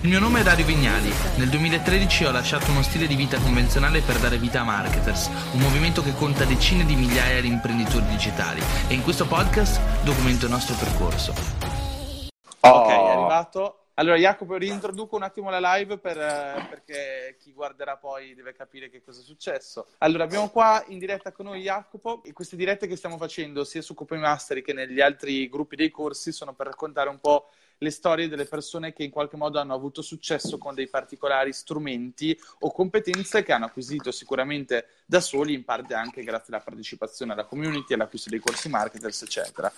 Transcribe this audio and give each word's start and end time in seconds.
Il 0.00 0.10
mio 0.10 0.20
nome 0.20 0.40
è 0.40 0.42
Dario 0.44 0.64
Vignali. 0.64 1.10
Nel 1.38 1.48
2013 1.48 2.26
ho 2.26 2.30
lasciato 2.30 2.70
uno 2.70 2.82
stile 2.82 3.08
di 3.08 3.16
vita 3.16 3.36
convenzionale 3.40 4.00
per 4.00 4.16
dare 4.18 4.38
vita 4.38 4.60
a 4.60 4.62
Marketers, 4.64 5.26
un 5.54 5.58
movimento 5.58 6.04
che 6.04 6.14
conta 6.14 6.44
decine 6.44 6.84
di 6.84 6.94
migliaia 6.94 7.40
di 7.40 7.48
imprenditori 7.48 8.06
digitali. 8.06 8.62
E 8.86 8.94
in 8.94 9.02
questo 9.02 9.26
podcast 9.26 10.04
documento 10.04 10.44
il 10.44 10.52
nostro 10.52 10.76
percorso. 10.76 11.34
Oh. 12.60 12.68
Ok, 12.68 12.88
è 12.90 13.10
arrivato. 13.10 13.86
Allora, 13.94 14.16
Jacopo, 14.16 14.56
reintroduco 14.56 15.16
un 15.16 15.24
attimo 15.24 15.50
la 15.50 15.74
live 15.74 15.98
per, 15.98 16.16
eh, 16.16 16.66
perché 16.70 17.36
chi 17.40 17.52
guarderà 17.52 17.96
poi 17.96 18.36
deve 18.36 18.52
capire 18.52 18.88
che 18.88 19.02
cosa 19.02 19.20
è 19.20 19.24
successo. 19.24 19.88
Allora, 19.98 20.22
abbiamo 20.22 20.48
qua 20.50 20.84
in 20.86 21.00
diretta 21.00 21.32
con 21.32 21.46
noi 21.46 21.62
Jacopo 21.62 22.22
e 22.22 22.32
queste 22.32 22.54
dirette 22.54 22.86
che 22.86 22.94
stiamo 22.94 23.16
facendo 23.16 23.64
sia 23.64 23.82
su 23.82 23.94
Copy 23.94 24.16
Mastery 24.16 24.62
che 24.62 24.72
negli 24.72 25.00
altri 25.00 25.48
gruppi 25.48 25.74
dei 25.74 25.90
corsi 25.90 26.30
sono 26.30 26.54
per 26.54 26.66
raccontare 26.66 27.08
un 27.08 27.18
po' 27.18 27.48
le 27.78 27.90
storie 27.90 28.28
delle 28.28 28.44
persone 28.44 28.92
che 28.92 29.04
in 29.04 29.10
qualche 29.10 29.36
modo 29.36 29.58
hanno 29.58 29.74
avuto 29.74 30.02
successo 30.02 30.58
con 30.58 30.74
dei 30.74 30.88
particolari 30.88 31.52
strumenti 31.52 32.38
o 32.60 32.72
competenze 32.72 33.42
che 33.42 33.52
hanno 33.52 33.66
acquisito 33.66 34.10
sicuramente 34.10 34.86
da 35.06 35.20
soli, 35.20 35.54
in 35.54 35.64
parte 35.64 35.94
anche 35.94 36.22
grazie 36.22 36.54
alla 36.54 36.62
partecipazione 36.62 37.32
alla 37.32 37.44
community, 37.44 37.94
all'acquisto 37.94 38.30
dei 38.30 38.40
corsi 38.40 38.68
marketers, 38.68 39.22
eccetera. 39.22 39.72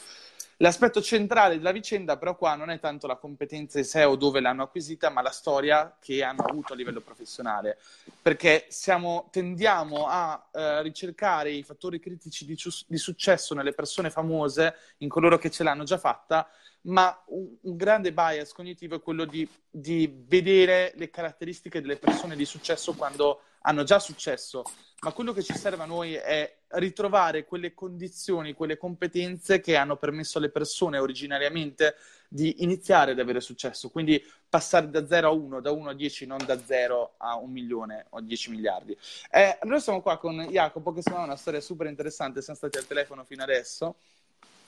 L'aspetto 0.63 1.01
centrale 1.01 1.57
della 1.57 1.73
vicenda, 1.73 2.19
però, 2.19 2.37
qua 2.37 2.55
non 2.55 2.69
è 2.69 2.79
tanto 2.79 3.07
la 3.07 3.17
competenza 3.17 3.79
in 3.79 3.87
sé 3.87 4.05
o 4.05 4.15
dove 4.15 4.41
l'hanno 4.41 4.65
acquisita, 4.65 5.09
ma 5.09 5.23
la 5.23 5.31
storia 5.31 5.97
che 5.99 6.23
hanno 6.23 6.43
avuto 6.43 6.75
a 6.75 6.77
livello 6.77 7.01
professionale. 7.01 7.79
Perché 8.21 8.67
siamo, 8.69 9.31
tendiamo 9.33 10.07
a 10.07 10.49
eh, 10.53 10.83
ricercare 10.83 11.51
i 11.51 11.63
fattori 11.63 11.99
critici 11.99 12.45
di, 12.45 12.59
di, 12.87 12.99
successo 12.99 13.55
nelle 13.55 13.73
persone 13.73 14.11
famose, 14.11 14.75
in 14.99 15.09
coloro 15.09 15.39
che 15.39 15.51
ce 15.51 15.63
l'hanno 15.63 15.85
già 15.85 15.97
fatta, 15.97 16.47
ma 16.83 17.23
un, 17.29 17.57
un 17.61 17.77
grande 17.77 18.13
bias 18.13 18.53
cognitivo 18.53 18.97
è 18.97 19.03
quello 19.03 19.25
di, 19.25 19.49
di 19.69 20.25
vedere 20.27 20.93
le 20.97 21.11
caratteristiche 21.11 21.81
delle 21.81 21.97
persone 21.97 22.37
di 22.37 22.45
successo 22.45 22.95
quando 22.95 23.41
hanno 23.63 23.83
già 23.83 23.99
successo, 23.99 24.63
ma 25.01 25.13
quello 25.13 25.33
che 25.33 25.43
ci 25.43 25.55
serve 25.55 25.83
a 25.83 25.87
noi 25.87 26.15
è 26.15 26.61
ritrovare 26.75 27.45
quelle 27.45 27.75
condizioni, 27.75 28.55
quelle 28.55 28.79
competenze 28.79 29.61
che 29.61 29.77
hanno 29.77 29.97
permesso 29.97 30.39
alle 30.39 30.51
persone 30.51 30.99
originariamente 30.99 31.97
di 32.29 32.63
iniziare 32.63 33.11
ad 33.11 33.19
avere 33.19 33.41
successo, 33.41 33.91
quindi 33.91 34.23
passare 34.49 34.89
da 34.89 35.07
0 35.07 35.29
a 35.29 35.33
1, 35.33 35.61
da 35.61 35.73
1 35.73 35.91
a 35.91 35.95
10, 35.95 36.27
non 36.27 36.39
da 36.47 36.59
0 36.63 37.15
a 37.19 37.37
1 37.37 37.53
milione 37.53 38.07
o 38.11 38.21
10 38.21 38.51
miliardi. 38.51 38.97
Eh, 39.31 39.59
allora 39.61 39.81
siamo 39.81 40.01
qua 40.01 40.17
con 40.17 40.47
Jacopo, 40.49 40.93
che 40.93 41.03
secondo 41.03 41.21
me 41.21 41.27
è 41.27 41.31
una 41.31 41.41
storia 41.41 41.61
super 41.61 41.87
interessante, 41.87 42.41
siamo 42.41 42.59
stati 42.59 42.79
al 42.79 42.87
telefono 42.87 43.25
fino 43.25 43.43
adesso. 43.43 43.97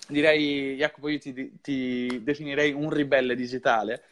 Direi, 0.08 0.76
Jacopo, 0.76 1.08
io 1.08 1.18
ti, 1.18 1.60
ti 1.60 2.20
definirei 2.22 2.72
un 2.72 2.90
ribelle 2.90 3.34
digitale 3.34 4.02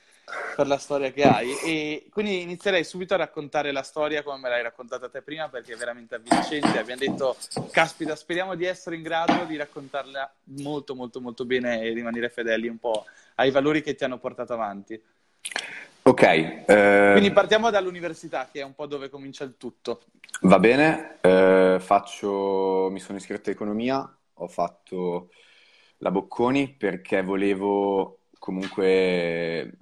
per 0.55 0.67
la 0.67 0.79
storia 0.79 1.11
che 1.11 1.23
hai. 1.25 1.53
E 1.65 2.07
quindi 2.11 2.43
inizierei 2.43 2.85
subito 2.85 3.15
a 3.15 3.19
raccontare 3.19 3.73
la 3.73 3.83
storia 3.83 4.23
come 4.23 4.39
me 4.39 4.49
l'hai 4.49 4.63
raccontata 4.63 5.09
te 5.09 5.23
prima, 5.23 5.49
perché 5.49 5.73
è 5.73 5.77
veramente 5.77 6.15
avvincente. 6.15 6.79
Abbiamo 6.79 7.01
detto, 7.01 7.37
caspita, 7.71 8.15
speriamo 8.15 8.55
di 8.55 8.65
essere 8.65 8.97
in 8.97 9.03
grado 9.03 9.45
di 9.45 9.57
raccontarla 9.57 10.33
molto, 10.61 10.95
molto, 10.95 11.21
molto 11.21 11.45
bene 11.45 11.83
e 11.83 11.93
rimanere 11.93 12.29
fedeli 12.29 12.69
un 12.69 12.79
po' 12.79 13.05
ai 13.37 13.51
valori 13.51 13.83
che 13.83 13.95
ti 13.95 14.05
hanno 14.05 14.19
portato 14.19 14.53
avanti. 14.53 15.03
Ok. 16.03 16.23
Eh... 16.23 17.11
Quindi 17.13 17.33
partiamo 17.33 17.71
dall'università, 17.71 18.49
che 18.51 18.61
è 18.61 18.65
un 18.65 18.75
po' 18.75 18.87
dove 18.87 19.11
comincia 19.11 19.45
il 19.45 19.57
tutto. 19.57 20.03
Va 20.43 20.59
bene, 20.59 21.19
eh, 21.21 21.79
faccio... 21.81 22.89
mi 22.91 23.01
sono 23.01 23.19
iscritto 23.19 23.51
a 23.51 23.53
economia, 23.53 24.17
ho 24.35 24.47
fatto 24.49 25.31
la 26.01 26.11
Bocconi 26.11 26.75
perché 26.77 27.23
volevo 27.23 28.21
comunque 28.39 29.77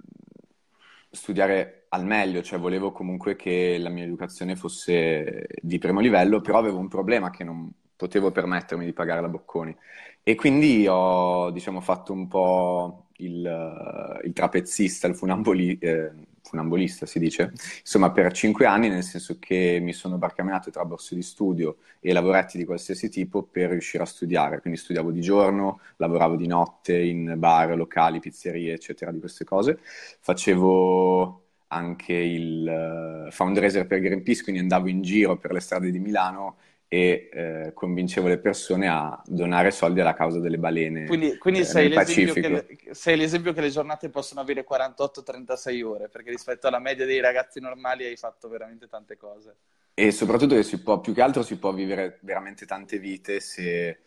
studiare 1.11 1.85
al 1.89 2.05
meglio, 2.05 2.41
cioè 2.41 2.59
volevo 2.59 2.91
comunque 2.91 3.35
che 3.35 3.77
la 3.79 3.89
mia 3.89 4.03
educazione 4.03 4.55
fosse 4.55 5.47
di 5.61 5.77
primo 5.79 5.99
livello, 5.99 6.41
però 6.41 6.59
avevo 6.59 6.77
un 6.77 6.87
problema 6.87 7.29
che 7.29 7.43
non 7.43 7.71
potevo 7.95 8.31
permettermi 8.31 8.85
di 8.85 8.93
pagare 8.93 9.21
la 9.21 9.29
Bocconi. 9.29 9.75
E 10.23 10.35
quindi 10.35 10.85
ho 10.87 11.49
diciamo, 11.51 11.81
fatto 11.81 12.13
un 12.13 12.27
po' 12.27 13.07
il, 13.17 14.19
il 14.23 14.33
trapezzista, 14.33 15.07
il 15.07 15.15
funamboli, 15.15 15.77
eh, 15.79 16.11
funambolista 16.49 17.05
si 17.05 17.19
dice, 17.19 17.51
insomma 17.79 18.11
per 18.11 18.31
cinque 18.33 18.65
anni 18.65 18.89
nel 18.89 19.03
senso 19.03 19.37
che 19.39 19.79
mi 19.81 19.93
sono 19.93 20.17
barcamenato 20.17 20.71
tra 20.71 20.83
borse 20.83 21.15
di 21.15 21.21
studio 21.21 21.77
e 21.99 22.11
lavoretti 22.11 22.57
di 22.57 22.65
qualsiasi 22.65 23.09
tipo 23.09 23.43
per 23.43 23.69
riuscire 23.69 24.03
a 24.03 24.07
studiare, 24.07 24.59
quindi 24.59 24.79
studiavo 24.79 25.11
di 25.11 25.21
giorno, 25.21 25.79
lavoravo 25.97 26.35
di 26.35 26.47
notte 26.47 26.99
in 26.99 27.35
bar, 27.37 27.75
locali, 27.75 28.19
pizzerie, 28.19 28.73
eccetera, 28.73 29.11
di 29.11 29.19
queste 29.19 29.45
cose, 29.45 29.79
facevo 30.19 31.43
anche 31.71 32.13
il 32.13 33.27
uh, 33.27 33.31
fundraiser 33.31 33.85
per 33.85 33.99
Greenpeace, 33.99 34.41
quindi 34.41 34.61
andavo 34.61 34.87
in 34.89 35.01
giro 35.03 35.37
per 35.37 35.51
le 35.51 35.59
strade 35.59 35.91
di 35.91 35.99
Milano 35.99 36.57
e 36.91 37.29
eh, 37.31 37.71
convincevo 37.75 38.27
le 38.27 38.39
persone 38.39 38.87
a 38.89 39.21
donare 39.27 39.69
soldi 39.69 40.01
alla 40.01 40.15
causa 40.15 40.39
delle 40.39 40.57
balene. 40.57 41.05
Quindi, 41.05 41.37
quindi 41.37 41.59
eh, 41.59 41.63
sei, 41.63 41.87
l'esempio 41.87 42.49
le, 42.49 42.65
sei, 42.91 43.15
l'esempio 43.15 43.53
che 43.53 43.61
le 43.61 43.69
giornate 43.69 44.09
possono 44.09 44.41
avere 44.41 44.65
48-36 44.67 45.83
ore, 45.83 46.09
perché 46.09 46.31
rispetto 46.31 46.65
alla 46.65 46.79
media 46.79 47.05
dei 47.05 47.19
ragazzi 47.19 47.59
normali 47.59 48.05
hai 48.05 48.17
fatto 48.17 48.49
veramente 48.49 48.87
tante 48.87 49.17
cose. 49.17 49.55
E 49.93 50.11
soprattutto 50.11 50.55
che 50.55 50.63
si 50.63 50.81
può, 50.81 50.99
più 50.99 51.13
che 51.13 51.21
altro 51.21 51.43
si 51.43 51.57
può 51.57 51.71
vivere 51.73 52.17
veramente 52.21 52.65
tante 52.65 52.97
vite 52.97 53.39
se, 53.39 53.99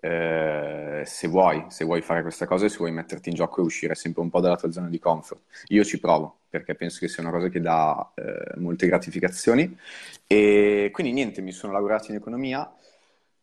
eh, 0.00 1.02
se 1.04 1.28
vuoi, 1.28 1.66
se 1.68 1.84
vuoi 1.84 2.00
fare 2.00 2.22
questa 2.22 2.46
cosa 2.46 2.66
e 2.66 2.68
se 2.68 2.78
vuoi 2.78 2.92
metterti 2.92 3.28
in 3.28 3.34
gioco 3.34 3.60
e 3.60 3.64
uscire 3.64 3.94
sempre 3.94 4.22
un 4.22 4.30
po' 4.30 4.40
dalla 4.40 4.56
tua 4.56 4.70
zona 4.70 4.88
di 4.88 4.98
comfort. 4.98 5.42
Io 5.68 5.84
ci 5.84 6.00
provo 6.00 6.38
perché 6.48 6.74
penso 6.74 6.98
che 6.98 7.08
sia 7.08 7.22
una 7.22 7.32
cosa 7.32 7.48
che 7.48 7.60
dà 7.60 8.12
eh, 8.16 8.58
molte 8.58 8.86
gratificazioni. 8.86 9.76
E 10.26 10.90
quindi 10.92 11.12
niente, 11.12 11.40
mi 11.42 11.52
sono 11.52 11.72
laureato 11.72 12.10
in 12.10 12.16
economia, 12.16 12.70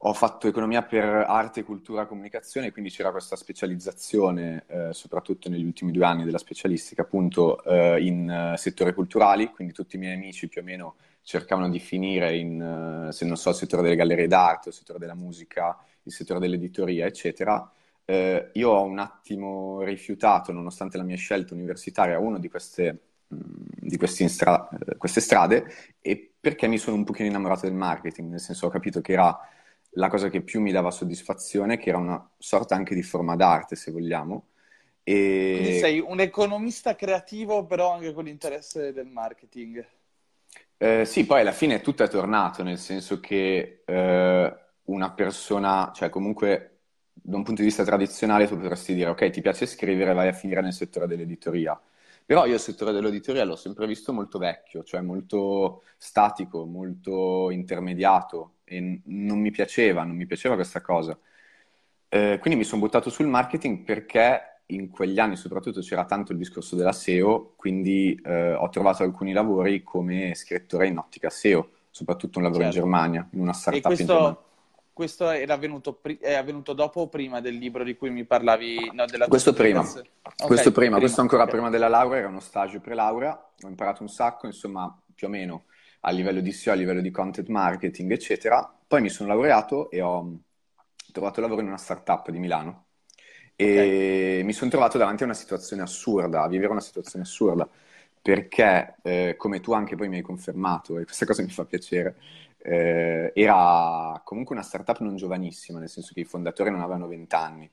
ho 0.01 0.13
fatto 0.13 0.47
economia 0.47 0.83
per 0.83 1.05
arte, 1.05 1.63
cultura, 1.63 2.05
comunicazione, 2.05 2.71
quindi 2.71 2.91
c'era 2.91 3.11
questa 3.11 3.35
specializzazione, 3.35 4.65
eh, 4.67 4.93
soprattutto 4.93 5.49
negli 5.49 5.63
ultimi 5.63 5.91
due 5.91 6.05
anni 6.05 6.25
della 6.25 6.37
specialistica, 6.37 7.03
appunto 7.03 7.63
eh, 7.63 8.01
in 8.01 8.51
uh, 8.53 8.57
settori 8.57 8.93
culturali, 8.93 9.49
quindi 9.51 9.73
tutti 9.73 9.95
i 9.95 9.99
miei 9.99 10.13
amici 10.13 10.47
più 10.47 10.61
o 10.61 10.63
meno 10.63 10.95
cercavano 11.23 11.69
di 11.69 11.79
finire 11.79 12.37
in, 12.37 13.09
se 13.11 13.25
non 13.25 13.37
so, 13.37 13.49
il 13.49 13.55
settore 13.55 13.81
delle 13.81 13.95
gallerie 13.95 14.27
d'arte, 14.27 14.69
il 14.69 14.75
settore 14.75 14.99
della 14.99 15.15
musica, 15.15 15.77
il 16.07 16.13
settore 16.13 16.39
dell'editoria, 16.39 17.05
eccetera 17.05 17.71
eh, 18.09 18.51
io 18.53 18.69
ho 18.69 18.83
un 18.83 18.99
attimo 18.99 19.81
rifiutato, 19.81 20.53
nonostante 20.53 20.95
la 20.95 21.03
mia 21.03 21.17
scelta 21.17 21.53
universitaria, 21.53 22.17
una 22.19 22.39
di 22.39 22.47
queste, 22.47 22.99
mh, 23.27 23.35
di 23.81 23.99
stra- 24.07 24.69
eh, 24.69 24.95
queste 24.95 25.19
strade 25.19 25.65
e 25.99 26.35
perché 26.39 26.67
mi 26.67 26.77
sono 26.77 26.95
un 26.95 27.03
pochino 27.03 27.27
innamorato 27.27 27.65
del 27.65 27.75
marketing, 27.75 28.29
nel 28.29 28.39
senso 28.39 28.67
ho 28.67 28.69
capito 28.69 29.01
che 29.01 29.11
era 29.11 29.37
la 29.91 30.07
cosa 30.07 30.29
che 30.29 30.41
più 30.41 30.61
mi 30.61 30.71
dava 30.71 30.89
soddisfazione, 30.89 31.77
che 31.77 31.89
era 31.89 31.97
una 31.97 32.29
sorta 32.37 32.75
anche 32.75 32.95
di 32.95 33.03
forma 33.03 33.35
d'arte, 33.35 33.75
se 33.75 33.91
vogliamo. 33.91 34.47
E... 35.03 35.51
Quindi 35.55 35.79
sei 35.79 35.99
un 35.99 36.21
economista 36.21 36.95
creativo, 36.95 37.65
però 37.65 37.91
anche 37.91 38.13
con 38.13 38.23
l'interesse 38.23 38.93
del 38.93 39.07
marketing. 39.07 39.85
Eh, 40.77 41.03
sì, 41.03 41.25
poi 41.25 41.41
alla 41.41 41.51
fine 41.51 41.81
tutto 41.81 42.03
è 42.03 42.07
tornato, 42.07 42.63
nel 42.63 42.77
senso 42.77 43.19
che 43.19 43.83
eh, 43.83 44.66
una 44.87 45.11
persona, 45.11 45.91
cioè 45.93 46.09
comunque 46.09 46.77
da 47.13 47.35
un 47.35 47.43
punto 47.43 47.61
di 47.61 47.67
vista 47.67 47.83
tradizionale 47.83 48.47
tu 48.47 48.57
potresti 48.57 48.93
dire 48.93 49.09
ok, 49.09 49.29
ti 49.29 49.41
piace 49.41 49.65
scrivere, 49.65 50.13
vai 50.13 50.27
a 50.27 50.33
finire 50.33 50.61
nel 50.61 50.73
settore 50.73 51.07
dell'editoria. 51.07 51.79
Però 52.25 52.45
io 52.45 52.55
il 52.55 52.59
settore 52.59 52.91
dell'editoria 52.91 53.45
l'ho 53.45 53.55
sempre 53.55 53.87
visto 53.87 54.11
molto 54.11 54.37
vecchio, 54.37 54.83
cioè 54.83 55.01
molto 55.01 55.83
statico, 55.97 56.65
molto 56.65 57.49
intermediato 57.51 58.55
e 58.65 59.01
non 59.05 59.39
mi 59.39 59.49
piaceva, 59.49 60.03
non 60.03 60.15
mi 60.15 60.25
piaceva 60.25 60.55
questa 60.55 60.81
cosa. 60.81 61.17
Eh, 62.09 62.37
quindi 62.39 62.59
mi 62.59 62.65
sono 62.65 62.81
buttato 62.81 63.09
sul 63.09 63.27
marketing 63.27 63.83
perché 63.83 64.61
in 64.67 64.89
quegli 64.89 65.19
anni 65.19 65.37
soprattutto 65.37 65.79
c'era 65.79 66.03
tanto 66.05 66.33
il 66.33 66.37
discorso 66.37 66.75
della 66.75 66.91
SEO, 66.91 67.53
quindi 67.55 68.19
eh, 68.23 68.53
ho 68.53 68.67
trovato 68.69 69.03
alcuni 69.03 69.31
lavori 69.31 69.83
come 69.83 70.35
scrittore 70.35 70.87
in 70.87 70.97
ottica 70.97 71.29
SEO, 71.29 71.69
soprattutto 71.89 72.39
un 72.39 72.45
lavoro 72.45 72.63
certo. 72.63 72.77
in 72.77 72.83
Germania, 72.83 73.29
in 73.31 73.39
una 73.39 73.53
startup 73.53 73.83
e 73.85 73.95
questo, 73.95 74.03
in 74.03 74.17
Germania 74.17 74.45
questo 74.97 75.29
era 75.29 75.53
avvenuto, 75.53 76.01
è 76.19 76.33
avvenuto 76.33 76.73
dopo 76.73 77.01
o 77.01 77.07
prima 77.07 77.39
del 77.39 77.53
libro 77.53 77.83
di 77.83 77.95
cui 77.95 78.09
mi 78.09 78.25
parlavi? 78.25 78.91
No, 78.95 79.05
questo 79.27 79.53
prima. 79.53 79.81
Okay, 79.81 80.01
questo 80.47 80.71
prima, 80.71 80.71
prima, 80.71 80.97
questo 80.97 81.21
ancora 81.21 81.43
okay. 81.43 81.53
prima 81.53 81.69
della 81.69 81.87
laurea, 81.87 82.17
era 82.17 82.27
uno 82.29 82.39
stage 82.39 82.79
pre-laurea, 82.79 83.51
ho 83.61 83.67
imparato 83.67 84.01
un 84.01 84.09
sacco, 84.09 84.47
insomma, 84.47 84.91
più 85.13 85.27
o 85.27 85.29
meno 85.29 85.65
a 85.99 86.09
livello 86.09 86.39
di 86.39 86.51
SEO, 86.51 86.73
a 86.73 86.75
livello 86.75 87.01
di 87.01 87.11
content 87.11 87.47
marketing, 87.49 88.11
eccetera. 88.11 88.75
Poi 88.87 89.01
mi 89.01 89.09
sono 89.09 89.29
laureato 89.29 89.91
e 89.91 90.01
ho 90.01 90.39
trovato 91.11 91.41
lavoro 91.41 91.61
in 91.61 91.67
una 91.67 91.77
startup 91.77 92.31
di 92.31 92.39
Milano. 92.39 92.85
E 93.55 93.65
okay. 93.65 94.43
mi 94.45 94.53
sono 94.53 94.71
trovato 94.71 94.97
davanti 94.97 95.21
a 95.21 95.25
una 95.27 95.35
situazione 95.35 95.83
assurda, 95.83 96.41
a 96.41 96.47
vivere 96.47 96.71
una 96.71 96.81
situazione 96.81 97.23
assurda, 97.23 97.69
perché, 98.19 98.95
eh, 99.03 99.35
come 99.37 99.59
tu 99.59 99.73
anche 99.73 99.95
poi 99.95 100.09
mi 100.09 100.15
hai 100.15 100.23
confermato, 100.23 100.97
e 100.97 101.03
questa 101.03 101.27
cosa 101.27 101.43
mi 101.43 101.49
fa 101.49 101.65
piacere, 101.65 102.15
eh, 102.59 103.31
era 103.35 104.21
comunque 104.23 104.55
una 104.55 104.63
startup 104.63 104.99
non 104.99 105.15
giovanissima, 105.15 105.79
nel 105.79 105.89
senso 105.89 106.13
che 106.13 106.21
i 106.21 106.25
fondatori 106.25 106.69
non 106.71 106.81
avevano 106.81 107.07
20 107.07 107.35
anni, 107.35 107.69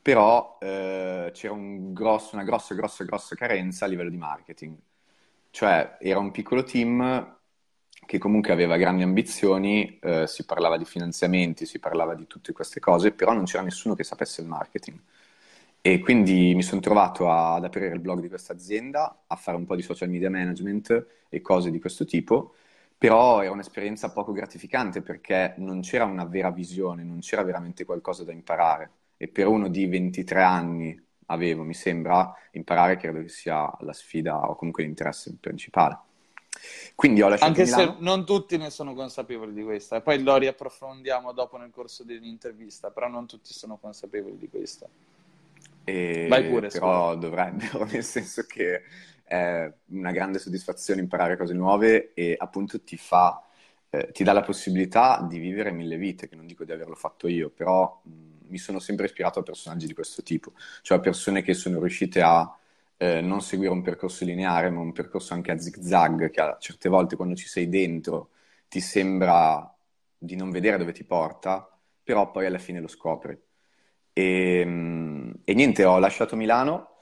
però 0.00 0.58
eh, 0.60 1.30
c'era 1.32 1.52
un 1.54 1.92
grosso, 1.92 2.34
una 2.34 2.44
grossa, 2.44 2.74
grossa, 2.74 3.04
grossa 3.04 3.34
carenza 3.36 3.84
a 3.86 3.88
livello 3.88 4.10
di 4.10 4.16
marketing. 4.16 4.76
Cioè, 5.50 5.96
era 6.00 6.18
un 6.18 6.30
piccolo 6.30 6.62
team 6.64 7.38
che 8.06 8.18
comunque 8.18 8.52
aveva 8.52 8.76
grandi 8.76 9.02
ambizioni, 9.02 9.98
eh, 10.00 10.26
si 10.26 10.44
parlava 10.44 10.76
di 10.76 10.84
finanziamenti, 10.84 11.66
si 11.66 11.78
parlava 11.78 12.14
di 12.14 12.26
tutte 12.26 12.52
queste 12.52 12.80
cose, 12.80 13.12
però 13.12 13.32
non 13.32 13.44
c'era 13.44 13.62
nessuno 13.62 13.94
che 13.94 14.04
sapesse 14.04 14.42
il 14.42 14.48
marketing. 14.48 14.98
E 15.80 15.98
quindi 16.00 16.54
mi 16.54 16.62
sono 16.62 16.80
trovato 16.80 17.30
a, 17.30 17.54
ad 17.54 17.64
aprire 17.64 17.92
il 17.92 18.00
blog 18.00 18.20
di 18.20 18.28
questa 18.28 18.52
azienda, 18.54 19.24
a 19.26 19.36
fare 19.36 19.56
un 19.56 19.66
po' 19.66 19.76
di 19.76 19.82
social 19.82 20.08
media 20.08 20.30
management 20.30 21.06
e 21.28 21.40
cose 21.42 21.70
di 21.70 21.78
questo 21.78 22.04
tipo, 22.04 22.54
però 23.04 23.42
era 23.42 23.52
un'esperienza 23.52 24.12
poco 24.12 24.32
gratificante 24.32 25.02
perché 25.02 25.52
non 25.58 25.82
c'era 25.82 26.04
una 26.04 26.24
vera 26.24 26.50
visione, 26.50 27.04
non 27.04 27.18
c'era 27.18 27.42
veramente 27.42 27.84
qualcosa 27.84 28.24
da 28.24 28.32
imparare. 28.32 28.90
E 29.18 29.28
per 29.28 29.46
uno 29.46 29.68
di 29.68 29.86
23 29.86 30.42
anni 30.42 31.06
avevo, 31.26 31.64
mi 31.64 31.74
sembra, 31.74 32.34
imparare 32.52 32.96
credo 32.96 33.20
che 33.20 33.28
sia 33.28 33.70
la 33.80 33.92
sfida 33.92 34.48
o 34.48 34.56
comunque 34.56 34.84
l'interesse 34.84 35.36
principale. 35.38 35.98
Quindi 36.94 37.20
ho 37.20 37.28
lasciato 37.28 37.50
Anche 37.50 37.64
Milano. 37.64 37.82
se 37.82 37.96
non 37.98 38.24
tutti 38.24 38.56
ne 38.56 38.70
sono 38.70 38.94
consapevoli 38.94 39.52
di 39.52 39.64
questo, 39.64 39.96
e 39.96 40.00
poi 40.00 40.22
lo 40.22 40.38
riapprofondiamo 40.38 41.32
dopo 41.32 41.58
nel 41.58 41.70
corso 41.70 42.04
dell'intervista, 42.04 42.88
però 42.88 43.08
non 43.08 43.26
tutti 43.26 43.52
sono 43.52 43.76
consapevoli 43.76 44.38
di 44.38 44.48
questo. 44.48 44.88
E... 45.84 46.26
Vai 46.26 46.48
pure, 46.48 46.68
però 46.68 47.08
scusa. 47.12 47.18
dovrebbero, 47.18 47.84
nel 47.92 48.02
senso 48.02 48.46
che 48.48 48.80
è 49.24 49.72
una 49.86 50.12
grande 50.12 50.38
soddisfazione 50.38 51.00
imparare 51.00 51.36
cose 51.36 51.54
nuove 51.54 52.12
e 52.14 52.34
appunto 52.38 52.82
ti 52.82 52.96
fa, 52.96 53.42
eh, 53.90 54.10
ti 54.12 54.24
dà 54.24 54.32
la 54.32 54.42
possibilità 54.42 55.24
di 55.28 55.38
vivere 55.38 55.72
mille 55.72 55.96
vite, 55.96 56.28
che 56.28 56.36
non 56.36 56.46
dico 56.46 56.64
di 56.64 56.72
averlo 56.72 56.94
fatto 56.94 57.26
io, 57.28 57.50
però 57.50 58.00
mh, 58.04 58.46
mi 58.48 58.58
sono 58.58 58.78
sempre 58.78 59.06
ispirato 59.06 59.38
a 59.40 59.42
personaggi 59.42 59.86
di 59.86 59.94
questo 59.94 60.22
tipo, 60.22 60.52
cioè 60.82 61.00
persone 61.00 61.42
che 61.42 61.54
sono 61.54 61.78
riuscite 61.80 62.20
a 62.22 62.56
eh, 62.96 63.20
non 63.20 63.40
seguire 63.40 63.72
un 63.72 63.82
percorso 63.82 64.24
lineare, 64.24 64.70
ma 64.70 64.80
un 64.80 64.92
percorso 64.92 65.34
anche 65.34 65.50
a 65.52 65.58
zig-zag, 65.58 66.30
che 66.30 66.40
a 66.40 66.56
certe 66.60 66.88
volte 66.88 67.16
quando 67.16 67.34
ci 67.34 67.48
sei 67.48 67.68
dentro 67.68 68.30
ti 68.68 68.80
sembra 68.80 69.68
di 70.16 70.36
non 70.36 70.50
vedere 70.50 70.78
dove 70.78 70.92
ti 70.92 71.04
porta, 71.04 71.68
però 72.02 72.30
poi 72.30 72.46
alla 72.46 72.58
fine 72.58 72.80
lo 72.80 72.88
scopri. 72.88 73.38
E, 74.12 74.60
e 75.44 75.54
niente, 75.54 75.84
ho 75.84 75.98
lasciato 75.98 76.36
Milano, 76.36 76.93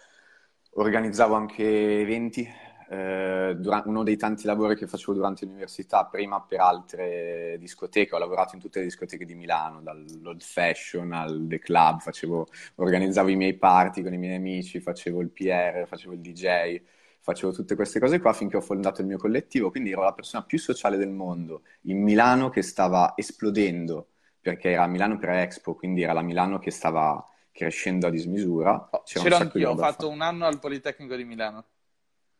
organizzavo 0.74 1.34
anche 1.34 2.00
eventi, 2.00 2.48
eh, 2.88 3.54
durante, 3.58 3.88
uno 3.88 4.02
dei 4.02 4.16
tanti 4.16 4.44
lavori 4.46 4.76
che 4.76 4.86
facevo 4.86 5.14
durante 5.14 5.44
l'università, 5.46 6.04
prima 6.04 6.40
per 6.42 6.60
altre 6.60 7.56
discoteche, 7.58 8.14
ho 8.14 8.18
lavorato 8.18 8.54
in 8.54 8.60
tutte 8.60 8.78
le 8.80 8.84
discoteche 8.84 9.24
di 9.24 9.34
Milano, 9.34 9.80
dall'old 9.80 10.42
fashion 10.42 11.12
al 11.12 11.46
The 11.48 11.58
Club, 11.58 12.00
facevo, 12.00 12.46
organizzavo 12.76 13.28
i 13.28 13.36
miei 13.36 13.54
party 13.54 14.02
con 14.02 14.12
i 14.12 14.18
miei 14.18 14.36
amici, 14.36 14.80
facevo 14.80 15.20
il 15.20 15.30
PR, 15.30 15.86
facevo 15.86 16.12
il 16.12 16.20
DJ, 16.20 16.80
facevo 17.20 17.52
tutte 17.52 17.74
queste 17.76 17.98
cose 18.00 18.20
qua 18.20 18.32
finché 18.32 18.56
ho 18.56 18.60
fondato 18.60 19.00
il 19.00 19.06
mio 19.06 19.16
collettivo, 19.18 19.70
quindi 19.70 19.92
ero 19.92 20.02
la 20.02 20.12
persona 20.12 20.44
più 20.44 20.58
sociale 20.58 20.96
del 20.96 21.10
mondo, 21.10 21.62
in 21.82 22.02
Milano 22.02 22.50
che 22.50 22.62
stava 22.62 23.14
esplodendo, 23.16 24.08
perché 24.40 24.70
era 24.70 24.86
Milano 24.86 25.18
pre-Expo, 25.18 25.74
quindi 25.74 26.02
era 26.02 26.12
la 26.12 26.22
Milano 26.22 26.58
che 26.58 26.70
stava 26.70 27.24
crescendo 27.52 28.06
a 28.06 28.10
dismisura. 28.10 28.88
C'era 29.04 29.24
C'ero 29.24 29.36
anch'io, 29.36 29.70
ho 29.70 29.76
fatto 29.76 30.08
un 30.08 30.22
anno 30.22 30.46
al 30.46 30.58
Politecnico 30.58 31.14
di 31.14 31.24
Milano. 31.24 31.64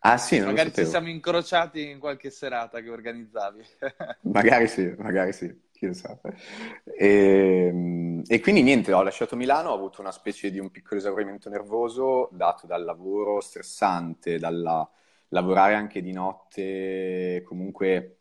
Ah 0.04 0.18
sì, 0.18 0.38
non 0.38 0.48
Magari 0.48 0.72
ci 0.72 0.84
siamo 0.84 1.08
incrociati 1.08 1.88
in 1.88 2.00
qualche 2.00 2.30
serata 2.30 2.80
che 2.80 2.90
organizzavi. 2.90 3.64
magari 4.22 4.66
sì, 4.66 4.92
magari 4.98 5.32
sì, 5.32 5.54
chi 5.70 5.86
lo 5.86 5.92
sa. 5.92 6.18
E, 6.84 7.66
ehm, 7.68 8.22
e, 8.26 8.40
quindi 8.40 8.62
niente, 8.62 8.92
ho 8.92 9.02
lasciato 9.02 9.36
Milano, 9.36 9.70
ho 9.70 9.74
avuto 9.74 10.00
una 10.00 10.10
specie 10.10 10.50
di 10.50 10.58
un 10.58 10.72
piccolo 10.72 10.98
esaurimento 10.98 11.48
nervoso 11.48 12.28
dato 12.32 12.66
dal 12.66 12.82
lavoro 12.82 13.40
stressante, 13.40 14.40
dal 14.40 14.88
lavorare 15.28 15.74
anche 15.74 16.02
di 16.02 16.10
notte, 16.10 17.42
comunque 17.44 18.16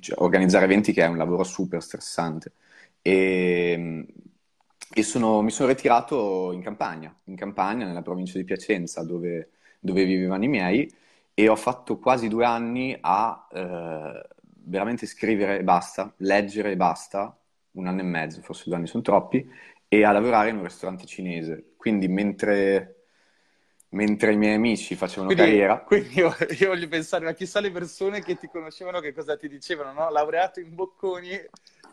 cioè, 0.00 0.16
organizzare 0.18 0.64
eventi 0.64 0.92
che 0.92 1.04
è 1.04 1.06
un 1.06 1.16
lavoro 1.16 1.44
super 1.44 1.80
stressante. 1.80 2.54
E, 3.00 4.04
e 4.92 5.02
sono, 5.02 5.42
mi 5.42 5.50
sono 5.50 5.68
ritirato 5.68 6.52
in 6.52 6.62
campagna, 6.62 7.14
in 7.24 7.36
campagna 7.36 7.86
nella 7.86 8.02
provincia 8.02 8.38
di 8.38 8.44
Piacenza, 8.44 9.04
dove 9.04 9.50
dove 9.78 10.04
vivevano 10.04 10.44
i 10.44 10.48
miei 10.48 10.92
e 11.34 11.48
ho 11.48 11.56
fatto 11.56 11.98
quasi 11.98 12.28
due 12.28 12.44
anni 12.44 12.96
a 13.00 13.46
eh, 13.52 14.28
veramente 14.64 15.06
scrivere 15.06 15.58
e 15.58 15.62
basta, 15.62 16.12
leggere 16.18 16.72
e 16.72 16.76
basta, 16.76 17.36
un 17.72 17.86
anno 17.86 18.00
e 18.00 18.04
mezzo, 18.04 18.40
forse 18.42 18.64
due 18.66 18.74
anni 18.74 18.88
sono 18.88 19.04
troppi, 19.04 19.48
e 19.86 20.04
a 20.04 20.10
lavorare 20.10 20.50
in 20.50 20.56
un 20.56 20.64
ristorante 20.64 21.06
cinese. 21.06 21.74
Quindi 21.76 22.08
mentre 22.08 22.94
mentre 23.90 24.32
i 24.32 24.36
miei 24.36 24.54
amici 24.54 24.96
facevano 24.96 25.32
quindi, 25.32 25.44
carriera. 25.44 25.78
Quindi 25.80 26.18
io, 26.18 26.34
io, 26.58 26.68
voglio 26.68 26.88
pensare, 26.88 27.24
ma 27.24 27.32
chissà 27.32 27.60
le 27.60 27.70
persone 27.70 28.20
che 28.20 28.36
ti 28.36 28.48
conoscevano 28.48 29.00
che 29.00 29.14
cosa 29.14 29.36
ti 29.36 29.48
dicevano, 29.48 29.92
no? 29.92 30.10
Laureato 30.10 30.60
in 30.60 30.74
Bocconi, 30.74 31.30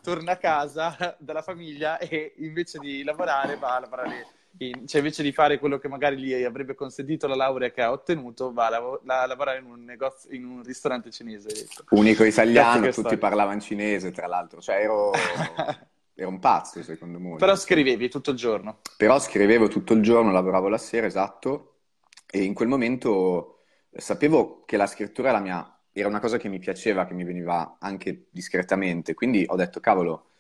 torna 0.06 0.31
a 0.34 0.38
casa 0.38 1.16
dalla 1.19 1.42
famiglia 1.42 1.98
e 1.98 2.34
invece 2.38 2.80
di 2.80 3.04
lavorare 3.04 3.57
va 3.57 3.75
a 3.75 3.80
lavorare 3.80 4.28
in, 4.60 4.88
cioè 4.88 5.02
invece 5.02 5.24
di 5.24 5.31
fare 5.31 5.60
quello 5.60 5.78
che 5.78 5.88
magari 5.88 6.18
gli 6.18 6.34
avrebbe 6.44 6.75
consentito 6.75 7.28
la 7.28 7.36
laurea 7.36 7.72
che 7.72 7.81
ha 7.81 7.92
ottenuto, 7.92 8.54
va 8.54 8.68
a, 8.68 8.69
lav- 8.69 9.10
a 9.10 9.25
lavorare 9.25 9.60
in 9.60 9.66
un, 9.66 9.84
negozio, 9.84 10.31
in 10.34 10.46
un 10.46 10.63
ristorante 10.63 11.12
cinese. 11.12 11.68
Unico 11.90 12.24
italiano, 12.24 12.90
tutti 12.90 13.18
parlavano 13.18 13.60
cinese, 13.60 14.12
tra 14.12 14.28
l'altro, 14.28 14.62
cioè 14.62 14.75
ero, 14.75 15.12
ero 16.16 16.30
un 16.30 16.40
pazzo 16.40 16.81
secondo 16.84 17.19
me. 17.19 17.36
Però 17.36 17.56
scrivevi 17.56 18.10
tutto 18.10 18.31
il 18.31 18.38
giorno. 18.38 18.80
Però 18.96 19.19
scrivevo 19.19 19.68
tutto 19.68 19.94
il 19.94 20.01
giorno, 20.01 20.31
lavoravo 20.31 20.69
la 20.69 20.78
sera, 20.78 21.06
esatto, 21.06 21.80
e 22.28 22.44
in 22.44 22.54
quel 22.54 22.68
momento 22.68 23.63
sapevo 23.92 24.63
che 24.66 24.78
la 24.78 24.88
scrittura 24.88 25.30
era, 25.30 25.40
mia, 25.40 25.75
era 26.00 26.07
una 26.09 26.19
cosa 26.19 26.38
che 26.38 26.50
mi 26.50 26.59
piaceva, 26.59 27.06
che 27.06 27.13
mi 27.13 27.24
veniva 27.24 27.77
anche 27.80 28.27
discretamente, 28.31 29.13
quindi 29.13 29.45
ho 29.47 29.56
detto, 29.56 29.80
cavolo, 29.80 30.31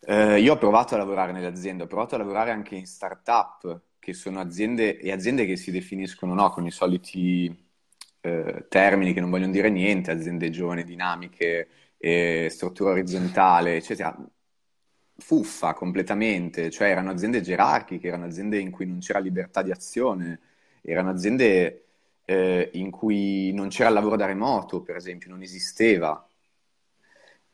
eh, 0.00 0.40
io 0.40 0.54
ho 0.54 0.58
provato 0.58 0.94
a 0.94 0.98
lavorare 0.98 1.32
nelle 1.32 1.46
aziende, 1.46 1.84
ho 1.84 1.86
provato 1.86 2.14
a 2.14 2.18
lavorare 2.18 2.50
anche 2.50 2.74
in 2.74 2.86
start-up, 2.86 3.82
che 3.98 4.12
sono 4.14 4.40
aziende 4.40 4.98
e 4.98 5.12
aziende 5.12 5.44
che 5.46 5.56
si 5.56 5.70
definiscono 5.70 6.34
no, 6.34 6.50
con 6.50 6.66
i 6.66 6.70
soliti 6.70 7.54
eh, 8.20 8.66
termini 8.68 9.12
che 9.12 9.20
non 9.20 9.30
vogliono 9.30 9.52
dire 9.52 9.70
niente, 9.70 10.10
aziende 10.10 10.50
giovani, 10.50 10.84
dinamiche, 10.84 11.68
eh, 11.98 12.48
struttura 12.50 12.90
orizzontale, 12.92 13.76
eccetera. 13.76 14.16
Fuffa 15.18 15.74
completamente, 15.74 16.70
cioè 16.70 16.88
erano 16.88 17.10
aziende 17.10 17.42
gerarchiche, 17.42 18.08
erano 18.08 18.24
aziende 18.24 18.58
in 18.58 18.70
cui 18.70 18.86
non 18.86 19.00
c'era 19.00 19.18
libertà 19.18 19.62
di 19.62 19.70
azione, 19.70 20.40
erano 20.80 21.10
aziende 21.10 21.89
eh, 22.30 22.70
in 22.74 22.90
cui 22.90 23.52
non 23.52 23.68
c'era 23.70 23.88
il 23.88 23.94
lavoro 23.94 24.14
da 24.14 24.26
remoto, 24.26 24.82
per 24.82 24.94
esempio, 24.94 25.30
non 25.30 25.42
esisteva. 25.42 26.24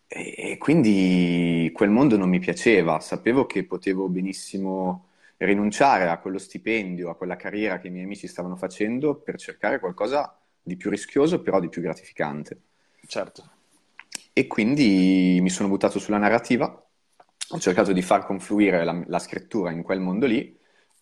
E 0.07 0.57
quindi 0.59 1.71
quel 1.73 1.89
mondo 1.89 2.19
non 2.19 2.29
mi 2.29 2.39
piaceva, 2.39 3.01
sapevo 3.01 3.47
che 3.47 3.65
potevo 3.65 4.09
benissimo 4.09 5.09
rinunciare 5.39 6.09
a 6.09 6.19
quello 6.19 6.39
stipendio, 6.39 7.09
a 7.09 7.17
quella 7.17 7.37
carriera 7.37 7.79
che 7.79 7.89
i 7.89 7.91
miei 7.91 8.05
amici 8.05 8.27
stavano 8.27 8.55
facendo 8.55 9.15
per 9.17 9.39
cercare 9.39 9.81
qualcosa 9.81 10.39
di 10.63 10.77
più 10.77 10.91
rischioso, 10.91 11.41
però 11.41 11.59
di 11.59 11.71
più 11.71 11.81
gratificante. 11.81 12.61
Certo. 13.07 13.51
E 14.33 14.47
quindi 14.47 15.39
mi 15.41 15.51
sono 15.51 15.69
buttato 15.69 15.99
sulla 15.99 16.19
narrativa, 16.19 16.67
ho 17.49 17.59
cercato 17.59 17.93
di 17.93 18.03
far 18.03 18.27
confluire 18.27 18.85
la, 18.85 19.03
la 19.07 19.19
scrittura 19.19 19.71
in 19.71 19.83
quel 19.83 20.01
mondo 20.01 20.27
lì, 20.27 20.56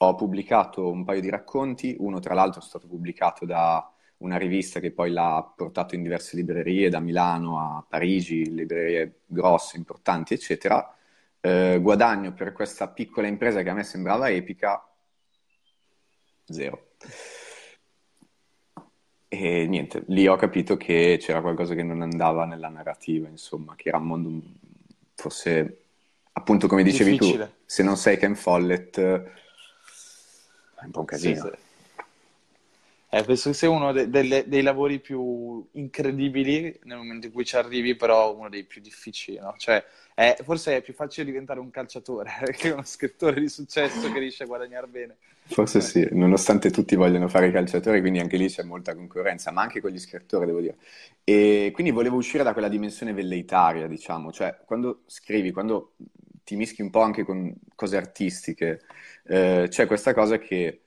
ho 0.04 0.14
pubblicato 0.14 0.90
un 0.90 1.04
paio 1.04 1.20
di 1.20 1.30
racconti, 1.30 1.96
uno 1.98 2.20
tra 2.20 2.34
l'altro 2.34 2.60
è 2.60 2.64
stato 2.64 2.86
pubblicato 2.86 3.44
da 3.44 3.88
una 4.18 4.36
rivista 4.36 4.80
che 4.80 4.90
poi 4.90 5.10
l'ha 5.10 5.52
portato 5.56 5.94
in 5.94 6.02
diverse 6.02 6.36
librerie, 6.36 6.88
da 6.88 7.00
Milano 7.00 7.58
a 7.58 7.84
Parigi, 7.86 8.52
librerie 8.52 9.20
grosse, 9.26 9.76
importanti, 9.76 10.34
eccetera. 10.34 10.94
Eh, 11.40 11.78
guadagno 11.80 12.32
per 12.32 12.52
questa 12.52 12.88
piccola 12.88 13.26
impresa 13.26 13.62
che 13.62 13.68
a 13.68 13.74
me 13.74 13.82
sembrava 13.82 14.30
epica, 14.30 14.82
zero. 16.46 16.92
E 19.28 19.66
niente, 19.66 20.04
lì 20.06 20.26
ho 20.26 20.36
capito 20.36 20.76
che 20.76 21.18
c'era 21.20 21.40
qualcosa 21.40 21.74
che 21.74 21.82
non 21.82 22.00
andava 22.00 22.44
nella 22.46 22.68
narrativa, 22.68 23.28
insomma, 23.28 23.74
che 23.74 23.88
era 23.88 23.98
un 23.98 24.06
mondo 24.06 24.42
forse, 25.16 25.82
appunto 26.32 26.66
come 26.66 26.82
dicevi 26.82 27.10
Difficile. 27.12 27.46
tu, 27.46 27.52
se 27.64 27.82
non 27.82 27.96
sei 27.96 28.16
Ken 28.16 28.36
Follett 28.36 29.42
è 30.84 30.86
un 30.86 30.90
po' 30.92 31.00
un 31.00 31.06
casino. 31.06 31.34
Sì, 31.34 31.48
sì. 31.48 31.62
Eh, 33.10 33.22
penso 33.22 33.50
che 33.50 33.54
sia 33.54 33.70
uno 33.70 33.92
de- 33.92 34.10
de- 34.10 34.44
dei 34.48 34.62
lavori 34.62 34.98
più 34.98 35.64
incredibili 35.72 36.80
nel 36.82 36.96
momento 36.98 37.26
in 37.26 37.32
cui 37.32 37.44
ci 37.44 37.56
arrivi, 37.56 37.94
però 37.94 38.34
uno 38.34 38.48
dei 38.48 38.64
più 38.64 38.80
difficili, 38.80 39.38
no? 39.38 39.54
Cioè, 39.56 39.84
è, 40.14 40.36
forse 40.42 40.76
è 40.76 40.82
più 40.82 40.94
facile 40.94 41.24
diventare 41.24 41.60
un 41.60 41.70
calciatore 41.70 42.32
che 42.58 42.70
uno 42.70 42.82
scrittore 42.84 43.40
di 43.40 43.48
successo 43.48 44.10
che 44.10 44.18
riesce 44.18 44.42
a 44.42 44.46
guadagnare 44.46 44.88
bene. 44.88 45.16
Forse 45.46 45.80
sì, 45.80 46.08
nonostante 46.10 46.70
tutti 46.70 46.96
vogliano 46.96 47.28
fare 47.28 47.48
i 47.48 47.52
calciatori, 47.52 48.00
quindi 48.00 48.18
anche 48.18 48.36
lì 48.36 48.48
c'è 48.48 48.62
molta 48.64 48.94
concorrenza, 48.94 49.52
ma 49.52 49.62
anche 49.62 49.80
con 49.80 49.90
gli 49.90 49.98
scrittori, 49.98 50.46
devo 50.46 50.60
dire. 50.60 50.76
E 51.22 51.70
quindi 51.72 51.92
volevo 51.92 52.16
uscire 52.16 52.42
da 52.42 52.52
quella 52.52 52.68
dimensione 52.68 53.12
velleitaria, 53.12 53.86
diciamo, 53.86 54.32
cioè 54.32 54.58
quando 54.64 55.02
scrivi, 55.06 55.52
quando 55.52 55.92
ti 56.42 56.56
mischi 56.56 56.82
un 56.82 56.90
po' 56.90 57.00
anche 57.02 57.24
con 57.24 57.54
cose 57.74 57.96
artistiche, 57.96 58.82
eh, 59.26 59.66
c'è 59.68 59.86
questa 59.86 60.14
cosa 60.14 60.38
che 60.38 60.80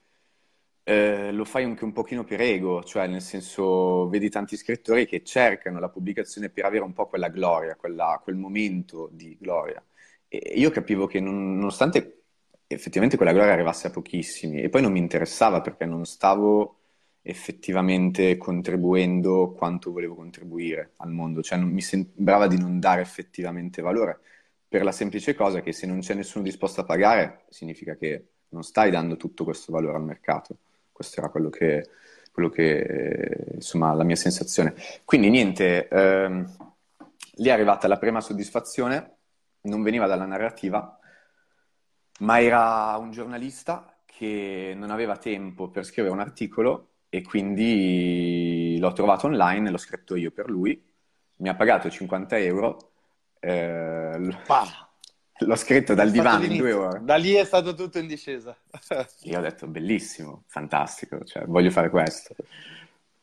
eh, 0.84 1.32
lo 1.32 1.44
fai 1.46 1.64
anche 1.66 1.84
un 1.84 1.92
pochino 1.92 2.24
per 2.24 2.40
ego, 2.42 2.84
cioè 2.84 3.08
nel 3.08 3.22
senso 3.22 4.08
vedi 4.10 4.30
tanti 4.30 4.56
scrittori 4.56 5.06
che 5.06 5.24
cercano 5.24 5.80
la 5.80 5.90
pubblicazione 5.90 6.50
per 6.50 6.66
avere 6.66 6.84
un 6.84 6.94
po' 6.94 7.08
quella 7.08 7.30
gloria, 7.30 7.76
quella, 7.76 8.20
quel 8.24 8.36
momento 8.38 9.10
di 9.12 9.36
gloria. 9.40 9.84
E 10.30 10.38
io 10.56 10.70
capivo 10.70 11.08
che 11.08 11.20
non, 11.20 11.56
nonostante 11.58 12.22
effettivamente 12.68 13.18
quella 13.18 13.34
gloria 13.34 13.54
arrivasse 13.54 13.88
a 13.88 13.90
pochissimi 13.92 14.62
e 14.62 14.70
poi 14.70 14.82
non 14.82 14.92
mi 14.92 15.00
interessava 15.00 15.62
perché 15.62 15.86
non 15.86 16.06
stavo 16.06 16.76
effettivamente 17.22 18.38
contribuendo 18.38 19.54
quanto 19.58 19.92
volevo 19.92 20.16
contribuire 20.16 20.94
al 20.98 21.12
mondo, 21.12 21.42
cioè 21.42 21.58
mi 21.60 21.82
sembrava 21.82 22.48
di 22.48 22.58
non 22.58 22.80
dare 22.80 23.02
effettivamente 23.02 23.82
valore 23.82 24.20
per 24.68 24.84
la 24.84 24.92
semplice 24.92 25.34
cosa 25.34 25.62
che 25.62 25.72
se 25.72 25.88
non 25.88 26.00
c'è 26.00 26.14
nessuno 26.14 26.44
disposto 26.44 26.82
a 26.82 26.86
pagare 26.86 27.46
significa 27.50 27.96
che 27.96 28.28
non 28.50 28.64
stai 28.64 28.92
dando 28.92 29.16
tutto 29.18 29.44
questo 29.44 29.72
valore 29.72 29.96
al 29.98 30.04
mercato. 30.04 30.58
Questo 30.92 31.20
era 31.20 31.30
quello 31.30 31.50
che, 31.50 31.90
quello 32.32 32.50
che 32.50 33.54
insomma, 33.56 33.94
la 33.94 34.04
mia 34.04 34.16
sensazione. 34.16 34.74
Quindi 35.06 35.30
niente, 35.30 35.88
ehm, 35.88 36.56
lì 37.36 37.48
è 37.50 37.52
arrivata 37.52 37.88
la 37.88 37.98
prima 37.98 38.22
soddisfazione, 38.22 39.16
non 39.62 39.84
veniva 39.84 40.08
dalla 40.08 40.26
narrativa, 40.26 41.00
ma 42.20 42.42
era 42.42 42.96
un 42.98 43.12
giornalista 43.12 43.96
che 44.06 44.74
non 44.76 44.90
aveva 44.90 45.18
tempo 45.18 45.70
per 45.70 45.86
scrivere 45.86 46.14
un 46.14 46.20
articolo 46.20 46.94
e 47.10 47.22
quindi 47.22 48.78
l'ho 48.80 48.92
trovato 48.94 49.28
online, 49.28 49.70
l'ho 49.70 49.78
scritto 49.78 50.16
io 50.16 50.32
per 50.32 50.50
lui, 50.50 50.84
mi 51.38 51.50
ha 51.50 51.56
pagato 51.56 51.90
50 51.90 52.38
euro. 52.40 52.92
Eh, 53.40 54.36
L'ho 55.40 55.56
scritto 55.56 55.94
dal 55.94 56.10
divano 56.10 56.46
in 56.46 56.58
due 56.58 56.72
ore. 56.72 57.00
Da 57.04 57.16
lì 57.16 57.34
è 57.34 57.44
stato 57.46 57.76
tutto 57.76 58.00
in 58.00 58.08
discesa. 58.08 58.58
Io 59.22 59.38
ho 59.38 59.42
detto 59.42 59.68
bellissimo, 59.68 60.44
fantastico, 60.48 61.24
cioè, 61.24 61.46
voglio 61.46 61.70
fare 61.70 61.90
questo. 61.90 62.36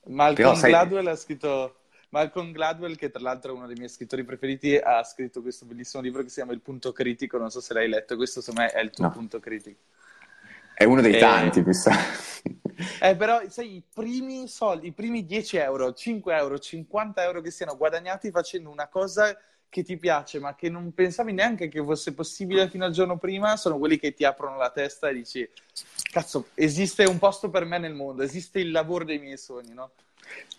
Malcolm 0.05 0.35
Però, 0.35 0.55
sai... 0.55 0.71
Gladwell 0.71 1.07
ha 1.07 1.17
scritto... 1.17 1.77
Malcolm 2.11 2.53
Gladwell, 2.53 2.95
che 2.95 3.11
tra 3.11 3.21
l'altro 3.21 3.53
è 3.53 3.57
uno 3.57 3.67
dei 3.67 3.75
miei 3.75 3.89
scrittori 3.89 4.23
preferiti, 4.23 4.77
ha 4.77 5.03
scritto 5.03 5.43
questo 5.43 5.65
bellissimo 5.65 6.01
libro 6.01 6.23
che 6.23 6.29
si 6.29 6.37
chiama 6.37 6.53
Il 6.53 6.61
punto 6.61 6.93
critico, 6.93 7.39
non 7.39 7.51
so 7.51 7.61
se 7.61 7.75
l'hai 7.75 7.89
letto, 7.89 8.15
questo 8.15 8.41
secondo 8.41 8.61
me 8.61 8.69
è 8.69 8.81
il 8.81 8.91
tuo 8.91 9.07
no. 9.07 9.11
punto 9.11 9.41
critico. 9.41 9.81
È 10.75 10.85
uno 10.85 11.01
dei 11.01 11.17
e... 11.17 11.19
tanti, 11.19 11.63
mi 11.63 11.75
sa. 11.75 11.93
Eh, 13.01 13.17
però, 13.17 13.41
sai, 13.49 13.77
i 13.77 13.83
primi 13.93 14.47
soldi, 14.47 14.89
i 14.89 14.93
primi 14.93 15.25
10 15.25 15.57
euro, 15.57 15.93
5 15.93 16.37
euro, 16.37 16.59
50 16.59 17.25
euro 17.25 17.41
che 17.41 17.51
siano 17.51 17.77
guadagnati 17.77 18.31
facendo 18.31 18.71
una 18.71 18.87
cosa 18.87 19.37
che 19.75 19.83
ti 19.83 19.97
piace, 19.97 20.39
ma 20.39 20.55
che 20.55 20.71
non 20.71 20.95
pensavi 20.95 21.33
neanche 21.33 21.67
che 21.67 21.83
fosse 21.83 22.15
possibile 22.15 22.69
fino 22.69 22.85
al 22.85 22.93
giorno 22.93 23.19
prima, 23.19 23.57
sono 23.57 23.77
quelli 23.77 23.99
che 23.99 24.15
ti 24.15 24.25
aprono 24.25 24.57
la 24.57 24.71
testa 24.71 25.09
e 25.09 25.15
dici, 25.15 25.51
cazzo, 26.13 26.51
esiste 26.55 27.03
un 27.07 27.19
posto 27.19 27.51
per 27.51 27.65
me 27.65 27.79
nel 27.79 27.93
mondo, 27.93 28.23
esiste 28.23 28.61
il 28.61 28.71
lavoro 28.71 29.03
dei 29.03 29.19
miei 29.19 29.37
sogni, 29.37 29.75
no? 29.75 29.91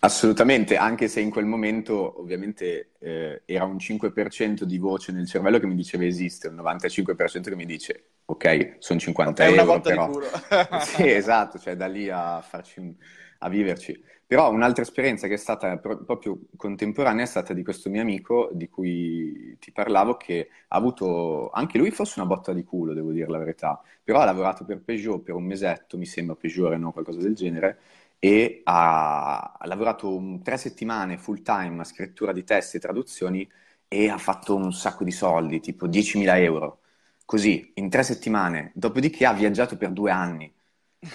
Assolutamente, 0.00 0.76
anche 0.76 1.08
se 1.08 1.20
in 1.20 1.30
quel 1.30 1.46
momento 1.46 2.20
ovviamente 2.20 2.90
eh, 2.98 3.40
era 3.46 3.64
un 3.64 3.76
5% 3.76 4.64
di 4.64 4.76
voce 4.76 5.12
nel 5.12 5.26
cervello 5.26 5.58
che 5.58 5.66
mi 5.66 5.74
diceva 5.74 6.04
esiste, 6.04 6.48
un 6.48 6.56
95% 6.56 7.40
che 7.40 7.56
mi 7.56 7.64
dice 7.64 8.10
ok, 8.26 8.76
sono 8.80 9.00
50 9.00 9.44
È 9.44 9.50
euro. 9.50 9.80
Però... 9.80 10.10
sì, 10.84 11.10
esatto, 11.10 11.58
cioè 11.58 11.74
da 11.74 11.86
lì 11.86 12.10
a, 12.10 12.42
farci, 12.42 12.94
a 13.38 13.48
viverci. 13.48 13.98
Però 14.28 14.50
un'altra 14.50 14.82
esperienza 14.82 15.28
che 15.28 15.34
è 15.34 15.36
stata 15.36 15.78
pro- 15.78 16.02
proprio 16.04 16.40
contemporanea 16.56 17.22
è 17.24 17.26
stata 17.26 17.52
di 17.54 17.62
questo 17.62 17.88
mio 17.90 18.00
amico 18.02 18.50
di 18.52 18.68
cui 18.68 19.56
ti 19.60 19.70
parlavo, 19.70 20.16
che 20.16 20.48
ha 20.68 20.76
avuto 20.76 21.50
anche 21.50 21.78
lui 21.78 21.92
forse 21.92 22.18
una 22.18 22.28
botta 22.28 22.52
di 22.52 22.64
culo, 22.64 22.92
devo 22.92 23.12
dire 23.12 23.28
la 23.28 23.38
verità, 23.38 23.80
però 24.02 24.20
ha 24.20 24.24
lavorato 24.24 24.64
per 24.64 24.80
Peugeot 24.82 25.22
per 25.22 25.34
un 25.34 25.44
mesetto, 25.44 25.96
mi 25.96 26.06
sembra 26.06 26.34
Peugeot 26.34 26.70
Renault, 26.70 26.92
qualcosa 26.94 27.20
del 27.20 27.34
genere, 27.36 27.78
e 28.18 28.62
ha, 28.64 29.52
ha 29.58 29.66
lavorato 29.66 30.12
un, 30.14 30.42
tre 30.42 30.56
settimane 30.56 31.18
full 31.18 31.42
time 31.42 31.80
a 31.80 31.84
scrittura 31.84 32.32
di 32.32 32.42
testi 32.44 32.78
e 32.78 32.80
traduzioni 32.80 33.48
e 33.88 34.08
ha 34.08 34.18
fatto 34.18 34.56
un 34.56 34.72
sacco 34.72 35.04
di 35.04 35.12
soldi, 35.12 35.60
tipo 35.60 35.86
10.000 35.86 36.36
euro, 36.38 36.80
così, 37.24 37.70
in 37.76 37.88
tre 37.90 38.02
settimane, 38.02 38.72
dopodiché 38.74 39.24
ha 39.26 39.32
viaggiato 39.32 39.76
per 39.76 39.90
due 39.92 40.10
anni 40.10 40.52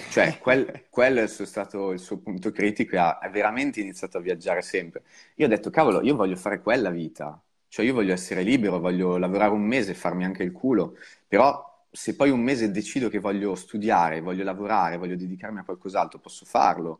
cioè, 0.09 0.37
quel, 0.39 0.85
quello 0.89 1.21
è 1.21 1.27
stato 1.27 1.91
il 1.91 1.99
suo 1.99 2.17
punto 2.17 2.51
critico 2.51 2.95
e 2.95 2.97
ha 2.99 3.19
veramente 3.31 3.79
iniziato 3.79 4.17
a 4.17 4.21
viaggiare 4.21 4.61
sempre. 4.61 5.03
Io 5.35 5.45
ho 5.45 5.49
detto, 5.49 5.69
cavolo, 5.69 6.01
io 6.01 6.15
voglio 6.15 6.35
fare 6.35 6.61
quella 6.61 6.89
vita. 6.89 7.41
Cioè, 7.67 7.85
io 7.85 7.93
voglio 7.93 8.13
essere 8.13 8.43
libero, 8.43 8.79
voglio 8.79 9.17
lavorare 9.17 9.51
un 9.51 9.63
mese 9.63 9.91
e 9.91 9.95
farmi 9.95 10.25
anche 10.25 10.43
il 10.43 10.51
culo. 10.51 10.97
Però, 11.27 11.85
se 11.89 12.15
poi 12.15 12.29
un 12.29 12.41
mese 12.41 12.71
decido 12.71 13.09
che 13.09 13.19
voglio 13.19 13.55
studiare, 13.55 14.21
voglio 14.21 14.43
lavorare, 14.43 14.97
voglio 14.97 15.15
dedicarmi 15.15 15.59
a 15.59 15.63
qualcos'altro, 15.63 16.19
posso 16.19 16.45
farlo. 16.45 16.99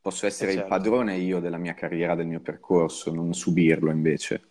Posso 0.00 0.26
essere 0.26 0.52
certo. 0.52 0.66
il 0.66 0.68
padrone 0.68 1.16
io 1.16 1.40
della 1.40 1.56
mia 1.56 1.72
carriera, 1.72 2.14
del 2.14 2.26
mio 2.26 2.40
percorso, 2.40 3.12
non 3.14 3.32
subirlo 3.32 3.90
invece. 3.90 4.42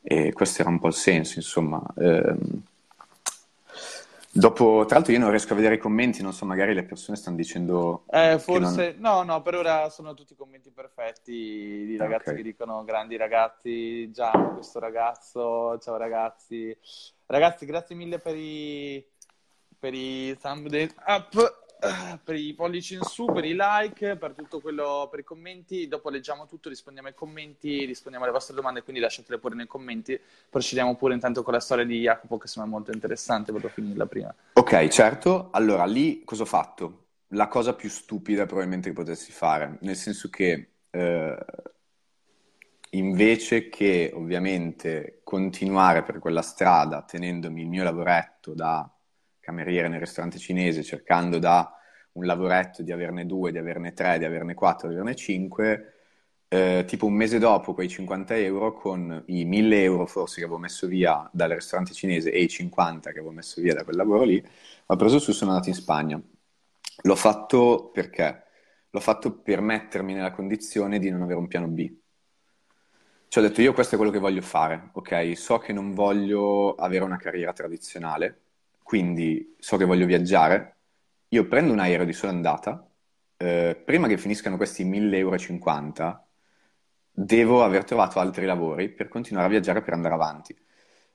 E 0.00 0.32
questo 0.32 0.62
era 0.62 0.70
un 0.70 0.78
po' 0.78 0.88
il 0.88 0.94
senso, 0.94 1.38
insomma. 1.38 1.82
Ehm, 1.98 2.62
Dopo, 4.30 4.84
tra 4.86 4.96
l'altro 4.96 5.12
io 5.12 5.18
non 5.18 5.30
riesco 5.30 5.54
a 5.54 5.56
vedere 5.56 5.76
i 5.76 5.78
commenti, 5.78 6.22
non 6.22 6.32
so, 6.32 6.44
magari 6.44 6.74
le 6.74 6.84
persone 6.84 7.16
stanno 7.16 7.36
dicendo... 7.36 8.04
Eh, 8.10 8.38
forse, 8.38 8.94
non... 8.98 9.24
no, 9.24 9.32
no, 9.32 9.42
per 9.42 9.54
ora 9.54 9.88
sono 9.88 10.14
tutti 10.14 10.34
commenti 10.36 10.70
perfetti 10.70 11.32
di 11.32 11.96
ragazzi 11.96 12.30
okay. 12.30 12.36
che 12.36 12.42
dicono 12.42 12.84
grandi 12.84 13.16
ragazzi, 13.16 14.10
Gianni, 14.10 14.52
questo 14.54 14.78
ragazzo, 14.78 15.78
ciao 15.78 15.96
ragazzi. 15.96 16.76
Ragazzi, 17.26 17.66
grazie 17.66 17.94
mille 17.96 18.18
per 18.18 18.36
i, 18.36 19.04
per 19.78 19.94
i 19.94 20.36
thumbs 20.38 20.94
up 21.06 21.66
per 22.22 22.34
i 22.34 22.54
pollici 22.54 22.94
in 22.94 23.02
su, 23.02 23.26
per 23.26 23.44
i 23.44 23.56
like, 23.56 24.16
per 24.16 24.32
tutto 24.32 24.60
quello, 24.60 25.06
per 25.10 25.20
i 25.20 25.24
commenti. 25.24 25.86
Dopo 25.88 26.10
leggiamo 26.10 26.46
tutto, 26.46 26.68
rispondiamo 26.68 27.08
ai 27.08 27.14
commenti, 27.14 27.84
rispondiamo 27.84 28.24
alle 28.24 28.34
vostre 28.34 28.54
domande, 28.54 28.82
quindi 28.82 29.00
lasciatele 29.00 29.38
pure 29.38 29.54
nei 29.54 29.66
commenti. 29.66 30.18
Procediamo 30.50 30.96
pure 30.96 31.14
intanto 31.14 31.42
con 31.42 31.52
la 31.52 31.60
storia 31.60 31.84
di 31.84 32.00
Jacopo, 32.00 32.38
che 32.38 32.48
sembra 32.48 32.70
molto 32.70 32.90
interessante, 32.92 33.52
volevo 33.52 33.70
finirla 33.70 34.06
prima. 34.06 34.34
Ok, 34.54 34.88
certo. 34.88 35.50
Allora, 35.52 35.84
lì 35.84 36.24
cosa 36.24 36.42
ho 36.42 36.46
fatto? 36.46 37.04
La 37.32 37.48
cosa 37.48 37.74
più 37.74 37.88
stupida 37.88 38.46
probabilmente 38.46 38.88
che 38.88 38.94
potessi 38.94 39.32
fare, 39.32 39.76
nel 39.82 39.96
senso 39.96 40.30
che 40.30 40.70
eh, 40.90 41.36
invece 42.90 43.68
che 43.68 44.10
ovviamente 44.14 45.20
continuare 45.24 46.02
per 46.02 46.18
quella 46.18 46.42
strada 46.42 47.02
tenendomi 47.02 47.60
il 47.60 47.68
mio 47.68 47.84
lavoretto 47.84 48.54
da 48.54 48.90
cameriere 49.48 49.88
nel 49.88 50.00
ristorante 50.00 50.38
cinese 50.38 50.82
cercando 50.82 51.38
da 51.38 51.72
un 52.12 52.26
lavoretto 52.26 52.82
di 52.82 52.92
averne 52.92 53.24
due, 53.24 53.50
di 53.50 53.56
averne 53.56 53.94
tre, 53.94 54.18
di 54.18 54.26
averne 54.26 54.52
quattro, 54.52 54.88
di 54.88 54.94
averne 54.94 55.14
cinque, 55.14 55.94
eh, 56.48 56.84
tipo 56.86 57.06
un 57.06 57.14
mese 57.14 57.38
dopo 57.38 57.72
quei 57.72 57.88
50 57.88 58.36
euro 58.36 58.74
con 58.74 59.22
i 59.28 59.44
1000 59.46 59.82
euro 59.82 60.06
forse 60.06 60.40
che 60.40 60.44
avevo 60.44 60.58
messo 60.58 60.86
via 60.86 61.28
dal 61.32 61.50
ristorante 61.50 61.94
cinese 61.94 62.30
e 62.30 62.42
i 62.42 62.48
50 62.48 63.10
che 63.10 63.18
avevo 63.20 63.32
messo 63.32 63.60
via 63.62 63.74
da 63.74 63.84
quel 63.84 63.96
lavoro 63.96 64.24
lì, 64.24 64.42
ho 64.86 64.96
preso 64.96 65.18
su 65.18 65.30
e 65.30 65.32
sono 65.34 65.52
andato 65.52 65.70
in 65.70 65.74
Spagna. 65.74 66.20
L'ho 67.02 67.16
fatto 67.16 67.90
perché? 67.92 68.44
L'ho 68.90 69.00
fatto 69.00 69.40
per 69.40 69.60
mettermi 69.62 70.12
nella 70.12 70.30
condizione 70.30 70.98
di 70.98 71.08
non 71.10 71.22
avere 71.22 71.38
un 71.38 71.46
piano 71.46 71.68
B. 71.68 71.90
Ci 73.28 73.38
ho 73.38 73.42
detto 73.42 73.62
io 73.62 73.72
questo 73.72 73.94
è 73.94 73.98
quello 73.98 74.12
che 74.12 74.18
voglio 74.18 74.42
fare, 74.42 74.90
ok? 74.92 75.36
So 75.36 75.58
che 75.58 75.72
non 75.72 75.94
voglio 75.94 76.74
avere 76.74 77.04
una 77.04 77.18
carriera 77.18 77.52
tradizionale, 77.52 78.47
quindi 78.88 79.54
so 79.58 79.76
che 79.76 79.84
voglio 79.84 80.06
viaggiare, 80.06 80.76
io 81.28 81.46
prendo 81.46 81.74
un 81.74 81.78
aereo 81.78 82.06
di 82.06 82.14
sola 82.14 82.32
andata, 82.32 82.90
eh, 83.36 83.78
prima 83.84 84.08
che 84.08 84.16
finiscano 84.16 84.56
questi 84.56 84.82
1000,50 84.82 86.04
euro, 86.06 86.26
devo 87.10 87.62
aver 87.62 87.84
trovato 87.84 88.18
altri 88.18 88.46
lavori 88.46 88.88
per 88.88 89.08
continuare 89.08 89.46
a 89.48 89.50
viaggiare 89.50 89.82
per 89.82 89.92
andare 89.92 90.14
avanti. 90.14 90.56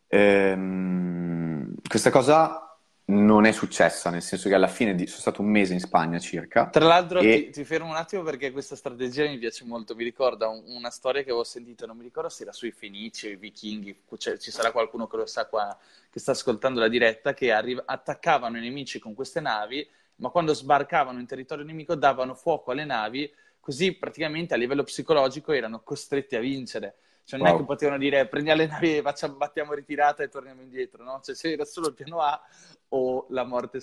Ehm, 0.06 1.74
questa 1.88 2.12
cosa 2.12 2.63
non 3.06 3.46
è 3.46 3.52
successa, 3.52 4.10
nel 4.10 4.22
senso 4.22 4.48
che 4.48 4.56
alla 4.56 4.68
fine 4.68 4.96
di... 4.96 5.08
sono 5.08 5.20
stato 5.20 5.42
un 5.42 5.50
mese 5.50 5.74
in 5.74 5.80
Spagna 5.80 6.20
circa. 6.20 6.70
Tra 6.70 6.86
l'altro 6.86 7.20
e... 7.20 7.46
ti, 7.46 7.50
ti, 7.50 7.64
fermo 7.66 7.90
un 7.90 7.96
attimo 7.96 8.24
perché 8.24 8.52
questa 8.52 8.76
strategia 8.76 9.28
mi 9.28 9.38
piace 9.38 9.66
molto, 9.66 9.94
mi 9.96 10.04
ricorda 10.04 10.48
un, 10.48 10.64
una 10.68 10.90
storia 10.90 11.22
che 11.22 11.30
avevo 11.30 11.44
sentito, 11.44 11.86
non 11.86 11.98
mi 11.98 12.04
ricordo 12.04 12.30
se 12.30 12.44
era 12.44 12.54
sui 12.54 12.72
Fenici 12.72 13.28
o 13.28 13.32
i 13.32 13.36
Vichinghi, 13.36 14.04
cioè, 14.18 14.38
ci 14.38 14.52
sarà 14.52 14.72
qualcuno 14.72 15.08
che 15.08 15.18
lo 15.18 15.26
sa 15.26 15.48
qua, 15.48 15.78
che 16.10 16.20
sta 16.20 16.32
ascoltando 16.32 16.80
la 16.80 16.88
diretta, 16.88 17.34
che 17.34 17.52
arriva... 17.52 17.84
attaccavano 17.86 18.58
i 18.58 18.62
nemici 18.62 19.00
con 19.00 19.14
queste 19.14 19.42
navi, 19.42 19.86
ma 20.18 20.30
quando 20.30 20.54
sbarcavano 20.54 21.20
in 21.20 21.26
territorio 21.26 21.66
nemico 21.66 21.96
davano 21.96 22.36
fuoco 22.36 22.72
alle 22.72 22.86
navi, 22.86 23.30
così 23.60 23.94
praticamente 23.94 24.54
a 24.54 24.58
livello 24.58 24.84
psicologico 24.84 25.52
erano 25.52 25.82
costretti 25.84 26.36
a 26.36 26.40
vincere. 26.40 26.96
Cioè 27.26 27.40
non 27.40 27.48
wow. 27.48 27.58
è 27.58 27.60
che 27.60 27.66
potevano 27.66 27.98
dire 27.98 28.28
prendiamo 28.28 28.62
le 28.62 28.68
navi, 28.68 29.02
facciamo, 29.02 29.36
battiamo 29.36 29.74
ritirata 29.74 30.24
e 30.24 30.30
torniamo 30.30 30.62
indietro, 30.62 31.04
no? 31.04 31.22
Cioè 31.24 31.36
c'era 31.36 31.64
solo 31.66 31.88
il 31.88 31.94
piano 31.94 32.20
A 32.20 32.42
o 32.90 33.26
la 33.30 33.46
morte 33.46 33.80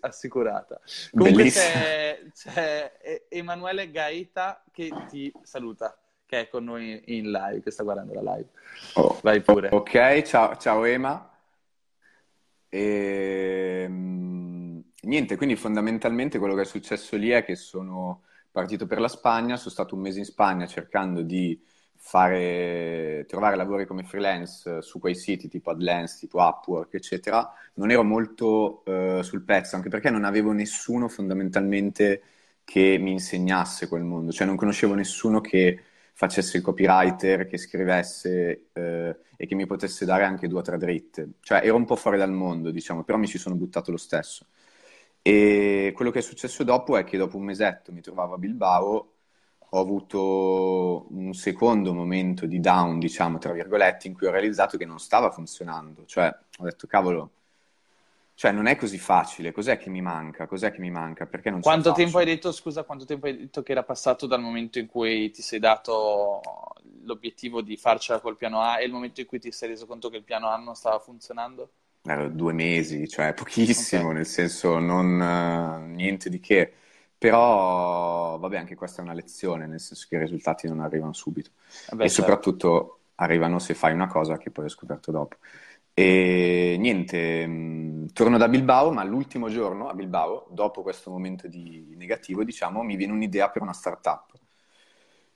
assicurata. 0.00 0.80
Comunque 1.10 1.50
c'è, 1.50 2.22
c'è, 2.32 3.26
Emanuele 3.28 3.90
Gaeta 3.90 4.62
che 4.70 4.90
ti 5.08 5.32
saluta, 5.42 5.98
che 6.24 6.40
è 6.40 6.48
con 6.48 6.64
noi 6.64 7.02
in 7.06 7.30
live, 7.30 7.62
che 7.62 7.70
sta 7.70 7.82
guardando 7.82 8.14
la 8.14 8.34
live. 8.34 8.48
Oh, 8.94 9.18
Vai 9.22 9.40
pure. 9.40 9.68
Ok, 9.72 10.22
ciao, 10.22 10.56
ciao 10.56 10.84
Ema. 10.84 11.30
E... 12.68 13.82
Ehm, 13.84 14.84
niente, 15.02 15.36
quindi 15.36 15.56
fondamentalmente 15.56 16.38
quello 16.38 16.54
che 16.54 16.62
è 16.62 16.66
successo 16.66 17.16
lì 17.16 17.30
è 17.30 17.44
che 17.44 17.56
sono 17.56 18.22
partito 18.50 18.86
per 18.86 19.00
la 19.00 19.08
Spagna, 19.08 19.56
sono 19.56 19.70
stato 19.70 19.96
un 19.96 20.00
mese 20.00 20.20
in 20.20 20.24
Spagna 20.24 20.66
cercando 20.66 21.22
di 21.22 21.60
fare, 22.06 23.24
trovare 23.26 23.56
lavori 23.56 23.86
come 23.86 24.04
freelance 24.04 24.82
su 24.82 24.98
quei 24.98 25.14
siti 25.14 25.48
tipo 25.48 25.70
AdLens, 25.70 26.18
tipo 26.18 26.38
Upwork, 26.38 26.92
eccetera. 26.94 27.50
Non 27.74 27.90
ero 27.90 28.04
molto 28.04 28.82
uh, 28.84 29.22
sul 29.22 29.42
pezzo, 29.42 29.74
anche 29.76 29.88
perché 29.88 30.10
non 30.10 30.24
avevo 30.24 30.52
nessuno 30.52 31.08
fondamentalmente 31.08 32.22
che 32.62 32.98
mi 33.00 33.12
insegnasse 33.12 33.88
quel 33.88 34.04
mondo, 34.04 34.32
cioè 34.32 34.46
non 34.46 34.56
conoscevo 34.56 34.94
nessuno 34.94 35.40
che 35.40 35.80
facesse 36.12 36.58
il 36.58 36.62
copywriter, 36.62 37.46
che 37.46 37.56
scrivesse 37.58 38.66
eh, 38.72 39.16
e 39.36 39.46
che 39.46 39.54
mi 39.54 39.66
potesse 39.66 40.04
dare 40.04 40.24
anche 40.24 40.46
due 40.46 40.60
o 40.60 40.62
tre 40.62 40.76
dritte. 40.78 41.32
Cioè 41.40 41.62
ero 41.64 41.76
un 41.76 41.84
po' 41.86 41.96
fuori 41.96 42.18
dal 42.18 42.30
mondo, 42.32 42.70
diciamo, 42.70 43.02
però 43.02 43.18
mi 43.18 43.26
ci 43.26 43.38
sono 43.38 43.54
buttato 43.56 43.90
lo 43.90 43.96
stesso. 43.96 44.46
E 45.22 45.92
quello 45.94 46.10
che 46.10 46.18
è 46.20 46.22
successo 46.22 46.64
dopo 46.64 46.96
è 46.98 47.04
che 47.04 47.16
dopo 47.16 47.38
un 47.38 47.44
mesetto 47.44 47.92
mi 47.92 48.00
trovavo 48.02 48.34
a 48.34 48.38
Bilbao, 48.38 49.13
ho 49.74 49.80
avuto 49.80 51.06
un 51.10 51.34
secondo 51.34 51.92
momento 51.92 52.46
di 52.46 52.60
down, 52.60 53.00
diciamo, 53.00 53.38
tra 53.38 53.52
virgolette, 53.52 54.06
in 54.06 54.14
cui 54.14 54.28
ho 54.28 54.30
realizzato 54.30 54.76
che 54.76 54.84
non 54.86 55.00
stava 55.00 55.32
funzionando. 55.32 56.04
Cioè, 56.06 56.32
ho 56.58 56.64
detto, 56.64 56.86
cavolo, 56.86 57.30
cioè 58.34 58.52
non 58.52 58.66
è 58.66 58.76
così 58.76 58.98
facile, 58.98 59.50
cos'è 59.50 59.76
che 59.76 59.90
mi 59.90 60.00
manca? 60.00 60.46
Cos'è 60.46 60.70
che 60.70 60.78
mi 60.80 60.90
manca? 60.90 61.26
Perché 61.26 61.50
non 61.50 61.60
Quanto 61.60 61.92
tempo 61.92 62.18
hai 62.18 62.24
detto, 62.24 62.52
scusa, 62.52 62.84
quanto 62.84 63.04
tempo 63.04 63.26
hai 63.26 63.36
detto 63.36 63.64
che 63.64 63.72
era 63.72 63.82
passato 63.82 64.26
dal 64.26 64.40
momento 64.40 64.78
in 64.78 64.86
cui 64.86 65.30
ti 65.30 65.42
sei 65.42 65.58
dato 65.58 66.40
l'obiettivo 67.02 67.60
di 67.60 67.76
farcela 67.76 68.20
col 68.20 68.36
piano 68.36 68.60
A 68.60 68.80
e 68.80 68.84
il 68.84 68.92
momento 68.92 69.20
in 69.20 69.26
cui 69.26 69.40
ti 69.40 69.50
sei 69.50 69.70
reso 69.70 69.86
conto 69.86 70.08
che 70.08 70.18
il 70.18 70.24
piano 70.24 70.48
A 70.48 70.56
non 70.56 70.76
stava 70.76 71.00
funzionando? 71.00 71.70
eh, 72.06 72.30
due 72.30 72.52
mesi, 72.52 73.08
cioè 73.08 73.34
pochissimo, 73.34 74.04
okay. 74.04 74.14
nel 74.14 74.26
senso 74.26 74.78
non 74.78 75.20
uh, 75.20 75.92
niente 75.92 76.28
di 76.28 76.38
che. 76.40 76.72
Però, 77.24 78.36
vabbè, 78.36 78.58
anche 78.58 78.74
questa 78.74 79.00
è 79.00 79.02
una 79.02 79.14
lezione, 79.14 79.66
nel 79.66 79.80
senso 79.80 80.04
che 80.10 80.16
i 80.16 80.18
risultati 80.18 80.68
non 80.68 80.80
arrivano 80.80 81.14
subito. 81.14 81.52
Vabbè, 81.88 82.04
e 82.04 82.08
certo. 82.10 82.20
soprattutto 82.20 82.98
arrivano 83.14 83.58
se 83.58 83.72
fai 83.72 83.94
una 83.94 84.08
cosa 84.08 84.36
che 84.36 84.50
poi 84.50 84.66
ho 84.66 84.68
scoperto 84.68 85.10
dopo. 85.10 85.36
E 85.94 86.76
niente, 86.78 87.46
mm, 87.46 88.06
torno 88.12 88.36
da 88.36 88.46
Bilbao, 88.46 88.92
ma 88.92 89.02
l'ultimo 89.04 89.48
giorno 89.48 89.88
a 89.88 89.94
Bilbao, 89.94 90.48
dopo 90.50 90.82
questo 90.82 91.10
momento 91.10 91.48
di 91.48 91.94
negativo, 91.96 92.44
diciamo, 92.44 92.82
mi 92.82 92.94
viene 92.94 93.14
un'idea 93.14 93.48
per 93.48 93.62
una 93.62 93.72
startup. 93.72 94.30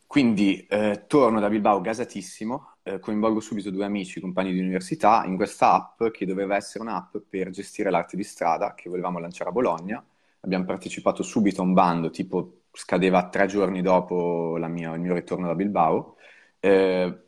Quindi 0.06 0.66
eh, 0.66 1.04
torno 1.06 1.40
da 1.40 1.48
Bilbao 1.48 1.80
gasatissimo, 1.80 2.74
eh, 2.82 2.98
coinvolgo 2.98 3.40
subito 3.40 3.70
due 3.70 3.86
amici, 3.86 4.20
compagni 4.20 4.52
di 4.52 4.60
università, 4.60 5.24
in 5.24 5.36
questa 5.36 5.72
app 5.72 6.04
che 6.12 6.26
doveva 6.26 6.54
essere 6.54 6.84
un'app 6.84 7.16
per 7.26 7.48
gestire 7.48 7.88
l'arte 7.88 8.14
di 8.14 8.24
strada 8.24 8.74
che 8.74 8.90
volevamo 8.90 9.18
lanciare 9.18 9.48
a 9.48 9.52
Bologna. 9.54 10.04
Abbiamo 10.40 10.64
partecipato 10.64 11.22
subito 11.22 11.60
a 11.60 11.64
un 11.64 11.72
bando, 11.72 12.10
tipo 12.10 12.62
scadeva 12.72 13.28
tre 13.28 13.46
giorni 13.46 13.82
dopo 13.82 14.56
mia, 14.68 14.94
il 14.94 15.00
mio 15.00 15.14
ritorno 15.14 15.46
da 15.46 15.54
Bilbao. 15.54 16.16
Eh, 16.60 17.18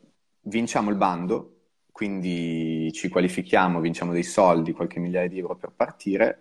vinciamo 0.41 0.89
il 0.89 0.95
bando, 0.95 1.55
quindi 1.91 2.91
ci 2.93 3.09
qualifichiamo, 3.09 3.79
vinciamo 3.79 4.11
dei 4.13 4.23
soldi, 4.23 4.71
qualche 4.73 4.99
migliaia 4.99 5.27
di 5.27 5.39
euro 5.39 5.55
per 5.55 5.71
partire 5.75 6.39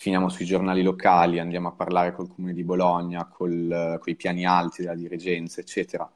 finiamo 0.00 0.30
sui 0.30 0.46
giornali 0.46 0.82
locali, 0.82 1.38
andiamo 1.38 1.68
a 1.68 1.72
parlare 1.72 2.12
col 2.14 2.28
comune 2.34 2.54
di 2.54 2.64
Bologna, 2.64 3.26
con 3.26 4.00
i 4.06 4.14
piani 4.16 4.46
alti 4.46 4.80
della 4.80 4.94
dirigenza, 4.94 5.60
eccetera. 5.60 6.10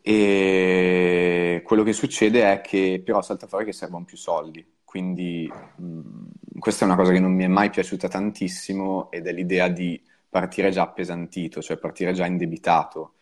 E 0.00 1.60
quello 1.64 1.82
che 1.82 1.92
succede 1.92 2.52
è 2.52 2.60
che 2.60 3.02
però 3.04 3.20
salta 3.20 3.48
fuori 3.48 3.64
che 3.64 3.72
servono 3.72 4.04
più 4.04 4.16
soldi, 4.16 4.64
quindi 4.88 5.46
mh, 5.76 6.58
questa 6.58 6.84
è 6.84 6.88
una 6.88 6.96
cosa 6.96 7.12
che 7.12 7.20
non 7.20 7.34
mi 7.34 7.44
è 7.44 7.46
mai 7.46 7.68
piaciuta 7.68 8.08
tantissimo 8.08 9.10
ed 9.10 9.26
è 9.26 9.32
l'idea 9.32 9.68
di 9.68 10.02
partire 10.30 10.70
già 10.70 10.80
appesantito, 10.82 11.60
cioè 11.60 11.76
partire 11.76 12.14
già 12.14 12.24
indebitato, 12.24 13.16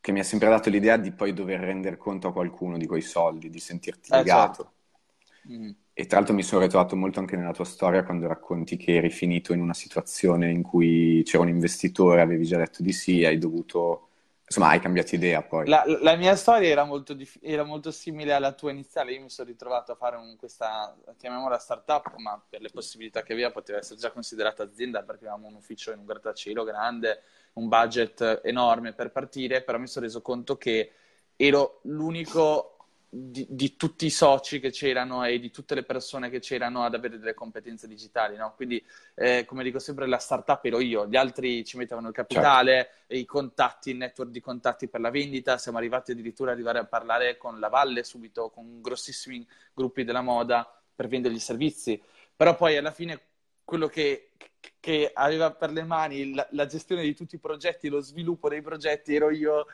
che 0.00 0.10
mi 0.10 0.20
ha 0.20 0.24
sempre 0.24 0.48
dato 0.48 0.70
l'idea 0.70 0.96
di 0.96 1.12
poi 1.12 1.34
dover 1.34 1.60
rendere 1.60 1.98
conto 1.98 2.28
a 2.28 2.32
qualcuno 2.32 2.78
di 2.78 2.86
quei 2.86 3.02
soldi, 3.02 3.50
di 3.50 3.60
sentirti 3.60 4.10
legato. 4.10 4.62
Eh, 4.62 5.50
certo. 5.50 5.52
mm. 5.52 5.70
E 5.92 6.06
tra 6.06 6.16
l'altro 6.16 6.34
mi 6.34 6.42
sono 6.42 6.62
ritrovato 6.62 6.96
molto 6.96 7.20
anche 7.20 7.36
nella 7.36 7.52
tua 7.52 7.66
storia 7.66 8.04
quando 8.04 8.26
racconti 8.26 8.78
che 8.78 8.94
eri 8.96 9.10
finito 9.10 9.52
in 9.52 9.60
una 9.60 9.74
situazione 9.74 10.50
in 10.50 10.62
cui 10.62 11.20
c'era 11.26 11.42
un 11.42 11.50
investitore, 11.50 12.22
avevi 12.22 12.46
già 12.46 12.56
detto 12.56 12.82
di 12.82 12.92
sì, 12.92 13.22
hai 13.26 13.36
dovuto... 13.36 14.08
Insomma, 14.52 14.68
hai 14.68 14.80
cambiato 14.80 15.14
idea 15.14 15.40
poi. 15.40 15.66
La, 15.66 15.82
la 15.86 16.14
mia 16.14 16.36
storia 16.36 16.68
era 16.68 16.84
molto, 16.84 17.14
dif- 17.14 17.38
era 17.40 17.64
molto, 17.64 17.90
simile 17.90 18.34
alla 18.34 18.52
tua 18.52 18.70
iniziale. 18.70 19.12
Io 19.12 19.22
mi 19.22 19.30
sono 19.30 19.48
ritrovato 19.48 19.92
a 19.92 19.94
fare 19.94 20.16
un, 20.16 20.36
questa, 20.36 20.94
chiamiamola 21.16 21.56
startup, 21.56 22.14
ma 22.16 22.38
per 22.46 22.60
le 22.60 22.68
possibilità 22.68 23.22
che 23.22 23.32
aveva 23.32 23.50
poteva 23.50 23.78
essere 23.78 23.98
già 23.98 24.10
considerata 24.10 24.62
azienda 24.62 25.02
perché 25.04 25.24
avevamo 25.24 25.46
un 25.46 25.54
ufficio 25.54 25.90
in 25.92 26.00
un 26.00 26.04
grattacielo 26.04 26.64
grande, 26.64 27.22
un 27.54 27.68
budget 27.68 28.42
enorme 28.44 28.92
per 28.92 29.10
partire, 29.10 29.62
però 29.62 29.78
mi 29.78 29.86
sono 29.86 30.04
reso 30.04 30.20
conto 30.20 30.58
che 30.58 30.92
ero 31.34 31.80
l'unico 31.84 32.71
di, 33.14 33.46
di, 33.50 33.76
tutti 33.76 34.06
i 34.06 34.10
soci 34.10 34.58
che 34.58 34.70
c'erano 34.70 35.22
e 35.24 35.38
di 35.38 35.50
tutte 35.50 35.74
le 35.74 35.82
persone 35.82 36.30
che 36.30 36.38
c'erano 36.38 36.82
ad 36.82 36.94
avere 36.94 37.18
delle 37.18 37.34
competenze 37.34 37.86
digitali, 37.86 38.36
no? 38.36 38.54
Quindi, 38.56 38.82
eh, 39.14 39.44
come 39.44 39.62
dico 39.62 39.78
sempre, 39.78 40.06
la 40.06 40.16
startup 40.16 40.64
ero 40.64 40.80
io, 40.80 41.06
gli 41.06 41.16
altri 41.16 41.62
ci 41.62 41.76
mettevano 41.76 42.08
il 42.08 42.14
capitale, 42.14 42.74
certo. 42.74 43.14
i 43.14 43.26
contatti, 43.26 43.90
il 43.90 43.98
network 43.98 44.30
di 44.30 44.40
contatti 44.40 44.88
per 44.88 45.02
la 45.02 45.10
vendita, 45.10 45.58
siamo 45.58 45.76
arrivati 45.76 46.12
addirittura 46.12 46.52
ad 46.52 46.56
arrivare 46.56 46.78
a 46.78 46.86
parlare 46.86 47.36
con 47.36 47.60
la 47.60 47.68
Valle 47.68 48.02
subito, 48.02 48.48
con 48.48 48.80
grossissimi 48.80 49.46
gruppi 49.74 50.04
della 50.04 50.22
moda 50.22 50.66
per 50.94 51.06
vendere 51.06 51.34
i 51.34 51.38
servizi, 51.38 52.00
però 52.34 52.56
poi 52.56 52.78
alla 52.78 52.92
fine 52.92 53.20
quello 53.64 53.86
che, 53.86 54.32
che 54.80 55.10
aveva 55.12 55.52
per 55.52 55.70
le 55.70 55.84
mani 55.84 56.34
la, 56.34 56.46
la 56.52 56.66
gestione 56.66 57.02
di 57.02 57.14
tutti 57.14 57.36
i 57.36 57.40
progetti, 57.40 57.88
lo 57.88 58.00
sviluppo 58.00 58.48
dei 58.48 58.62
progetti, 58.62 59.14
ero 59.14 59.30
io 59.30 59.66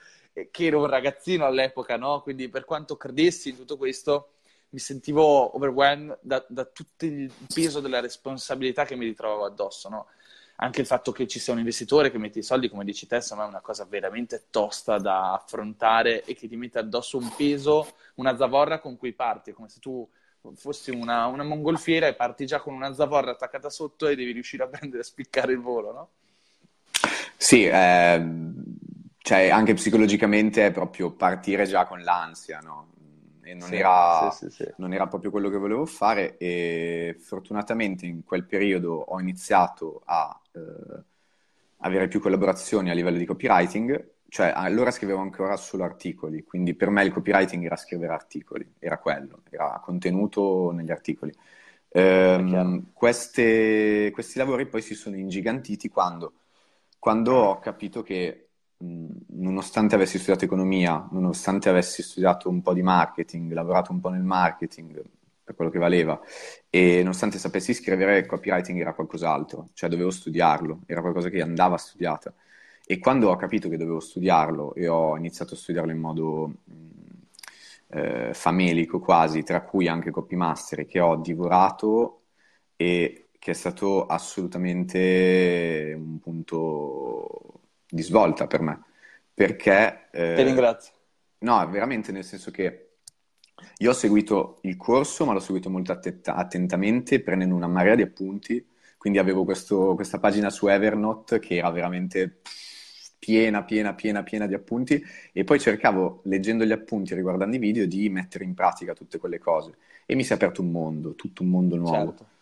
che 0.51 0.67
ero 0.67 0.81
un 0.81 0.87
ragazzino 0.87 1.45
all'epoca, 1.45 1.97
no? 1.97 2.21
Quindi 2.21 2.49
per 2.49 2.65
quanto 2.65 2.97
credessi 2.97 3.51
in 3.51 3.57
tutto 3.57 3.77
questo, 3.77 4.35
mi 4.71 4.79
sentivo 4.79 5.55
overwhelmed 5.57 6.19
da, 6.21 6.45
da, 6.49 6.65
tutto 6.65 7.07
il 7.07 7.33
peso 7.53 7.81
della 7.81 8.01
responsabilità 8.01 8.85
che 8.85 8.97
mi 8.97 9.07
ritrovavo 9.07 9.45
addosso, 9.45 9.89
no? 9.89 10.07
Anche 10.61 10.81
il 10.81 10.87
fatto 10.87 11.13
che 11.13 11.27
ci 11.29 11.39
sia 11.39 11.53
un 11.53 11.61
investitore 11.61 12.11
che 12.11 12.19
mette 12.19 12.41
i 12.41 12.43
soldi, 12.43 12.69
come 12.69 12.85
dici 12.85 13.07
te, 13.07 13.17
insomma, 13.17 13.45
è 13.45 13.49
una 13.49 13.61
cosa 13.61 13.85
veramente 13.85 14.47
tosta 14.51 14.99
da 14.99 15.35
affrontare 15.35 16.25
e 16.25 16.35
che 16.35 16.49
ti 16.49 16.57
mette 16.57 16.81
addosso 16.81 17.17
un 17.17 17.33
peso, 17.37 17.95
una 18.17 18.37
zavorra 18.37 18.81
con 18.81 18.97
cui 18.97 19.13
parti, 19.13 19.53
come 19.53 19.69
se 19.69 19.79
tu 19.79 20.07
fossi 20.55 20.91
una, 20.91 21.27
una 21.27 21.45
mongolfiera 21.45 22.07
e 22.07 22.15
parti 22.15 22.47
già 22.47 22.61
con 22.61 22.75
una 22.75 22.95
zavorra 22.95 23.33
attaccata 23.33 23.71
sotto 23.71 24.07
e 24.07 24.17
devi 24.17 24.33
riuscire 24.33 24.65
a 24.65 24.69
prendere 24.69 25.03
e 25.03 25.05
spiccare 25.05 25.53
il 25.53 25.61
volo, 25.61 25.93
no? 25.93 26.09
Sì, 27.37 27.65
eh, 27.67 28.27
cioè 29.19 29.49
anche 29.51 29.75
psicologicamente 29.75 30.67
è 30.67 30.73
proprio 30.73 31.13
partire 31.13 31.67
già 31.67 31.87
con 31.87 32.03
l'ansia, 32.03 32.59
no? 32.61 32.89
E 33.43 33.55
non, 33.55 33.69
sì, 33.69 33.77
era, 33.77 34.31
sì, 34.31 34.51
sì, 34.51 34.69
non, 34.77 34.93
era, 34.93 35.07
proprio 35.07 35.31
quello 35.31 35.49
che 35.49 35.57
volevo 35.57 35.87
fare 35.87 36.37
e 36.37 37.17
fortunatamente 37.19 38.05
in 38.05 38.23
quel 38.23 38.45
periodo 38.45 38.93
ho 38.93 39.19
iniziato 39.21 40.03
a 40.05 40.39
eh, 40.53 41.03
avere 41.79 42.09
più 42.09 42.21
collaborazioni 42.21 42.91
a 42.91 42.95
livello 42.95 43.17
di 43.17 43.25
copywriting, 43.25 44.17
cioè 44.29 44.53
allora 44.55 44.91
scrivevo 44.91 45.21
ancora 45.21 45.57
solo 45.57 45.85
articoli, 45.85 46.45
quindi 46.45 46.75
per 46.75 46.91
me 46.91 47.03
il 47.03 47.13
copywriting 47.13 47.65
era 47.65 47.77
scrivere 47.77 48.13
articoli, 48.13 48.75
era 48.79 48.99
quello, 48.99 49.43
era 49.51 49.81
contenuto 49.83 50.71
negli 50.71 50.91
articoli. 50.91 51.33
Eh, 51.91 52.83
queste, 52.93 54.11
questi 54.13 54.39
lavori 54.39 54.67
poi 54.67 54.83
si 54.83 54.95
sono 54.95 55.17
ingigantiti 55.17 55.89
quando, 55.89 56.35
quando 56.99 57.35
ho 57.35 57.59
capito 57.59 58.03
che 58.03 58.49
nonostante 58.81 59.95
avessi 59.95 60.19
studiato 60.19 60.45
economia, 60.45 61.09
nonostante 61.11 61.69
avessi 61.69 62.03
studiato 62.03 62.49
un 62.49 62.61
po' 62.61 62.75
di 62.75 62.83
marketing, 62.83 63.53
lavorato 63.53 63.93
un 63.93 64.01
po' 64.01 64.11
nel 64.11 64.23
marketing 64.23 65.03
per 65.43 65.55
quello 65.57 65.71
che 65.71 65.79
valeva, 65.79 66.21
e 66.69 66.99
nonostante 66.99 67.39
sapessi 67.39 67.73
scrivere, 67.73 68.27
copywriting 68.27 68.79
era 68.79 68.93
qualcos'altro, 68.93 69.71
cioè 69.73 69.89
dovevo 69.89 70.11
studiarlo, 70.11 70.83
era 70.87 71.01
qualcosa 71.01 71.31
che 71.31 71.41
andava 71.41 71.79
studiata. 71.79 72.35
E 72.91 72.99
quando 72.99 73.29
ho 73.29 73.37
capito 73.37 73.69
che 73.69 73.77
dovevo 73.77 74.01
studiarlo 74.01 74.73
e 74.73 74.89
ho 74.89 75.15
iniziato 75.15 75.53
a 75.53 75.59
studiarlo 75.59 75.93
in 75.93 75.99
modo 75.99 76.55
eh, 77.89 78.33
famelico 78.33 78.99
quasi, 78.99 79.43
tra 79.43 79.61
cui 79.61 79.89
anche 79.89 80.11
copymaster, 80.11 80.87
che 80.87 80.99
ho 80.99 81.17
divorato 81.17 82.23
e 82.77 83.29
che 83.39 83.51
è 83.51 83.55
stato 83.55 84.07
assolutamente 84.07 85.95
un 85.99 86.19
punto 86.19 87.61
di 87.87 88.01
svolta 88.01 88.47
per 88.47 88.63
me. 88.63 88.83
Perché... 89.35 90.09
Eh, 90.11 90.35
Ti 90.35 90.43
ringrazio. 90.43 90.93
No, 91.41 91.69
veramente 91.69 92.11
nel 92.11 92.25
senso 92.25 92.51
che 92.51 92.93
io 93.77 93.91
ho 93.91 93.93
seguito 93.93 94.61
il 94.63 94.79
corso, 94.79 95.27
ma 95.27 95.35
l'ho 95.35 95.41
seguito 95.41 95.69
molto 95.69 95.93
att- 95.93 96.29
attentamente, 96.29 97.21
prendendo 97.21 97.55
una 97.55 97.69
marea 97.69 97.95
di 97.95 98.03
appunti. 98.03 98.67
Quindi 98.97 99.19
avevo 99.19 99.45
questo, 99.45 99.95
questa 99.95 100.19
pagina 100.19 100.49
su 100.49 100.69
Evernote 100.69 101.39
che 101.39 101.57
era 101.57 101.71
veramente 101.71 102.41
piena, 103.19 103.65
piena, 103.65 103.95
piena, 103.95 104.23
piena 104.23 104.47
di 104.47 104.55
appunti 104.55 105.03
e 105.33 105.45
poi 105.45 105.59
cercavo, 105.59 106.21
leggendo 106.25 106.65
gli 106.65 106.73
appunti 106.73 107.13
e 107.13 107.17
riguardando 107.17 107.57
i 107.57 107.59
video, 107.59 107.87
di 107.87 108.09
mettere 108.09 108.45
in 108.45 108.55
pratica 108.55 108.95
tutte 108.95 109.19
quelle 109.19 109.39
cose. 109.39 109.77
E 110.07 110.15
mi 110.15 110.25
si 110.25 110.33
è 110.33 110.37
aperto 110.37 110.63
un 110.63 110.71
mondo, 110.71 111.15
tutto 111.15 111.43
un 111.43 111.51
mondo 111.51 111.77
nuovo. 111.77 112.09
Certo. 112.11 112.37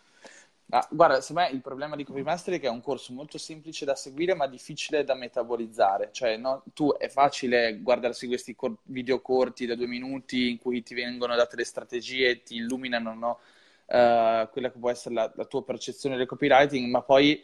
Ah, 0.69 0.85
guarda, 0.91 1.21
secondo 1.21 1.47
me 1.47 1.55
il 1.55 1.61
problema 1.61 1.95
di 1.95 2.03
Copy 2.03 2.21
Mastery 2.23 2.57
è 2.57 2.59
che 2.59 2.67
è 2.67 2.69
un 2.69 2.81
corso 2.81 3.13
molto 3.13 3.37
semplice 3.37 3.85
da 3.85 3.95
seguire 3.95 4.33
ma 4.33 4.47
difficile 4.47 5.05
da 5.05 5.15
metabolizzare. 5.15 6.09
Cioè, 6.11 6.35
no, 6.35 6.63
tu 6.73 6.93
è 6.93 7.07
facile 7.07 7.79
guardarsi 7.79 8.27
questi 8.27 8.53
cor- 8.53 8.77
video 8.83 9.21
corti 9.21 9.65
da 9.65 9.75
due 9.75 9.87
minuti 9.87 10.49
in 10.49 10.57
cui 10.57 10.83
ti 10.83 10.93
vengono 10.93 11.35
date 11.35 11.55
le 11.55 11.63
strategie, 11.63 12.43
ti 12.43 12.55
illuminano 12.57 13.13
no? 13.13 13.39
uh, 13.85 14.49
quella 14.49 14.69
che 14.69 14.77
può 14.77 14.89
essere 14.89 15.15
la, 15.15 15.31
la 15.35 15.45
tua 15.45 15.63
percezione 15.63 16.17
del 16.17 16.25
copywriting, 16.27 16.89
ma 16.89 17.01
poi 17.01 17.41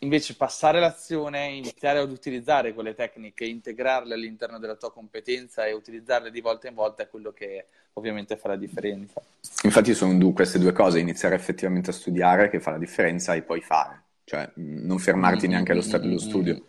invece 0.00 0.34
passare 0.36 0.80
l'azione, 0.80 1.46
iniziare 1.48 1.98
ad 1.98 2.10
utilizzare 2.10 2.72
quelle 2.72 2.94
tecniche, 2.94 3.44
integrarle 3.44 4.14
all'interno 4.14 4.58
della 4.58 4.76
tua 4.76 4.92
competenza 4.92 5.66
e 5.66 5.72
utilizzarle 5.72 6.30
di 6.30 6.40
volta 6.40 6.68
in 6.68 6.74
volta 6.74 7.02
è 7.02 7.08
quello 7.08 7.32
che 7.32 7.66
ovviamente 7.94 8.36
fa 8.36 8.48
la 8.48 8.56
differenza. 8.56 9.20
Infatti 9.62 9.94
sono 9.94 10.16
due, 10.16 10.32
queste 10.32 10.58
due 10.58 10.72
cose, 10.72 11.00
iniziare 11.00 11.34
effettivamente 11.34 11.90
a 11.90 11.92
studiare 11.94 12.48
che 12.48 12.60
fa 12.60 12.70
la 12.70 12.78
differenza 12.78 13.34
e 13.34 13.42
poi 13.42 13.60
fare, 13.60 14.02
cioè 14.24 14.48
non 14.54 14.98
fermarti 14.98 15.42
mm-hmm. 15.42 15.50
neanche 15.50 15.72
allo 15.72 15.82
stato 15.82 16.04
dello 16.04 16.18
studio. 16.18 16.54
Mm-hmm. 16.54 16.62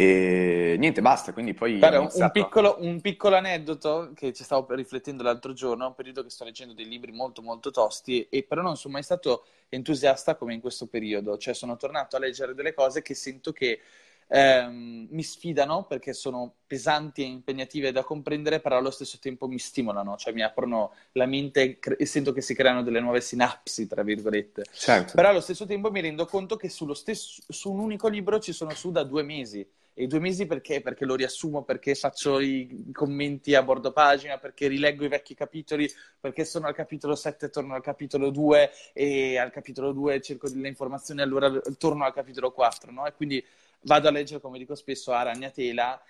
E 0.00 0.76
niente, 0.78 1.00
basta. 1.00 1.32
Quindi 1.32 1.54
poi. 1.54 1.76
Guarda, 1.78 1.98
iniziato... 1.98 2.38
un, 2.38 2.44
piccolo, 2.44 2.76
un, 2.78 3.00
piccolo, 3.00 3.34
aneddoto 3.34 4.12
che 4.14 4.32
ci 4.32 4.44
stavo 4.44 4.72
riflettendo 4.72 5.24
l'altro 5.24 5.52
giorno. 5.52 5.82
È 5.82 5.88
un 5.88 5.94
periodo 5.96 6.22
che 6.22 6.30
sto 6.30 6.44
leggendo 6.44 6.72
dei 6.72 6.86
libri 6.86 7.10
molto, 7.10 7.42
molto 7.42 7.72
tosti, 7.72 8.28
e 8.28 8.44
però 8.44 8.62
non 8.62 8.76
sono 8.76 8.92
mai 8.92 9.02
stato 9.02 9.44
entusiasta 9.68 10.36
come 10.36 10.54
in 10.54 10.60
questo 10.60 10.86
periodo. 10.86 11.36
Cioè, 11.36 11.52
sono 11.52 11.76
tornato 11.76 12.14
a 12.14 12.20
leggere 12.20 12.54
delle 12.54 12.74
cose 12.74 13.02
che 13.02 13.14
sento 13.14 13.50
che 13.50 13.80
ehm, 14.28 15.08
mi 15.10 15.22
sfidano 15.24 15.82
perché 15.82 16.12
sono 16.12 16.54
pesanti 16.64 17.22
e 17.22 17.26
impegnative 17.26 17.90
da 17.90 18.04
comprendere, 18.04 18.60
però 18.60 18.76
allo 18.76 18.92
stesso 18.92 19.18
tempo 19.20 19.48
mi 19.48 19.58
stimolano, 19.58 20.16
cioè 20.16 20.32
mi 20.32 20.42
aprono 20.42 20.92
la 21.14 21.26
mente 21.26 21.80
e 21.80 22.06
sento 22.06 22.32
che 22.32 22.40
si 22.40 22.54
creano 22.54 22.84
delle 22.84 23.00
nuove 23.00 23.20
sinapsi, 23.20 23.88
tra 23.88 24.04
virgolette. 24.04 24.64
Certo. 24.70 25.14
Però 25.16 25.28
allo 25.30 25.40
stesso 25.40 25.66
tempo 25.66 25.90
mi 25.90 26.00
rendo 26.00 26.24
conto 26.24 26.54
che 26.54 26.68
stesso, 26.68 27.42
su 27.48 27.72
un 27.72 27.80
unico 27.80 28.06
libro 28.06 28.38
ci 28.38 28.52
sono 28.52 28.70
su 28.74 28.92
da 28.92 29.02
due 29.02 29.24
mesi 29.24 29.68
e 30.00 30.06
due 30.06 30.20
mesi 30.20 30.46
perché? 30.46 30.80
Perché 30.80 31.04
lo 31.04 31.16
riassumo, 31.16 31.64
perché 31.64 31.96
faccio 31.96 32.38
i 32.38 32.92
commenti 32.92 33.56
a 33.56 33.64
bordo 33.64 33.90
pagina, 33.90 34.38
perché 34.38 34.68
rileggo 34.68 35.04
i 35.04 35.08
vecchi 35.08 35.34
capitoli, 35.34 35.90
perché 36.20 36.44
sono 36.44 36.68
al 36.68 36.74
capitolo 36.74 37.16
7 37.16 37.46
e 37.46 37.50
torno 37.50 37.74
al 37.74 37.82
capitolo 37.82 38.30
2 38.30 38.70
e 38.92 39.38
al 39.38 39.50
capitolo 39.50 39.90
2 39.90 40.20
cerco 40.20 40.48
delle 40.48 40.68
informazioni, 40.68 41.20
allora 41.20 41.50
torno 41.76 42.04
al 42.04 42.12
capitolo 42.12 42.52
4, 42.52 42.92
no? 42.92 43.06
E 43.06 43.12
quindi 43.12 43.44
vado 43.80 44.06
a 44.06 44.12
leggere, 44.12 44.40
come 44.40 44.58
dico 44.58 44.76
spesso, 44.76 45.12
a 45.12 45.22
ragnatela, 45.22 46.00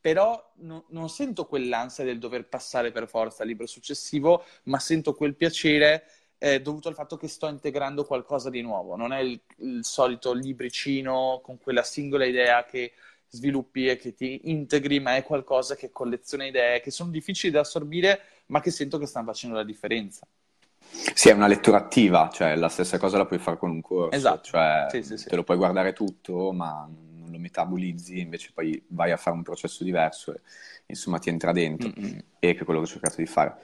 però 0.00 0.52
no, 0.62 0.86
non 0.88 1.08
sento 1.08 1.46
quell'ansia 1.46 2.02
del 2.02 2.18
dover 2.18 2.48
passare 2.48 2.90
per 2.90 3.06
forza 3.06 3.44
al 3.44 3.48
libro 3.48 3.68
successivo, 3.68 4.44
ma 4.64 4.80
sento 4.80 5.14
quel 5.14 5.36
piacere 5.36 6.04
eh, 6.38 6.60
dovuto 6.60 6.88
al 6.88 6.94
fatto 6.94 7.16
che 7.16 7.28
sto 7.28 7.46
integrando 7.46 8.04
qualcosa 8.04 8.50
di 8.50 8.60
nuovo. 8.60 8.96
Non 8.96 9.12
è 9.12 9.20
il, 9.20 9.40
il 9.58 9.84
solito 9.84 10.32
libricino 10.32 11.40
con 11.44 11.58
quella 11.58 11.84
singola 11.84 12.24
idea 12.24 12.64
che 12.64 12.92
sviluppi 13.28 13.88
e 13.88 13.96
che 13.96 14.14
ti 14.14 14.42
integri, 14.44 15.00
ma 15.00 15.16
è 15.16 15.22
qualcosa 15.22 15.74
che 15.74 15.90
colleziona 15.90 16.44
idee 16.44 16.80
che 16.80 16.90
sono 16.90 17.10
difficili 17.10 17.52
da 17.52 17.60
assorbire, 17.60 18.20
ma 18.46 18.60
che 18.60 18.70
sento 18.70 18.98
che 18.98 19.06
stanno 19.06 19.26
facendo 19.26 19.56
la 19.56 19.64
differenza. 19.64 20.26
Sì, 20.88 21.28
è 21.28 21.32
una 21.32 21.46
lettura 21.46 21.78
attiva, 21.78 22.30
cioè 22.32 22.54
la 22.56 22.68
stessa 22.68 22.98
cosa 22.98 23.18
la 23.18 23.26
puoi 23.26 23.38
fare 23.38 23.58
con 23.58 23.70
un 23.70 23.80
corso, 23.80 24.16
esatto. 24.16 24.42
cioè 24.50 24.86
sì, 24.90 25.02
sì, 25.02 25.16
sì. 25.16 25.28
te 25.28 25.36
lo 25.36 25.42
puoi 25.42 25.56
guardare 25.56 25.92
tutto, 25.92 26.52
ma 26.52 26.88
non 26.88 27.30
lo 27.30 27.38
metabolizzi, 27.38 28.20
invece 28.20 28.50
poi 28.54 28.82
vai 28.88 29.10
a 29.10 29.16
fare 29.16 29.36
un 29.36 29.42
processo 29.42 29.82
diverso 29.82 30.32
e 30.34 30.40
insomma 30.86 31.18
ti 31.18 31.28
entra 31.28 31.52
dentro, 31.52 31.88
Mm-mm. 31.88 32.18
e 32.38 32.54
che 32.54 32.60
è 32.60 32.64
quello 32.64 32.80
che 32.80 32.86
ho 32.86 32.90
cercato 32.90 33.16
di 33.16 33.26
fare. 33.26 33.56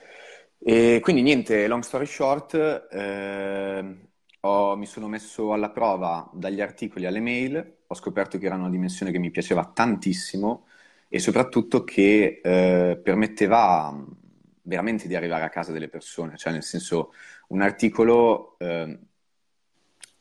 E 0.59 0.99
quindi 1.01 1.21
niente, 1.21 1.67
long 1.67 1.83
story 1.83 2.05
short, 2.05 2.87
eh, 2.91 3.97
ho, 4.41 4.75
mi 4.75 4.85
sono 4.85 5.07
messo 5.07 5.53
alla 5.53 5.69
prova 5.69 6.29
dagli 6.33 6.61
articoli 6.61 7.05
alle 7.05 7.19
mail, 7.19 7.77
ho 7.93 7.95
scoperto 7.95 8.37
che 8.37 8.45
era 8.45 8.55
una 8.55 8.69
dimensione 8.69 9.11
che 9.11 9.19
mi 9.19 9.31
piaceva 9.31 9.65
tantissimo 9.65 10.67
e 11.07 11.19
soprattutto 11.19 11.83
che 11.83 12.41
eh, 12.43 12.99
permetteva 13.01 13.91
mm, 13.91 14.03
veramente 14.63 15.07
di 15.07 15.15
arrivare 15.15 15.43
a 15.43 15.49
casa 15.49 15.71
delle 15.71 15.89
persone, 15.89 16.37
cioè 16.37 16.51
nel 16.51 16.63
senso 16.63 17.13
un 17.49 17.61
articolo 17.61 18.57
eh, 18.59 18.99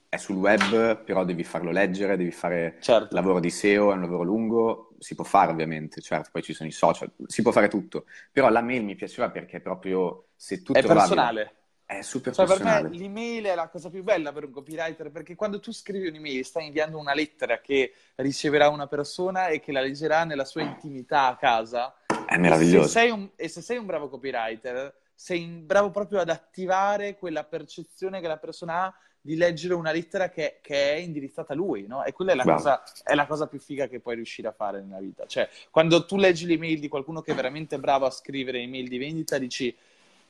è 0.09 0.17
sul 0.19 0.37
web, 0.37 1.03
però 1.05 1.25
devi 1.25 1.43
farlo 1.43 1.71
leggere, 1.71 2.19
devi 2.19 2.31
fare 2.31 2.77
certo. 2.81 3.15
lavoro 3.15 3.41
di 3.41 3.49
SEO, 3.49 3.93
è 3.93 3.95
un 3.95 4.03
lavoro 4.03 4.23
lungo, 4.23 4.95
si 4.99 5.15
può 5.15 5.25
fare 5.25 5.51
ovviamente, 5.51 6.03
certo, 6.03 6.29
poi 6.31 6.43
ci 6.43 6.53
sono 6.53 6.69
i 6.69 6.73
social, 6.73 7.11
si 7.27 7.41
può 7.41 7.51
fare 7.51 7.69
tutto, 7.69 8.05
però 8.31 8.51
la 8.51 8.61
mail 8.61 8.85
mi 8.85 8.95
piaceva 8.95 9.31
perché 9.31 9.61
proprio 9.61 10.27
se 10.37 10.63
tu 10.63 10.75
è 10.75 10.81
trovavi... 10.81 11.09
personale. 11.09 11.55
È 11.85 12.01
super 12.03 12.35
cioè, 12.35 12.47
personale. 12.47 12.83
per 12.83 12.91
me 12.91 12.97
l'email 12.97 13.45
è 13.45 13.55
la 13.55 13.69
cosa 13.69 13.91
più 13.91 14.03
bella 14.03 14.33
per 14.33 14.45
un 14.45 14.51
copywriter 14.51 15.11
perché 15.11 15.35
quando 15.35 15.61
tu 15.61 15.73
scrivi 15.73 16.09
un'email 16.09 16.45
stai 16.45 16.67
inviando 16.67 16.99
una 16.99 17.13
lettera 17.13 17.61
che 17.61 17.93
riceverà 18.17 18.69
una 18.69 18.87
persona 18.87 19.49
e 19.49 19.61
che 19.61 19.73
la 19.73 19.81
leggerà 19.81 20.25
nella 20.25 20.45
sua 20.45 20.63
intimità 20.63 21.27
a 21.27 21.37
casa. 21.37 21.95
È 22.27 22.37
meraviglioso. 22.39 22.85
E 22.85 22.89
se 22.89 22.89
sei 22.89 23.11
un, 23.11 23.31
e 23.37 23.49
se 23.49 23.61
sei 23.61 23.77
un 23.77 23.87
bravo 23.87 24.09
copywriter, 24.09 24.95
sei 25.15 25.47
bravo 25.47 25.91
proprio 25.91 26.21
ad 26.21 26.31
attivare 26.31 27.17
quella 27.17 27.45
percezione 27.45 28.21
che 28.21 28.27
la 28.27 28.39
persona 28.39 28.85
ha 28.85 28.95
di 29.25 29.37
leggere 29.37 29.75
una 29.75 29.93
lettera 29.93 30.29
che, 30.29 30.59
che 30.61 30.95
è 30.95 30.97
indirizzata 30.97 31.53
a 31.53 31.57
lui, 31.57 31.87
no? 31.87 32.03
E 32.03 32.13
quella 32.13 32.33
è 32.33 32.35
la, 32.35 32.43
cosa, 32.43 32.83
è 33.05 33.15
la, 33.15 33.27
cosa, 33.27 33.47
più 33.47 33.61
figa 33.61 33.87
che 33.87 34.01
puoi 34.01 34.17
riuscire 34.17 34.49
a 34.49 34.53
fare 34.53 34.83
nella 34.83 34.99
vita. 34.99 35.27
Cioè, 35.27 35.49
quando 35.71 36.05
tu 36.05 36.17
leggi 36.17 36.45
l'email 36.45 36.81
di 36.81 36.89
qualcuno 36.89 37.21
che 37.21 37.31
è 37.31 37.35
veramente 37.35 37.79
bravo 37.79 38.07
a 38.07 38.11
scrivere 38.11 38.59
email 38.59 38.89
di 38.89 38.99
vendita, 38.99 39.39
dici 39.39 39.75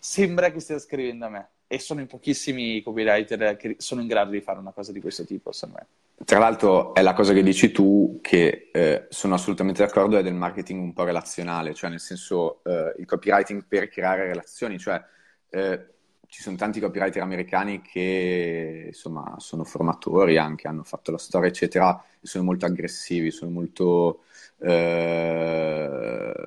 sembra 0.04 0.50
che 0.50 0.58
stia 0.58 0.80
scrivendo 0.80 1.26
a 1.26 1.28
me. 1.28 1.48
E 1.68 1.78
sono 1.78 2.00
in 2.00 2.06
pochissimi 2.08 2.82
copywriter 2.82 3.56
che 3.56 3.76
sono 3.78 4.00
in 4.00 4.08
grado 4.08 4.32
di 4.32 4.40
fare 4.40 4.58
una 4.58 4.72
cosa 4.72 4.90
di 4.90 5.00
questo 5.00 5.24
tipo, 5.24 5.52
secondo 5.52 5.80
me. 5.80 6.24
Tra 6.24 6.38
l'altro 6.38 6.92
è 6.92 7.02
la 7.02 7.14
cosa 7.14 7.32
che 7.32 7.42
dici 7.42 7.70
tu 7.70 8.18
che 8.20 8.68
eh, 8.72 9.06
sono 9.08 9.34
assolutamente 9.34 9.82
d'accordo, 9.82 10.18
è 10.18 10.22
del 10.22 10.34
marketing 10.34 10.82
un 10.82 10.92
po' 10.92 11.04
relazionale, 11.04 11.72
cioè 11.72 11.88
nel 11.88 12.00
senso 12.00 12.62
eh, 12.64 12.94
il 12.98 13.06
copywriting 13.06 13.64
per 13.66 13.88
creare 13.88 14.26
relazioni, 14.26 14.78
cioè 14.78 15.02
eh, 15.50 15.86
ci 16.26 16.42
sono 16.42 16.56
tanti 16.56 16.80
copywriter 16.80 17.22
americani 17.22 17.80
che 17.80 18.84
insomma 18.88 19.36
sono 19.38 19.64
formatori 19.64 20.36
anche, 20.36 20.68
hanno 20.68 20.82
fatto 20.82 21.10
la 21.10 21.18
storia 21.18 21.48
eccetera, 21.48 22.04
e 22.20 22.26
sono 22.26 22.44
molto 22.44 22.66
aggressivi, 22.66 23.30
sono 23.30 23.50
molto 23.50 24.24
eh, 24.58 26.46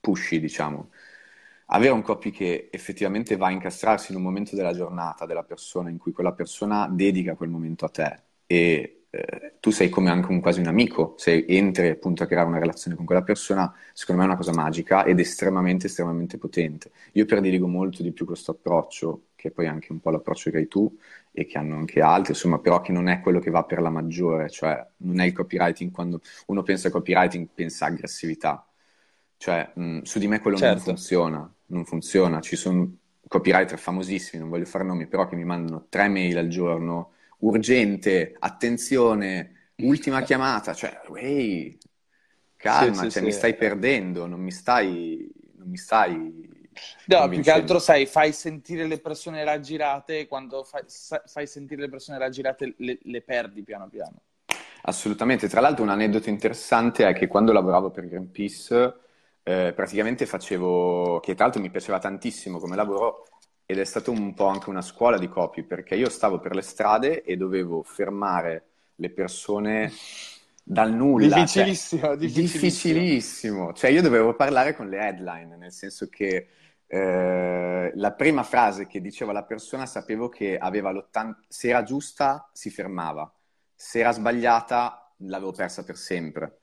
pushy 0.00 0.40
diciamo 0.40 0.88
avere 1.72 1.92
un 1.92 2.02
copy 2.02 2.30
che 2.30 2.68
effettivamente 2.70 3.36
va 3.36 3.46
a 3.46 3.50
incastrarsi 3.50 4.12
in 4.12 4.18
un 4.18 4.24
momento 4.24 4.56
della 4.56 4.72
giornata 4.72 5.26
della 5.26 5.44
persona 5.44 5.90
in 5.90 5.98
cui 5.98 6.12
quella 6.12 6.32
persona 6.32 6.88
dedica 6.88 7.34
quel 7.34 7.48
momento 7.48 7.84
a 7.84 7.88
te 7.88 8.22
e 8.46 9.04
eh, 9.10 9.56
tu 9.60 9.70
sei 9.70 9.88
come 9.88 10.10
anche 10.10 10.30
un, 10.30 10.40
quasi 10.40 10.60
un 10.60 10.66
amico, 10.66 11.14
se 11.16 11.44
entri 11.48 11.88
appunto 11.88 12.22
a 12.22 12.26
creare 12.26 12.48
una 12.48 12.58
relazione 12.58 12.96
con 12.96 13.04
quella 13.04 13.22
persona, 13.22 13.72
secondo 13.92 14.20
me 14.20 14.26
è 14.26 14.30
una 14.30 14.40
cosa 14.40 14.52
magica 14.52 15.04
ed 15.04 15.18
estremamente, 15.18 15.86
estremamente 15.86 16.38
potente. 16.38 16.92
Io 17.12 17.24
prediligo 17.24 17.66
molto 17.66 18.02
di 18.02 18.12
più 18.12 18.24
questo 18.24 18.52
approccio, 18.52 19.26
che 19.34 19.48
è 19.48 19.50
poi 19.50 19.66
anche 19.66 19.92
un 19.92 20.00
po' 20.00 20.10
l'approccio 20.10 20.50
che 20.50 20.58
hai 20.58 20.68
tu 20.68 20.96
e 21.32 21.44
che 21.44 21.58
hanno 21.58 21.76
anche 21.76 22.00
altri, 22.00 22.32
insomma, 22.32 22.58
però 22.60 22.80
che 22.80 22.92
non 22.92 23.08
è 23.08 23.20
quello 23.20 23.40
che 23.40 23.50
va 23.50 23.64
per 23.64 23.80
la 23.80 23.90
maggiore, 23.90 24.48
cioè 24.48 24.84
non 24.98 25.20
è 25.20 25.24
il 25.26 25.32
copywriting, 25.32 25.90
quando 25.90 26.20
uno 26.46 26.62
pensa 26.62 26.88
a 26.88 26.90
copywriting 26.92 27.48
pensa 27.52 27.86
aggressività, 27.86 28.64
cioè 29.36 29.72
mh, 29.74 30.02
su 30.02 30.18
di 30.18 30.28
me 30.28 30.40
quello 30.40 30.56
certo. 30.56 30.74
non 30.74 30.96
funziona 30.96 31.54
non 31.70 31.84
funziona. 31.84 32.40
Ci 32.40 32.56
sono 32.56 32.96
copywriter 33.26 33.78
famosissimi, 33.78 34.40
non 34.40 34.50
voglio 34.50 34.64
fare 34.64 34.84
nomi, 34.84 35.06
però 35.06 35.26
che 35.26 35.36
mi 35.36 35.44
mandano 35.44 35.86
tre 35.88 36.08
mail 36.08 36.38
al 36.38 36.48
giorno, 36.48 37.12
urgente, 37.38 38.34
attenzione, 38.38 39.72
ultima 39.76 40.22
chiamata, 40.22 40.74
cioè, 40.74 41.00
wey, 41.08 41.78
calma, 42.56 42.94
sì, 42.94 43.00
sì, 43.04 43.10
cioè, 43.10 43.10
sì. 43.10 43.22
mi 43.22 43.32
stai 43.32 43.54
perdendo, 43.56 44.26
non 44.26 44.40
mi 44.40 44.50
stai... 44.50 45.28
Non 45.60 45.68
mi 45.68 45.76
stai 45.76 46.48
No, 47.06 47.28
più 47.28 47.42
che 47.42 47.50
altro, 47.50 47.78
sai, 47.78 48.06
fai 48.06 48.32
sentire 48.32 48.86
le 48.86 48.98
persone 49.00 49.44
raggirate 49.44 50.20
e 50.20 50.26
quando 50.26 50.62
fai, 50.64 50.82
fai, 51.26 51.46
sentire 51.46 51.82
le 51.82 51.88
persone 51.88 52.18
raggirate 52.18 52.74
le, 52.78 52.98
le 53.02 53.22
perdi 53.22 53.62
piano 53.62 53.88
piano. 53.88 54.22
Assolutamente. 54.82 55.48
Tra 55.48 55.60
l'altro, 55.60 55.82
un 55.82 55.90
aneddoto 55.90 56.30
interessante 56.30 57.06
è 57.06 57.12
che 57.12 57.26
quando 57.26 57.52
lavoravo 57.52 57.90
per 57.90 58.08
Greenpeace 58.08 58.94
eh, 59.50 59.72
praticamente 59.72 60.26
facevo, 60.26 61.18
che 61.20 61.34
tra 61.34 61.44
l'altro 61.44 61.60
mi 61.60 61.70
piaceva 61.70 61.98
tantissimo 61.98 62.58
come 62.58 62.76
lavoro 62.76 63.26
ed 63.66 63.78
è 63.78 63.84
stato 63.84 64.12
un 64.12 64.32
po' 64.32 64.46
anche 64.46 64.70
una 64.70 64.82
scuola 64.82 65.18
di 65.18 65.28
copy 65.28 65.64
perché 65.64 65.96
io 65.96 66.08
stavo 66.08 66.38
per 66.38 66.54
le 66.54 66.62
strade 66.62 67.22
e 67.22 67.36
dovevo 67.36 67.82
fermare 67.82 68.64
le 68.96 69.10
persone 69.10 69.92
dal 70.62 70.92
nulla. 70.92 71.34
Difficilissimo, 71.34 72.02
cioè, 72.02 72.16
difficilissimo. 72.16 72.62
difficilissimo. 72.62 73.72
Cioè 73.72 73.90
io 73.90 74.02
dovevo 74.02 74.34
parlare 74.34 74.76
con 74.76 74.88
le 74.88 74.98
headline, 74.98 75.56
nel 75.56 75.72
senso 75.72 76.08
che 76.08 76.48
eh, 76.86 77.92
la 77.94 78.12
prima 78.12 78.44
frase 78.44 78.86
che 78.86 79.00
diceva 79.00 79.32
la 79.32 79.44
persona 79.44 79.86
sapevo 79.86 80.28
che 80.28 80.58
aveva 80.58 80.92
l'80... 80.92 81.34
se 81.48 81.68
era 81.68 81.82
giusta 81.82 82.48
si 82.52 82.70
fermava, 82.70 83.32
se 83.74 83.98
era 83.98 84.12
sbagliata 84.12 85.12
l'avevo 85.18 85.52
persa 85.52 85.82
per 85.82 85.96
sempre. 85.96 86.59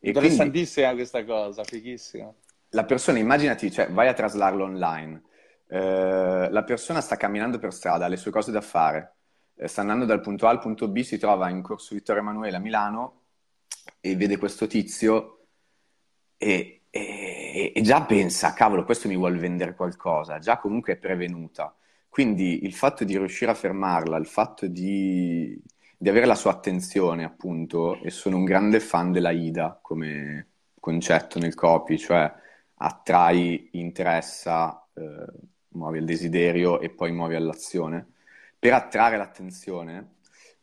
Interessantissima 0.00 0.86
quindi, 0.92 1.08
questa 1.08 1.24
cosa, 1.24 1.64
fighissima. 1.64 2.32
La 2.70 2.84
persona, 2.84 3.18
immaginati, 3.18 3.70
cioè, 3.70 3.90
vai 3.90 4.08
a 4.08 4.12
traslarlo 4.12 4.64
online, 4.64 5.22
eh, 5.68 6.48
la 6.50 6.64
persona 6.64 7.00
sta 7.00 7.16
camminando 7.16 7.58
per 7.58 7.72
strada, 7.72 8.06
ha 8.06 8.08
le 8.08 8.16
sue 8.16 8.30
cose 8.30 8.50
da 8.50 8.60
fare, 8.60 9.14
eh, 9.56 9.68
sta 9.68 9.82
andando 9.82 10.04
dal 10.04 10.20
punto 10.20 10.46
A 10.46 10.50
al 10.50 10.60
punto 10.60 10.88
B, 10.88 11.00
si 11.00 11.18
trova 11.18 11.48
in 11.50 11.62
corso 11.62 11.94
Vittorio 11.94 12.22
Emanuele 12.22 12.56
a 12.56 12.60
Milano 12.60 13.22
e 14.00 14.16
vede 14.16 14.38
questo 14.38 14.66
tizio 14.66 15.46
e, 16.36 16.82
e, 16.88 17.72
e 17.74 17.80
già 17.82 18.02
pensa, 18.02 18.52
cavolo, 18.54 18.84
questo 18.84 19.08
mi 19.08 19.16
vuole 19.16 19.38
vendere 19.38 19.74
qualcosa, 19.74 20.38
già 20.38 20.58
comunque 20.58 20.94
è 20.94 20.96
prevenuta. 20.96 21.74
Quindi 22.08 22.64
il 22.64 22.74
fatto 22.74 23.04
di 23.04 23.16
riuscire 23.16 23.50
a 23.50 23.54
fermarla, 23.54 24.16
il 24.16 24.26
fatto 24.26 24.66
di, 24.66 25.60
di 26.02 26.08
avere 26.08 26.24
la 26.24 26.34
sua 26.34 26.52
attenzione, 26.52 27.24
appunto, 27.24 28.00
e 28.00 28.08
sono 28.08 28.36
un 28.38 28.44
grande 28.44 28.80
fan 28.80 29.12
della 29.12 29.32
IDA 29.32 29.78
come 29.82 30.48
concetto 30.80 31.38
nel 31.38 31.52
copy, 31.52 31.98
cioè 31.98 32.32
attrai, 32.76 33.68
interessa, 33.72 34.82
eh, 34.94 35.26
muovi 35.72 35.98
al 35.98 36.06
desiderio 36.06 36.80
e 36.80 36.88
poi 36.88 37.12
muovi 37.12 37.34
all'azione. 37.34 38.12
Per 38.58 38.72
attrarre 38.72 39.18
l'attenzione 39.18 40.14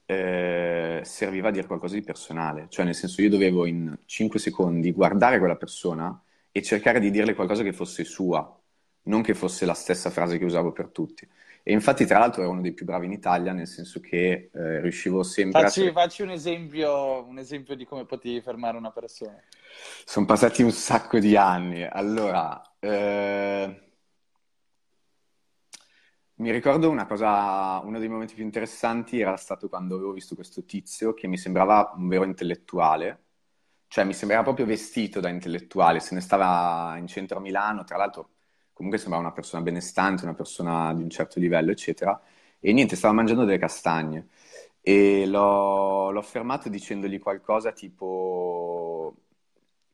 eh, 0.06 1.02
serviva 1.04 1.50
a 1.50 1.52
dire 1.52 1.68
qualcosa 1.68 1.94
di 1.94 2.02
personale, 2.02 2.66
cioè 2.70 2.84
nel 2.86 2.96
senso 2.96 3.22
io 3.22 3.30
dovevo 3.30 3.68
in 3.68 3.96
5 4.06 4.40
secondi 4.40 4.92
guardare 4.92 5.38
quella 5.38 5.56
persona 5.56 6.20
e 6.52 6.64
cercare 6.64 7.00
di 7.00 7.12
dirle 7.12 7.36
qualcosa 7.36 7.62
che 7.62 7.74
fosse 7.74 8.04
sua, 8.06 8.60
non 9.04 9.22
che 9.22 9.36
fosse 9.36 9.68
la 9.68 9.76
stessa 9.76 10.10
frase 10.10 10.40
che 10.40 10.46
usavo 10.46 10.72
per 10.72 10.90
tutti. 10.90 11.30
E 11.70 11.74
infatti, 11.74 12.06
tra 12.06 12.18
l'altro, 12.18 12.44
ero 12.44 12.52
uno 12.52 12.62
dei 12.62 12.72
più 12.72 12.86
bravi 12.86 13.08
in 13.08 13.12
Italia, 13.12 13.52
nel 13.52 13.68
senso 13.68 14.00
che 14.00 14.50
eh, 14.54 14.80
riuscivo 14.80 15.22
sempre 15.22 15.64
facci, 15.64 15.88
a... 15.88 15.92
Facci 15.92 16.22
un 16.22 16.30
esempio, 16.30 17.26
un 17.26 17.40
esempio 17.40 17.76
di 17.76 17.84
come 17.84 18.06
potevi 18.06 18.40
fermare 18.40 18.78
una 18.78 18.92
persona. 18.92 19.38
Sono 20.06 20.26
passati 20.26 20.64
un 20.64 20.72
sacco 20.72 21.20
di 21.20 21.36
anni. 21.36 21.84
Allora, 21.84 22.78
eh... 22.80 23.90
mi 26.36 26.52
ricordo 26.52 26.90
una 26.90 27.06
cosa, 27.06 27.82
uno 27.84 28.00
dei 28.00 28.08
momenti 28.08 28.36
più 28.36 28.46
interessanti 28.46 29.20
era 29.20 29.36
stato 29.36 29.68
quando 29.68 29.96
avevo 29.96 30.14
visto 30.14 30.36
questo 30.36 30.64
tizio 30.64 31.14
che 31.14 31.28
mi 31.28 31.38
sembrava 31.38 31.92
un 31.98 32.08
vero 32.08 32.24
intellettuale, 32.24 33.24
cioè 33.90 34.06
mi 34.06 34.14
sembrava 34.14 34.44
proprio 34.44 34.66
vestito 34.66 35.20
da 35.20 35.28
intellettuale, 35.28 36.00
se 36.00 36.16
ne 36.16 36.22
stava 36.22 36.96
in 36.98 37.08
centro 37.08 37.40
a 37.40 37.42
Milano, 37.42 37.84
tra 37.84 37.98
l'altro 37.98 38.30
comunque 38.78 39.00
sembrava 39.00 39.26
una 39.26 39.34
persona 39.34 39.64
benestante, 39.64 40.24
una 40.24 40.36
persona 40.36 40.94
di 40.94 41.02
un 41.02 41.10
certo 41.10 41.40
livello, 41.40 41.72
eccetera. 41.72 42.22
E 42.60 42.74
niente, 42.74 42.96
stava 42.96 43.16
mangiando 43.16 43.44
delle 43.44 43.58
castagne. 43.58 44.28
E 44.82 45.26
l'ho, 45.26 46.12
l'ho 46.12 46.22
fermato 46.22 46.70
dicendogli 46.70 47.20
qualcosa 47.20 47.72
tipo, 47.72 49.16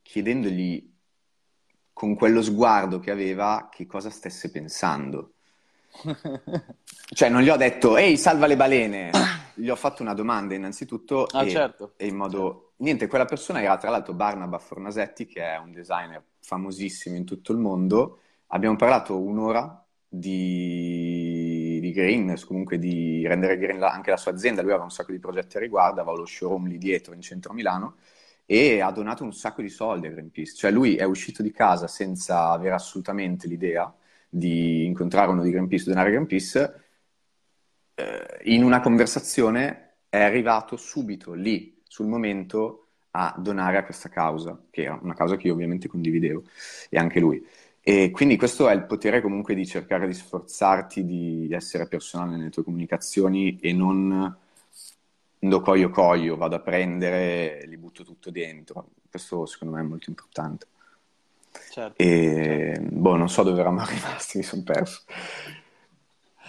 chiedendogli 0.02 0.91
con 1.93 2.15
quello 2.15 2.41
sguardo 2.41 3.00
che 3.00 3.10
aveva 3.10 3.69
che 3.72 3.86
cosa 3.86 4.10
stesse 4.10 4.52
pensando. 4.52 5.36
cioè 7.13 7.30
non 7.30 7.41
gli 7.41 7.50
ho 7.50 7.56
detto, 7.56 7.96
ehi, 7.96 8.17
salva 8.17 8.48
le 8.48 8.58
balene. 8.58 9.12
Gli 9.56 9.69
ho 9.69 9.76
fatto 9.76 10.02
una 10.02 10.15
domanda 10.15 10.56
innanzitutto 10.56 11.26
ah, 11.26 11.43
e, 11.43 11.50
certo. 11.50 11.93
e 11.96 12.08
in 12.08 12.15
modo... 12.15 12.74
Niente, 12.78 13.08
quella 13.08 13.26
persona 13.26 13.62
era 13.62 13.78
tra 13.78 13.91
l'altro 13.91 14.13
Barnaba 14.13 14.58
Fornasetti, 14.58 15.28
che 15.28 15.41
è 15.41 15.58
un 15.58 15.72
designer 15.72 16.24
famosissimo 16.39 17.15
in 17.15 17.24
tutto 17.24 17.52
il 17.52 17.60
mondo, 17.60 18.19
Abbiamo 18.54 18.76
parlato 18.76 19.20
un'ora 19.20 19.84
di, 20.08 21.80
di 21.82 21.92
green, 21.92 22.36
comunque 22.46 22.78
di 22.78 23.26
rendere 23.26 23.58
green 23.58 23.80
la, 23.80 23.92
anche 23.92 24.12
la 24.12 24.18
sua 24.18 24.32
azienda. 24.32 24.62
Lui 24.62 24.70
aveva 24.70 24.86
un 24.86 24.92
sacco 24.92 25.12
di 25.12 25.18
progetti 25.18 25.58
a 25.58 25.60
riguardo, 25.60 26.02
aveva 26.02 26.16
lo 26.16 26.26
showroom 26.28 26.68
lì 26.68 26.78
dietro 26.78 27.16
in 27.16 27.22
centro 27.22 27.52
a 27.52 27.56
Milano 27.56 27.96
e 28.46 28.80
ha 28.80 28.92
donato 28.92 29.24
un 29.24 29.34
sacco 29.34 29.63
di 29.63 29.70
soldi 29.70 30.06
a 30.06 30.12
Greenpeace. 30.12 30.54
Cioè 30.54 30.70
lui 30.70 30.96
è 30.98 31.04
uscito 31.04 31.42
di 31.42 31.52
casa 31.52 31.88
senza 31.88 32.50
avere 32.52 32.76
assolutamente 32.76 33.48
l'idea 33.48 33.92
di 34.30 34.86
incontrare 34.86 35.32
uno 35.32 35.42
di 35.42 35.50
Greenpeace, 35.50 35.86
donare 35.86 36.10
a 36.10 36.12
Greenpeace. 36.12 36.84
Eh, 37.96 38.39
in 38.44 38.63
una 38.63 38.82
conversazione 38.82 39.96
è 40.10 40.22
arrivato 40.22 40.78
subito 40.78 41.34
lì, 41.34 41.82
sul 41.88 42.06
momento, 42.06 42.89
a 43.16 43.34
donare 43.38 43.78
a 43.78 43.84
questa 43.84 44.10
causa, 44.10 44.60
che 44.70 44.84
era 44.84 45.00
una 45.02 45.13
causa 45.16 45.38
che 45.38 45.48
io 45.48 45.54
ovviamente 45.54 45.88
condividevo, 45.88 46.44
e 46.89 46.98
anche 47.00 47.20
lui. 47.20 47.44
E 47.86 48.12
quindi 48.12 48.38
questo 48.38 48.69
è 48.69 48.74
il 48.74 48.86
potere 48.86 49.22
comunque 49.22 49.54
di 49.54 49.65
cercare 49.65 50.08
di 50.08 50.13
sforzarti 50.13 51.04
di 51.04 51.50
essere 51.52 51.86
personale 51.86 52.38
nelle 52.38 52.50
tue 52.50 52.63
comunicazioni 52.63 53.60
e 53.60 53.74
non 53.74 54.38
do 55.38 55.60
coglio 55.60 55.89
coglio, 55.89 56.38
vado 56.38 56.56
a 56.56 56.62
prendere, 56.62 57.65
li 57.65 57.76
butto 57.76 58.06
tutto 58.06 58.32
dentro. 58.32 58.91
Questo 59.10 59.46
secondo 59.46 59.76
me 59.76 59.82
è 59.82 59.86
molto 59.86 60.10
importante. 60.10 60.67
Certo, 61.72 62.02
e 62.02 62.72
certo. 62.76 62.96
boh, 62.96 63.17
non 63.17 63.28
so 63.28 63.43
dove 63.43 63.60
eravamo 63.60 63.84
rimasti, 63.86 64.38
mi 64.38 64.43
sono 64.43 64.63
perso. 64.63 65.02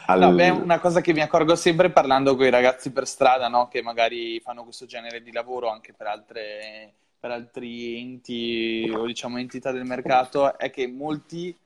Al... 0.06 0.20
No, 0.20 0.32
beh, 0.34 0.50
una 0.50 0.78
cosa 0.78 1.00
che 1.00 1.12
mi 1.12 1.20
accorgo 1.20 1.56
sempre 1.56 1.90
parlando 1.90 2.36
con 2.36 2.46
i 2.46 2.50
ragazzi 2.50 2.92
per 2.92 3.08
strada, 3.08 3.48
no? 3.48 3.66
che 3.66 3.82
magari 3.82 4.38
fanno 4.38 4.62
questo 4.62 4.86
genere 4.86 5.20
di 5.20 5.32
lavoro 5.32 5.68
anche 5.68 5.92
per 5.94 6.06
altre 6.06 6.94
per 7.24 7.32
altri 7.32 7.98
enti 7.98 8.92
o 8.94 9.06
diciamo 9.06 9.38
entità 9.38 9.72
del 9.72 9.86
mercato 9.86 10.58
è 10.58 10.68
che 10.68 10.86
molti 10.86 11.58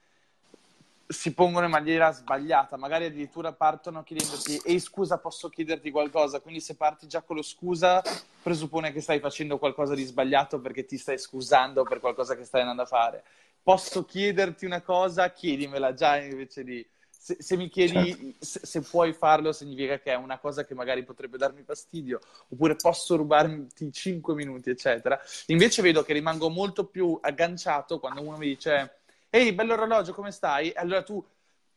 si 1.04 1.34
pongono 1.34 1.64
in 1.64 1.72
maniera 1.72 2.12
sbagliata, 2.12 2.76
magari 2.76 3.06
addirittura 3.06 3.52
partono 3.52 4.04
chiedendoti 4.04 4.60
ehi 4.64 4.78
scusa 4.78 5.18
posso 5.18 5.48
chiederti 5.48 5.90
qualcosa, 5.90 6.38
quindi 6.38 6.60
se 6.60 6.76
parti 6.76 7.08
già 7.08 7.22
con 7.22 7.34
lo 7.34 7.42
scusa 7.42 8.00
presuppone 8.40 8.92
che 8.92 9.00
stai 9.00 9.18
facendo 9.18 9.58
qualcosa 9.58 9.96
di 9.96 10.04
sbagliato 10.04 10.60
perché 10.60 10.84
ti 10.84 10.96
stai 10.96 11.18
scusando 11.18 11.82
per 11.82 11.98
qualcosa 11.98 12.36
che 12.36 12.44
stai 12.44 12.60
andando 12.60 12.82
a 12.82 12.86
fare. 12.86 13.24
Posso 13.60 14.04
chiederti 14.04 14.64
una 14.64 14.82
cosa? 14.82 15.32
Chiedimela 15.32 15.92
già 15.92 16.18
invece 16.18 16.62
di 16.62 16.86
se, 17.20 17.36
se, 17.40 17.56
mi 17.56 17.68
chiedi 17.68 17.92
certo. 17.92 18.36
se, 18.38 18.60
se, 18.62 18.80
puoi 18.82 19.12
farlo, 19.12 19.52
significa 19.52 19.98
che 19.98 20.12
è 20.12 20.14
una 20.14 20.38
cosa 20.38 20.64
che 20.64 20.74
magari 20.74 21.02
potrebbe 21.02 21.36
darmi 21.36 21.64
fastidio, 21.64 22.20
oppure 22.48 22.76
posso 22.76 23.16
rubarti 23.16 23.92
5 23.92 24.34
minuti, 24.34 24.70
eccetera. 24.70 25.20
Invece 25.46 25.82
vedo 25.82 26.04
che 26.04 26.12
rimango 26.12 26.48
molto 26.48 26.86
più 26.86 27.18
agganciato 27.20 27.98
quando 27.98 28.22
uno 28.22 28.36
mi 28.36 28.46
dice: 28.46 29.00
Ehi, 29.30 29.52
bello 29.52 29.72
orologio, 29.72 30.14
come 30.14 30.30
stai? 30.30 30.72
Allora 30.76 31.02
tu 31.02 31.22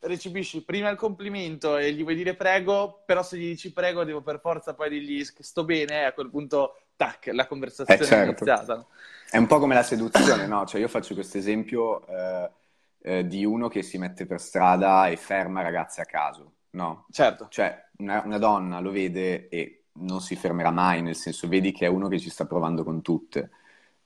recepisci 0.01 0.63
prima 0.63 0.89
il 0.89 0.97
complimento 0.97 1.75
e 1.75 1.91
gli 1.91 2.04
vuoi 2.04 2.15
dire 2.15 2.36
prego, 2.36 3.01
però 3.04 3.23
se 3.23 3.38
gli 3.38 3.49
dici 3.49 3.73
prego 3.73 4.04
devo 4.04 4.21
per 4.21 4.39
forza 4.39 4.75
poi 4.75 4.89
dirgli 4.89 5.23
sto 5.23 5.63
bene, 5.63 6.01
e 6.01 6.04
a 6.04 6.13
quel 6.13 6.30
punto, 6.30 6.82
tac, 6.95 7.32
la 7.34 7.47
conversazione 7.47 7.99
eh, 7.99 8.06
certo. 8.06 8.45
è 8.45 8.47
iniziata. 8.47 8.86
È 9.27 9.38
un 9.38 9.47
po' 9.47 9.58
come 9.58 9.73
la 9.73 9.84
seduzione, 9.84 10.45
no? 10.45 10.67
Cioè 10.67 10.80
io 10.80 10.88
faccio 10.88 11.15
questo 11.15 11.39
esempio. 11.39 12.06
Eh 12.06 12.60
eh, 13.01 13.25
di 13.25 13.45
uno 13.45 13.67
che 13.67 13.81
si 13.81 13.97
mette 13.97 14.25
per 14.25 14.39
strada 14.39 15.07
e 15.07 15.17
ferma 15.17 15.61
ragazze 15.61 16.01
a 16.01 16.05
caso, 16.05 16.53
no? 16.71 17.05
Certo. 17.11 17.47
Cioè, 17.49 17.89
una, 17.97 18.21
una 18.25 18.37
donna 18.37 18.79
lo 18.79 18.91
vede 18.91 19.49
e 19.49 19.83
non 19.93 20.21
si 20.21 20.35
fermerà 20.35 20.71
mai, 20.71 21.01
nel 21.01 21.15
senso, 21.15 21.47
vedi 21.47 21.71
che 21.71 21.85
è 21.85 21.89
uno 21.89 22.07
che 22.07 22.19
ci 22.19 22.29
sta 22.29 22.45
provando 22.45 22.83
con 22.83 23.01
tutte. 23.01 23.51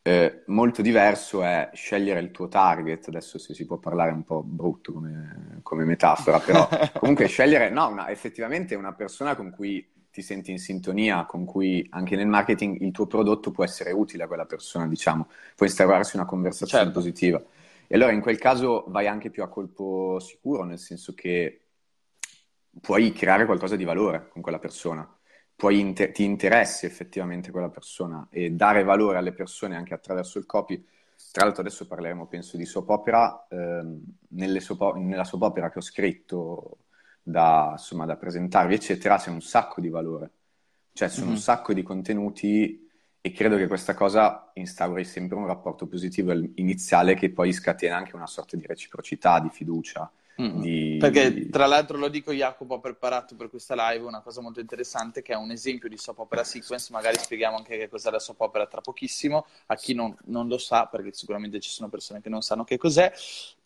Eh, 0.01 0.43
molto 0.47 0.81
diverso 0.81 1.41
è 1.41 1.71
scegliere 1.73 2.19
il 2.19 2.31
tuo 2.31 2.47
target, 2.47 3.07
adesso 3.07 3.39
se 3.39 3.53
si 3.53 3.65
può 3.65 3.77
parlare 3.77 4.11
un 4.11 4.23
po' 4.23 4.43
brutto 4.43 4.93
come, 4.93 5.59
come 5.63 5.83
metafora, 5.83 6.39
però 6.39 6.67
comunque 6.99 7.27
scegliere, 7.27 7.69
no, 7.69 7.87
una, 7.89 8.09
effettivamente 8.09 8.75
una 8.75 8.93
persona 8.93 9.35
con 9.35 9.49
cui 9.49 9.91
ti 10.11 10.21
senti 10.21 10.51
in 10.51 10.59
sintonia, 10.59 11.25
con 11.25 11.43
cui 11.43 11.85
anche 11.89 12.15
nel 12.15 12.27
marketing 12.27 12.79
il 12.81 12.91
tuo 12.91 13.05
prodotto 13.05 13.51
può 13.51 13.63
essere 13.63 13.91
utile 13.91 14.23
a 14.23 14.27
quella 14.27 14.45
persona, 14.45 14.87
diciamo, 14.87 15.27
può 15.55 15.65
instaurarsi 15.65 16.15
una 16.15 16.25
conversazione 16.25 16.85
certo. 16.85 16.99
positiva. 16.99 17.43
E 17.87 17.95
allora 17.95 18.11
in 18.11 18.21
quel 18.21 18.37
caso 18.37 18.85
vai 18.87 19.07
anche 19.07 19.29
più 19.29 19.43
a 19.43 19.47
colpo 19.47 20.19
sicuro, 20.19 20.63
nel 20.63 20.79
senso 20.79 21.13
che 21.13 21.61
puoi 22.81 23.11
creare 23.13 23.45
qualcosa 23.45 23.75
di 23.75 23.83
valore 23.83 24.29
con 24.29 24.41
quella 24.41 24.59
persona, 24.59 25.07
inter- 25.69 26.11
ti 26.11 26.23
interessi 26.23 26.85
effettivamente 26.85 27.51
quella 27.51 27.69
persona 27.69 28.27
e 28.29 28.51
dare 28.51 28.83
valore 28.83 29.17
alle 29.17 29.31
persone 29.31 29.75
anche 29.75 29.93
attraverso 29.93 30.37
il 30.37 30.45
copy. 30.45 30.83
Tra 31.31 31.45
l'altro 31.45 31.61
adesso 31.61 31.87
parleremo, 31.87 32.27
penso, 32.27 32.57
di 32.57 32.65
soap 32.65 32.89
opera. 32.89 33.47
Eh, 33.49 34.59
soap- 34.59 34.95
nella 34.97 35.23
soap 35.23 35.41
opera 35.43 35.69
che 35.69 35.79
ho 35.79 35.81
scritto 35.81 36.77
da, 37.21 37.69
insomma, 37.73 38.05
da 38.05 38.17
presentarvi, 38.17 38.73
eccetera, 38.73 39.17
c'è 39.17 39.29
un 39.29 39.41
sacco 39.41 39.79
di 39.79 39.89
valore. 39.89 40.31
Cioè, 40.91 41.09
sono 41.09 41.27
mm-hmm. 41.27 41.35
un 41.35 41.41
sacco 41.41 41.73
di 41.73 41.83
contenuti 41.83 42.84
e 43.25 43.31
credo 43.31 43.57
che 43.57 43.65
questa 43.65 43.95
cosa 43.95 44.51
instauri 44.53 45.03
sempre 45.03 45.35
un 45.35 45.47
rapporto 45.47 45.87
positivo 45.87 46.31
iniziale 46.57 47.15
che 47.15 47.31
poi 47.31 47.51
scatena 47.53 47.97
anche 47.97 48.15
una 48.15 48.27
sorta 48.27 48.55
di 48.55 48.63
reciprocità, 48.67 49.39
di 49.39 49.49
fiducia. 49.49 50.11
Mm. 50.39 50.61
Di... 50.61 50.97
Perché 50.99 51.49
tra 51.49 51.65
l'altro 51.65 51.97
lo 51.97 52.09
dico 52.09 52.31
Jacopo 52.31 52.75
ha 52.75 52.79
preparato 52.79 53.35
per 53.35 53.49
questa 53.49 53.73
live 53.73 54.05
una 54.05 54.21
cosa 54.21 54.41
molto 54.41 54.59
interessante 54.59 55.23
che 55.23 55.33
è 55.33 55.35
un 55.35 55.49
esempio 55.49 55.89
di 55.89 55.97
soap 55.97 56.19
opera 56.19 56.43
sequence, 56.43 56.91
magari 56.91 57.17
spieghiamo 57.17 57.57
anche 57.57 57.79
che 57.79 57.89
cos'è 57.89 58.11
la 58.11 58.19
soap 58.19 58.41
opera 58.41 58.67
tra 58.67 58.81
pochissimo, 58.81 59.47
a 59.65 59.75
chi 59.75 59.95
non, 59.95 60.15
non 60.25 60.47
lo 60.47 60.59
sa, 60.59 60.85
perché 60.85 61.11
sicuramente 61.11 61.59
ci 61.59 61.71
sono 61.71 61.89
persone 61.89 62.21
che 62.21 62.29
non 62.29 62.43
sanno 62.43 62.63
che 62.63 62.77
cos'è, 62.77 63.11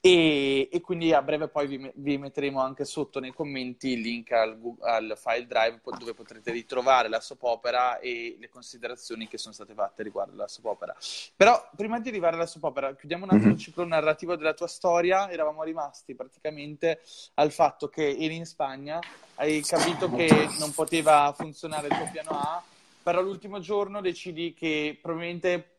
E, 0.01 0.69
e, 0.71 0.79
quindi 0.79 1.11
a 1.11 1.21
breve 1.21 1.49
poi 1.49 1.67
vi, 1.67 1.91
vi, 1.95 2.17
metteremo 2.17 2.61
anche 2.61 2.85
sotto 2.85 3.19
nei 3.19 3.33
commenti 3.33 3.89
il 3.89 3.99
link 3.99 4.31
al, 4.31 4.57
al, 4.79 5.13
file 5.17 5.45
drive 5.45 5.81
dove 5.97 6.13
potrete 6.13 6.51
ritrovare 6.51 7.09
la 7.09 7.19
soap 7.19 7.43
opera 7.43 7.99
e 7.99 8.37
le 8.39 8.47
considerazioni 8.47 9.27
che 9.27 9.37
sono 9.37 9.53
state 9.53 9.73
fatte 9.73 10.01
riguardo 10.03 10.37
la 10.37 10.47
soap 10.47 10.65
opera. 10.67 10.95
Però 11.35 11.69
prima 11.75 11.99
di 11.99 12.07
arrivare 12.07 12.37
alla 12.37 12.45
soap 12.45 12.63
opera, 12.63 12.95
chiudiamo 12.95 13.25
un 13.25 13.31
attimo 13.31 13.47
mm-hmm. 13.47 13.55
il 13.55 13.61
ciclo 13.61 13.85
narrativo 13.85 14.37
della 14.37 14.53
tua 14.53 14.67
storia. 14.67 15.29
Eravamo 15.29 15.63
rimasti 15.63 16.15
praticamente 16.15 17.01
al 17.33 17.51
fatto 17.51 17.89
che 17.89 18.15
eri 18.17 18.37
in 18.37 18.45
Spagna, 18.45 19.01
hai 19.35 19.61
capito 19.63 20.09
che 20.15 20.47
non 20.59 20.71
poteva 20.71 21.33
funzionare 21.35 21.87
il 21.87 21.97
tuo 21.97 22.09
piano 22.09 22.39
A, 22.39 22.63
però 23.03 23.21
l'ultimo 23.21 23.59
giorno 23.59 23.99
decidi 23.99 24.53
che 24.53 24.97
probabilmente 25.01 25.78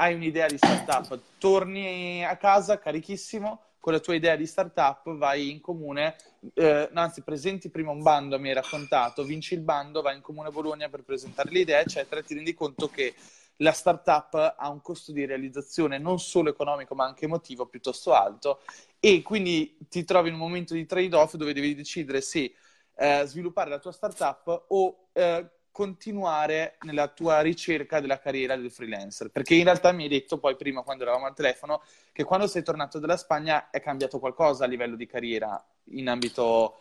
hai 0.00 0.14
un'idea 0.14 0.46
di 0.46 0.56
startup, 0.56 1.18
torni 1.38 2.24
a 2.24 2.36
casa 2.36 2.78
carichissimo 2.78 3.62
con 3.80 3.92
la 3.92 3.98
tua 3.98 4.14
idea 4.14 4.36
di 4.36 4.46
startup, 4.46 5.16
vai 5.16 5.50
in 5.50 5.60
comune, 5.60 6.16
eh, 6.54 6.88
anzi 6.92 7.22
presenti 7.22 7.68
prima 7.68 7.90
un 7.90 8.02
bando, 8.02 8.38
mi 8.38 8.48
hai 8.48 8.54
raccontato, 8.54 9.24
vinci 9.24 9.54
il 9.54 9.60
bando, 9.60 10.00
vai 10.00 10.14
in 10.16 10.22
comune 10.22 10.50
Bologna 10.50 10.88
per 10.88 11.02
presentare 11.02 11.50
l'idea, 11.50 11.80
eccetera, 11.80 12.20
e 12.20 12.24
ti 12.24 12.34
rendi 12.34 12.54
conto 12.54 12.88
che 12.88 13.14
la 13.56 13.72
startup 13.72 14.54
ha 14.56 14.68
un 14.68 14.80
costo 14.82 15.10
di 15.10 15.24
realizzazione 15.24 15.98
non 15.98 16.20
solo 16.20 16.50
economico 16.50 16.94
ma 16.94 17.04
anche 17.04 17.24
emotivo 17.24 17.66
piuttosto 17.66 18.12
alto. 18.12 18.60
E 19.00 19.22
quindi 19.22 19.78
ti 19.88 20.04
trovi 20.04 20.28
in 20.28 20.34
un 20.34 20.40
momento 20.40 20.74
di 20.74 20.86
trade-off 20.86 21.34
dove 21.34 21.52
devi 21.52 21.74
decidere 21.74 22.20
se 22.20 22.54
eh, 22.96 23.22
sviluppare 23.26 23.70
la 23.70 23.78
tua 23.80 23.92
startup 23.92 24.66
o 24.68 25.08
eh, 25.12 25.57
continuare 25.78 26.76
nella 26.80 27.06
tua 27.06 27.40
ricerca 27.40 28.00
della 28.00 28.18
carriera 28.18 28.56
del 28.56 28.68
freelancer? 28.68 29.30
Perché 29.30 29.54
in 29.54 29.62
realtà 29.62 29.92
mi 29.92 30.02
hai 30.02 30.08
detto 30.08 30.38
poi 30.38 30.56
prima 30.56 30.82
quando 30.82 31.04
eravamo 31.04 31.26
al 31.26 31.34
telefono 31.36 31.82
che 32.10 32.24
quando 32.24 32.48
sei 32.48 32.64
tornato 32.64 32.98
dalla 32.98 33.16
Spagna 33.16 33.70
è 33.70 33.80
cambiato 33.80 34.18
qualcosa 34.18 34.64
a 34.64 34.66
livello 34.66 34.96
di 34.96 35.06
carriera 35.06 35.64
in 35.90 36.08
ambito 36.08 36.80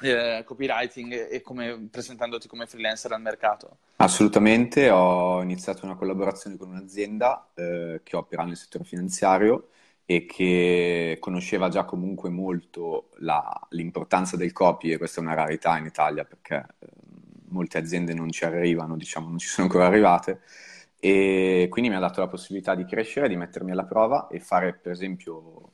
eh, 0.00 0.42
copywriting 0.44 1.28
e 1.30 1.40
come, 1.40 1.86
presentandoti 1.88 2.48
come 2.48 2.66
freelancer 2.66 3.12
al 3.12 3.20
mercato? 3.20 3.76
Assolutamente, 3.98 4.90
ho 4.90 5.40
iniziato 5.40 5.84
una 5.84 5.94
collaborazione 5.94 6.56
con 6.56 6.70
un'azienda 6.70 7.50
eh, 7.54 8.00
che 8.02 8.16
opera 8.16 8.42
nel 8.42 8.56
settore 8.56 8.82
finanziario 8.82 9.68
e 10.04 10.26
che 10.26 11.18
conosceva 11.20 11.68
già 11.68 11.84
comunque 11.84 12.28
molto 12.28 13.10
la, 13.18 13.68
l'importanza 13.68 14.36
del 14.36 14.50
copy 14.50 14.90
e 14.90 14.98
questa 14.98 15.20
è 15.20 15.22
una 15.22 15.34
rarità 15.34 15.78
in 15.78 15.84
Italia 15.84 16.24
perché 16.24 16.66
eh, 16.80 16.99
molte 17.50 17.78
aziende 17.78 18.14
non 18.14 18.30
ci 18.30 18.44
arrivano, 18.44 18.96
diciamo, 18.96 19.28
non 19.28 19.38
ci 19.38 19.48
sono 19.48 19.66
ancora 19.66 19.86
arrivate. 19.86 20.40
E 20.98 21.66
quindi 21.70 21.90
mi 21.90 21.96
ha 21.96 22.00
dato 22.00 22.20
la 22.20 22.28
possibilità 22.28 22.74
di 22.74 22.84
crescere, 22.84 23.28
di 23.28 23.36
mettermi 23.36 23.70
alla 23.70 23.84
prova 23.84 24.28
e 24.28 24.40
fare, 24.40 24.74
per 24.74 24.92
esempio, 24.92 25.72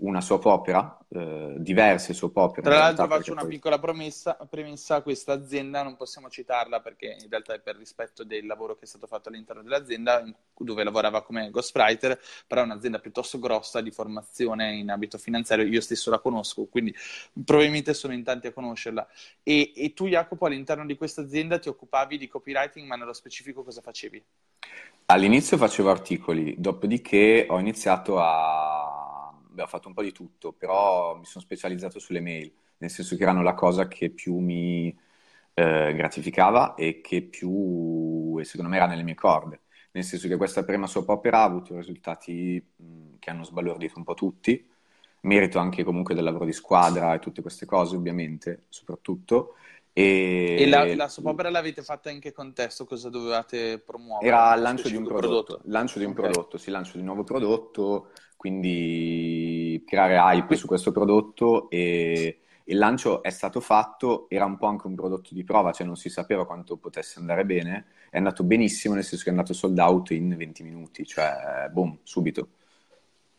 una 0.00 0.20
soap 0.20 0.44
opera, 0.46 0.98
eh, 1.08 1.54
diverse 1.58 2.12
soap 2.14 2.36
opere. 2.36 2.62
Tra 2.62 2.78
l'altro 2.78 3.06
faccio 3.06 3.32
una 3.32 3.42
poi... 3.42 3.50
piccola 3.50 3.78
promessa, 3.78 4.34
premessa, 4.48 5.02
questa 5.02 5.32
azienda 5.32 5.82
non 5.82 5.96
possiamo 5.96 6.28
citarla 6.28 6.80
perché 6.80 7.16
in 7.20 7.28
realtà 7.28 7.54
è 7.54 7.60
per 7.60 7.76
rispetto 7.76 8.24
del 8.24 8.46
lavoro 8.46 8.74
che 8.76 8.84
è 8.84 8.86
stato 8.86 9.06
fatto 9.06 9.28
all'interno 9.28 9.62
dell'azienda 9.62 10.22
dove 10.56 10.84
lavorava 10.84 11.22
come 11.22 11.50
ghostwriter, 11.50 12.18
però 12.46 12.62
è 12.62 12.64
un'azienda 12.64 12.98
piuttosto 12.98 13.38
grossa 13.38 13.80
di 13.80 13.90
formazione 13.90 14.74
in 14.76 14.90
ambito 14.90 15.18
finanziario, 15.18 15.66
io 15.66 15.80
stesso 15.80 16.10
la 16.10 16.18
conosco, 16.18 16.66
quindi 16.66 16.94
probabilmente 17.44 17.94
sono 17.94 18.12
in 18.12 18.22
tanti 18.22 18.46
a 18.46 18.52
conoscerla. 18.52 19.06
E, 19.42 19.72
e 19.74 19.92
tu 19.92 20.06
Jacopo 20.06 20.46
all'interno 20.46 20.86
di 20.86 20.96
questa 20.96 21.22
azienda 21.22 21.58
ti 21.58 21.68
occupavi 21.68 22.18
di 22.18 22.28
copywriting, 22.28 22.86
ma 22.86 22.96
nello 22.96 23.12
specifico 23.12 23.62
cosa 23.62 23.80
facevi? 23.80 24.24
All'inizio 25.06 25.56
facevo 25.56 25.90
articoli, 25.90 26.54
dopodiché 26.56 27.46
ho 27.48 27.58
iniziato 27.58 28.20
a 28.20 28.99
beh, 29.60 29.62
ho 29.62 29.66
fatto 29.66 29.88
un 29.88 29.94
po' 29.94 30.02
di 30.02 30.12
tutto, 30.12 30.52
però 30.52 31.16
mi 31.16 31.24
sono 31.24 31.44
specializzato 31.44 31.98
sulle 31.98 32.20
mail, 32.20 32.52
nel 32.78 32.90
senso 32.90 33.16
che 33.16 33.22
erano 33.22 33.42
la 33.42 33.54
cosa 33.54 33.86
che 33.88 34.10
più 34.10 34.38
mi 34.38 34.88
eh, 35.54 35.94
gratificava 35.94 36.74
e 36.74 37.00
che 37.00 37.22
più, 37.22 38.36
e 38.38 38.44
secondo 38.44 38.70
me, 38.70 38.76
era 38.76 38.86
nelle 38.86 39.02
mie 39.02 39.14
corde. 39.14 39.62
Nel 39.92 40.04
senso 40.04 40.28
che 40.28 40.36
questa 40.36 40.64
prima 40.64 40.86
soap 40.86 41.08
opera 41.08 41.38
ha 41.40 41.44
avuto 41.44 41.76
risultati 41.76 42.64
mh, 42.76 43.18
che 43.18 43.30
hanno 43.30 43.44
sbalordito 43.44 43.94
un 43.96 44.04
po' 44.04 44.14
tutti, 44.14 44.68
merito 45.22 45.58
anche 45.58 45.84
comunque 45.84 46.14
del 46.14 46.24
lavoro 46.24 46.44
di 46.44 46.52
squadra 46.52 47.14
e 47.14 47.18
tutte 47.18 47.42
queste 47.42 47.66
cose, 47.66 47.96
ovviamente, 47.96 48.64
soprattutto. 48.68 49.56
E, 49.92 50.56
e 50.60 50.68
la, 50.68 50.94
la 50.94 51.08
soap 51.08 51.26
opera 51.26 51.50
l'avete 51.50 51.82
fatta 51.82 52.10
in 52.10 52.20
che 52.20 52.32
contesto? 52.32 52.86
Cosa 52.86 53.10
dovevate 53.10 53.80
promuovere? 53.80 54.28
Era 54.28 54.54
il 54.54 54.62
lancio 54.62 54.88
di 54.88 54.94
un 54.96 55.04
prodotto, 55.04 55.44
prodotto. 55.56 55.60
lancio 55.64 55.98
di 55.98 56.04
un 56.04 56.12
okay. 56.12 56.30
prodotto, 56.30 56.56
sì, 56.56 56.70
lancio 56.70 56.92
di 56.92 56.98
un 57.00 57.06
nuovo 57.06 57.24
prodotto, 57.24 58.10
quindi 58.40 59.84
creare 59.86 60.16
hype 60.16 60.56
su 60.56 60.66
questo 60.66 60.92
prodotto 60.92 61.68
e 61.68 62.38
il 62.64 62.78
lancio 62.78 63.22
è 63.22 63.28
stato 63.28 63.60
fatto, 63.60 64.30
era 64.30 64.46
un 64.46 64.56
po' 64.56 64.64
anche 64.64 64.86
un 64.86 64.94
prodotto 64.94 65.34
di 65.34 65.44
prova, 65.44 65.72
cioè 65.72 65.86
non 65.86 65.94
si 65.96 66.08
sapeva 66.08 66.46
quanto 66.46 66.78
potesse 66.78 67.18
andare 67.18 67.44
bene, 67.44 67.84
è 68.08 68.16
andato 68.16 68.42
benissimo 68.42 68.94
nel 68.94 69.04
senso 69.04 69.24
che 69.24 69.28
è 69.28 69.32
andato 69.34 69.52
sold 69.52 69.78
out 69.78 70.12
in 70.12 70.34
20 70.34 70.62
minuti, 70.62 71.04
cioè 71.04 71.68
boom, 71.70 71.98
subito. 72.02 72.48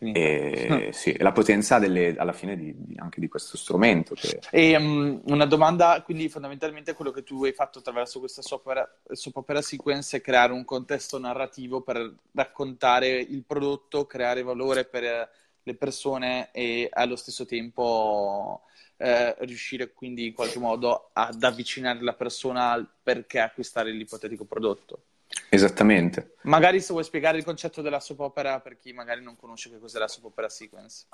E, 0.04 0.90
sì, 0.94 1.16
la 1.20 1.32
potenza 1.32 1.78
delle, 1.78 2.16
alla 2.18 2.34
fine 2.34 2.58
di, 2.58 2.74
di, 2.76 2.96
anche 2.98 3.20
di 3.20 3.28
questo 3.28 3.56
strumento. 3.56 4.16
Che... 4.16 4.40
E 4.50 4.76
um, 4.76 5.22
una 5.26 5.46
domanda, 5.46 6.02
quindi 6.04 6.28
fondamentalmente 6.28 6.94
quello 6.94 7.12
che 7.12 7.24
tu 7.24 7.44
hai 7.44 7.54
fatto 7.54 7.80
attraverso 7.80 8.20
questa 8.20 8.42
soap 8.42 8.66
opera, 8.66 8.98
soap 9.12 9.38
opera 9.38 9.62
sequence 9.62 10.18
è 10.18 10.22
creare 10.22 10.54
un 10.54 10.66
contesto 10.66 11.20
narrativo 11.20 11.82
per 11.82 12.16
raccontare 12.32 13.10
il 13.20 13.44
prodotto, 13.46 14.08
creare 14.08 14.42
valore 14.42 14.86
per 14.86 15.30
le 15.64 15.76
persone 15.76 16.50
e 16.52 16.90
allo 16.92 17.16
stesso 17.16 17.46
tempo 17.46 18.64
eh, 18.98 19.36
riuscire 19.46 19.94
quindi 19.94 20.28
in 20.28 20.34
qualche 20.34 20.58
modo 20.58 21.12
ad 21.14 21.44
avvicinare 21.44 22.02
la 22.02 22.14
persona 22.14 22.72
al 22.72 22.88
perché 23.04 23.40
acquistare 23.40 23.92
l'ipotetico 23.92 24.46
prodotto. 24.46 25.04
Esattamente. 25.50 26.36
Magari 26.44 26.80
se 26.82 26.94
vuoi 26.94 27.04
spiegare 27.04 27.38
il 27.38 27.44
concetto 27.44 27.82
della 27.82 28.00
soap 28.00 28.20
opera 28.20 28.60
per 28.60 28.78
chi 28.78 28.94
magari 28.94 29.22
non 29.22 29.36
conosce 29.36 29.70
che 29.70 29.80
cos'è 29.80 30.00
la 30.00 30.08
soap 30.08 30.26
opera 30.26 30.50
sequence. 30.50 31.08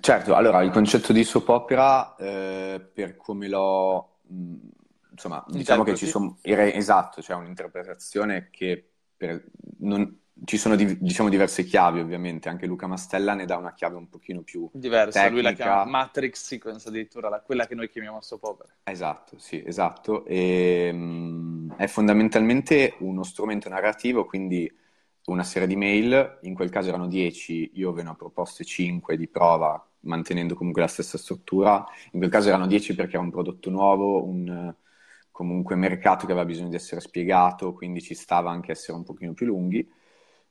Certo, 0.00 0.34
allora 0.34 0.62
il 0.62 0.70
concetto 0.70 1.12
di 1.12 1.24
soap 1.24 1.48
opera, 1.48 2.14
eh, 2.16 2.80
per 2.92 3.16
come 3.16 3.48
l'ho, 3.48 4.18
mh, 4.22 4.56
insomma, 5.10 5.44
diciamo 5.48 5.82
che 5.82 5.96
ci 5.96 6.06
sono, 6.06 6.38
esatto, 6.42 7.20
c'è 7.20 7.26
cioè 7.28 7.36
un'interpretazione 7.36 8.48
che 8.50 8.90
per, 9.16 9.44
non, 9.78 10.20
ci 10.44 10.56
sono 10.56 10.76
diciamo 10.76 11.28
diverse 11.28 11.64
chiavi 11.64 12.00
ovviamente, 12.00 12.48
anche 12.48 12.66
Luca 12.66 12.86
Mastella 12.86 13.34
ne 13.34 13.44
dà 13.44 13.56
una 13.56 13.74
chiave 13.74 13.96
un 13.96 14.08
pochino 14.08 14.42
più 14.42 14.68
diversa, 14.72 15.22
tecnica. 15.22 15.32
lui 15.32 15.42
la 15.42 15.52
chiama 15.52 15.84
Matrix 15.84 16.44
Sequence 16.44 16.88
addirittura, 16.88 17.28
la, 17.28 17.40
quella 17.40 17.66
che 17.66 17.74
noi 17.74 17.88
chiamiamo 17.88 18.20
soap 18.20 18.44
opera. 18.44 18.68
Esatto, 18.84 19.38
sì, 19.38 19.62
esatto. 19.64 20.24
E, 20.24 20.90
um, 20.92 21.49
è 21.76 21.86
fondamentalmente 21.86 22.94
uno 23.00 23.22
strumento 23.22 23.68
narrativo, 23.68 24.24
quindi 24.24 24.70
una 25.26 25.44
serie 25.44 25.68
di 25.68 25.76
mail, 25.76 26.38
in 26.42 26.54
quel 26.54 26.70
caso 26.70 26.88
erano 26.88 27.06
10, 27.06 27.72
io 27.74 27.92
ve 27.92 28.02
ne 28.02 28.10
ho 28.10 28.14
proposte 28.14 28.64
5 28.64 29.16
di 29.16 29.28
prova, 29.28 29.82
mantenendo 30.00 30.54
comunque 30.54 30.82
la 30.82 30.88
stessa 30.88 31.18
struttura, 31.18 31.84
in 32.12 32.18
quel 32.18 32.30
caso 32.30 32.48
erano 32.48 32.66
10 32.66 32.94
perché 32.94 33.14
era 33.14 33.24
un 33.24 33.30
prodotto 33.30 33.70
nuovo, 33.70 34.24
un 34.24 34.74
comunque 35.30 35.74
mercato 35.76 36.26
che 36.26 36.32
aveva 36.32 36.46
bisogno 36.46 36.68
di 36.68 36.76
essere 36.76 37.00
spiegato, 37.00 37.72
quindi 37.72 38.02
ci 38.02 38.14
stava 38.14 38.50
anche 38.50 38.72
essere 38.72 38.96
un 38.96 39.04
pochino 39.04 39.32
più 39.32 39.46
lunghi 39.46 39.88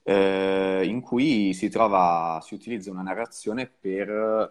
eh, 0.03 0.82
in 0.86 1.01
cui 1.01 1.53
si 1.53 1.69
trova, 1.69 2.39
si 2.43 2.55
utilizza 2.55 2.89
una 2.91 3.03
narrazione 3.03 3.67
per 3.67 4.49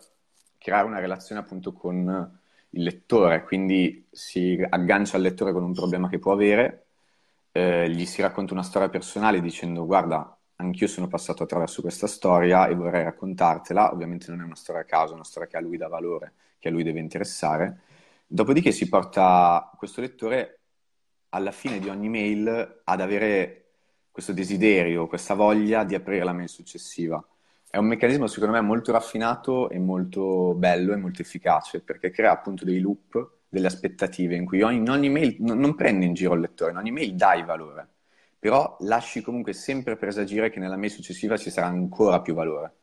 creare 0.58 0.86
una 0.86 1.00
relazione 1.00 1.40
appunto 1.40 1.72
con 1.72 2.40
il 2.70 2.82
lettore, 2.82 3.44
quindi 3.44 4.06
si 4.10 4.64
aggancia 4.68 5.16
al 5.16 5.22
lettore 5.22 5.52
con 5.52 5.62
un 5.62 5.72
problema 5.72 6.08
che 6.08 6.18
può 6.18 6.32
avere, 6.32 6.86
eh, 7.52 7.88
gli 7.90 8.04
si 8.04 8.22
racconta 8.22 8.52
una 8.52 8.62
storia 8.62 8.88
personale 8.88 9.40
dicendo 9.40 9.86
guarda, 9.86 10.38
anch'io 10.56 10.86
sono 10.86 11.06
passato 11.08 11.42
attraverso 11.44 11.82
questa 11.82 12.06
storia 12.06 12.68
e 12.68 12.74
vorrei 12.74 13.04
raccontartela, 13.04 13.92
ovviamente 13.92 14.30
non 14.30 14.40
è 14.40 14.44
una 14.44 14.54
storia 14.56 14.82
a 14.82 14.84
caso, 14.84 15.12
è 15.12 15.14
una 15.14 15.24
storia 15.24 15.48
che 15.48 15.56
a 15.56 15.60
lui 15.60 15.76
dà 15.76 15.88
valore, 15.88 16.34
che 16.58 16.68
a 16.68 16.70
lui 16.70 16.82
deve 16.82 17.00
interessare, 17.00 17.80
dopodiché 18.26 18.72
si 18.72 18.88
porta 18.88 19.70
questo 19.76 20.00
lettore 20.00 20.60
alla 21.30 21.52
fine 21.52 21.78
di 21.78 21.88
ogni 21.88 22.08
mail 22.08 22.80
ad 22.84 23.00
avere 23.00 23.64
questo 24.10 24.32
desiderio, 24.32 25.06
questa 25.06 25.34
voglia 25.34 25.84
di 25.84 25.94
aprire 25.94 26.24
la 26.24 26.32
mail 26.32 26.48
successiva. 26.48 27.24
È 27.70 27.76
un 27.76 27.86
meccanismo 27.86 28.26
secondo 28.26 28.54
me 28.54 28.60
molto 28.62 28.92
raffinato 28.92 29.68
e 29.68 29.78
molto 29.78 30.54
bello 30.54 30.92
e 30.94 30.96
molto 30.96 31.20
efficace 31.20 31.80
perché 31.82 32.10
crea 32.10 32.30
appunto 32.32 32.64
dei 32.64 32.80
loop, 32.80 33.40
delle 33.48 33.66
aspettative 33.66 34.34
in 34.36 34.46
cui 34.46 34.60
in 34.60 34.88
ogni 34.88 35.10
mail 35.10 35.36
non, 35.40 35.58
non 35.58 35.74
prendi 35.74 36.06
in 36.06 36.14
giro 36.14 36.34
il 36.34 36.40
lettore, 36.40 36.70
in 36.70 36.78
ogni 36.78 36.92
mail 36.92 37.14
dai 37.14 37.44
valore, 37.44 37.86
però 38.38 38.76
lasci 38.80 39.20
comunque 39.20 39.52
sempre 39.52 39.96
presagire 39.96 40.48
che 40.50 40.58
nella 40.60 40.76
mail 40.76 40.90
successiva 40.90 41.36
ci 41.36 41.50
sarà 41.50 41.66
ancora 41.66 42.22
più 42.22 42.32
valore, 42.34 42.76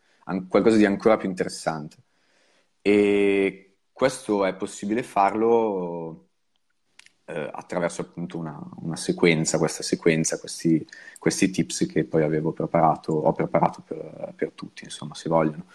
qualcosa 0.47 0.77
di 0.77 0.85
ancora 0.85 1.17
più 1.17 1.29
interessante. 1.29 1.97
E 2.81 3.77
questo 3.91 4.45
è 4.45 4.53
possibile 4.55 5.01
farlo 5.03 6.24
eh, 7.25 7.49
attraverso 7.51 8.01
appunto 8.01 8.37
una, 8.37 8.59
una, 8.81 8.95
sequenza, 8.95 9.57
questa 9.57 9.83
sequenza, 9.83 10.39
questi, 10.39 10.85
questi, 11.17 11.49
tips 11.49 11.87
che 11.87 12.03
poi 12.03 12.23
avevo 12.23 12.51
preparato, 12.51 13.13
ho 13.13 13.31
preparato 13.31 13.81
per, 13.81 14.33
per 14.35 14.51
tutti, 14.51 14.83
insomma, 14.83 15.15
se 15.15 15.29
vogliono. 15.29 15.65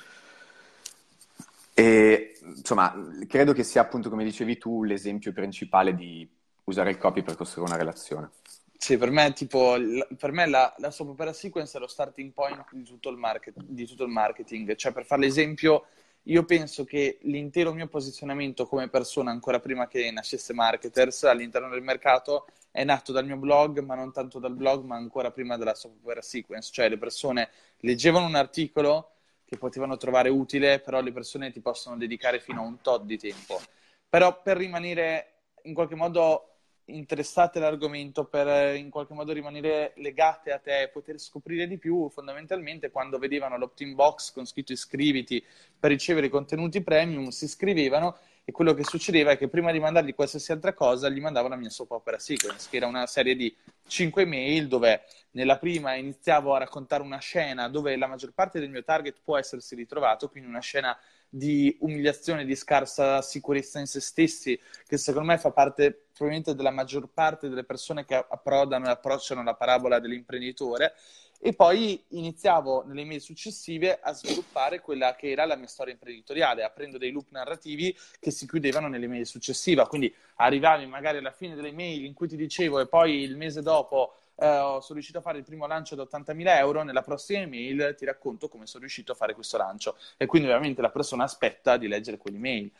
E 1.75 2.39
insomma, 2.43 2.95
credo 3.27 3.53
che 3.53 3.65
sia 3.65 3.81
appunto, 3.81 4.11
come 4.11 4.25
dicevi 4.25 4.59
tu, 4.59 4.85
l'esempio 4.85 5.33
principale 5.33 5.95
di 5.95 6.29
usare 6.65 6.91
il 6.91 6.99
copy 6.99 7.23
per 7.23 7.37
costruire 7.37 7.71
una 7.71 7.81
relazione. 7.81 8.31
Sì, 8.77 8.97
per 8.97 9.11
me, 9.11 9.33
tipo, 9.35 9.77
per 10.17 10.33
me 10.33 10.47
la, 10.47 10.75
la 10.79 10.91
soap 10.91 11.11
opera 11.11 11.33
sequence 11.33 11.77
è 11.77 11.81
lo 11.81 11.87
starting 11.87 12.33
point 12.33 12.65
di 12.71 12.83
tutto, 12.85 13.15
market, 13.17 13.55
di 13.57 13.87
tutto, 13.87 14.05
il 14.05 14.11
marketing. 14.11 14.75
Cioè, 14.75 14.93
per 14.93 15.05
fare 15.05 15.21
l'esempio, 15.21 15.87
io 16.25 16.45
penso 16.45 16.85
che 16.85 17.19
l'intero 17.23 17.73
mio 17.73 17.89
posizionamento 17.89 18.67
come 18.67 18.89
persona, 18.89 19.31
ancora 19.31 19.59
prima 19.59 19.89
che 19.89 20.11
nascesse 20.11 20.53
Marketers, 20.53 21.25
all'interno 21.25 21.69
del 21.69 21.83
mercato, 21.83 22.47
è 22.71 22.85
nato 22.85 23.13
dal 23.13 23.25
mio 23.25 23.37
blog, 23.37 23.81
ma 23.81 23.95
non 23.95 24.13
tanto 24.13 24.39
dal 24.39 24.55
blog, 24.55 24.85
ma 24.85 24.97
ancora 24.97 25.31
prima 25.31 25.57
della 25.57 25.75
opera 25.83 26.23
sequence. 26.23 26.71
Cioè, 26.73 26.89
le 26.89 26.99
persone 26.99 27.51
leggevano 27.79 28.27
un 28.27 28.35
articolo 28.35 29.13
che 29.45 29.57
potevano 29.57 29.97
trovare 29.97 30.29
utile, 30.29 30.81
però 30.81 31.01
le 31.01 31.13
persone 31.13 31.51
ti 31.51 31.61
possono 31.61 31.97
dedicare 31.97 32.39
fino 32.39 32.61
a 32.61 32.65
un 32.65 32.81
tot 32.81 33.05
di 33.05 33.19
tempo. 33.19 33.61
Però 34.09 34.41
per 34.43 34.57
rimanere 34.57 35.33
in 35.63 35.75
qualche 35.75 35.97
modo 35.97 36.50
interessate 36.97 37.59
all'argomento, 37.59 38.25
per 38.25 38.47
eh, 38.47 38.77
in 38.77 38.91
qualche 38.91 39.15
modo 39.15 39.33
rimanere 39.33 39.93
legate 39.97 40.53
a 40.53 40.59
te 40.59 40.83
e 40.83 40.89
poter 40.89 41.19
scoprire 41.19 41.67
di 41.67 41.79
più, 41.79 42.09
fondamentalmente 42.11 42.91
quando 42.91 43.19
vedevano 43.19 43.57
l'opt-in 43.57 43.95
box 43.95 44.33
con 44.33 44.47
scritto 44.47 44.73
iscriviti 44.73 45.45
per 45.79 45.91
ricevere 45.91 46.29
contenuti 46.29 46.83
premium, 46.83 47.29
si 47.29 47.45
iscrivevano 47.45 48.17
e 48.45 48.53
quello 48.53 48.75
che 48.75 48.85
succedeva 48.85 49.31
è 49.31 49.39
che 49.39 49.49
prima 49.49 49.71
di 49.71 49.79
mandargli 49.79 50.15
qualsiasi 50.15 50.51
altra 50.51 50.73
cosa 50.73 51.09
gli 51.09 51.21
mandavo 51.21 51.49
la 51.49 51.57
mia 51.57 51.71
soap 51.71 51.93
opera 51.93 52.19
sequence, 52.19 52.69
che 52.69 52.79
era 52.79 52.87
una 52.87 53.07
serie 53.07 53.37
di 53.37 53.55
5 53.87 54.25
mail 54.25 54.67
dove 54.67 55.03
nella 55.33 55.59
prima 55.59 55.95
iniziavo 55.95 56.55
a 56.55 56.59
raccontare 56.59 57.03
una 57.03 57.19
scena 57.19 57.69
dove 57.69 57.97
la 57.97 58.07
maggior 58.07 58.33
parte 58.33 58.59
del 58.59 58.71
mio 58.71 58.83
target 58.83 59.19
può 59.23 59.39
essersi 59.39 59.75
ritrovato, 59.75 60.29
quindi 60.29 60.49
una 60.49 60.61
scena 60.61 60.99
di 61.31 61.77
umiliazione, 61.81 62.45
di 62.45 62.57
scarsa 62.57 63.23
sicurezza 63.23 63.79
in 63.79 63.87
se 63.87 64.01
stessi, 64.01 64.61
che 64.87 64.99
secondo 64.99 65.29
me 65.29 65.39
fa 65.39 65.53
parte 65.53 66.07
probabilmente 66.13 66.55
della 66.55 66.73
maggior 66.73 67.09
parte 67.09 67.49
delle 67.49 67.65
persone 67.65 68.05
che 68.05 68.15
approdano 68.15 68.87
e 68.87 68.91
approcciano 68.91 69.43
la 69.43 69.55
parabola 69.55 70.01
dell'imprenditore. 70.01 70.95
E 71.43 71.55
poi 71.55 72.05
iniziavo 72.09 72.85
nelle 72.85 73.07
mail 73.07 73.23
successive 73.23 73.99
a 73.99 74.13
sviluppare 74.13 74.81
quella 74.81 75.15
che 75.15 75.31
era 75.31 75.47
la 75.47 75.57
mia 75.57 75.69
storia 75.69 75.95
imprenditoriale, 75.95 76.65
aprendo 76.65 76.99
dei 76.99 77.11
loop 77.11 77.29
narrativi 77.31 77.97
che 78.19 78.31
si 78.31 78.47
chiudevano 78.47 78.89
nelle 78.89 79.07
mail 79.07 79.25
successive. 79.25 79.87
Quindi 79.87 80.15
arrivavi 80.35 80.85
magari 80.85 81.17
alla 81.17 81.31
fine 81.31 81.55
delle 81.55 81.73
mail 81.73 82.05
in 82.05 82.13
cui 82.13 82.29
ti 82.29 82.37
dicevo 82.37 82.81
e 82.81 82.89
poi 82.89 83.23
il 83.23 83.39
mese 83.39 83.63
dopo 83.63 84.17
eh, 84.41 84.79
sono 84.81 84.95
riuscito 84.95 85.19
a 85.19 85.21
fare 85.21 85.39
il 85.39 85.45
primo 85.45 85.67
lancio 85.67 85.95
da 85.95 86.03
80.000 86.05 86.57
euro, 86.57 86.83
nella 86.83 87.03
prossima 87.03 87.41
email 87.41 87.95
ti 87.97 88.07
racconto 88.07 88.49
come 88.49 88.67
sono 88.67 88.81
riuscito 88.81 89.13
a 89.13 89.15
fare 89.15 89.35
questo 89.35 89.59
lancio. 89.59 89.97
E 90.17 90.25
quindi 90.25 90.49
ovviamente 90.49 90.81
la 90.81 90.91
persona 90.91 91.25
aspetta 91.25 91.77
di 91.77 91.89
leggere 91.89 92.17
quell'email. 92.17 92.71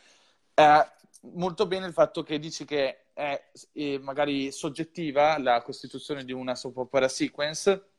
Eh, 0.55 0.85
molto 1.33 1.67
bene 1.67 1.85
il 1.85 1.93
fatto 1.93 2.23
che 2.23 2.39
dici 2.39 2.65
che 2.65 3.03
è 3.13 3.41
eh, 3.73 3.99
magari 4.01 4.51
soggettiva 4.51 5.37
la 5.37 5.61
costituzione 5.61 6.25
di 6.25 6.31
una 6.31 6.55
soap 6.55 6.77
opera 6.77 7.07
sequence, 7.07 7.89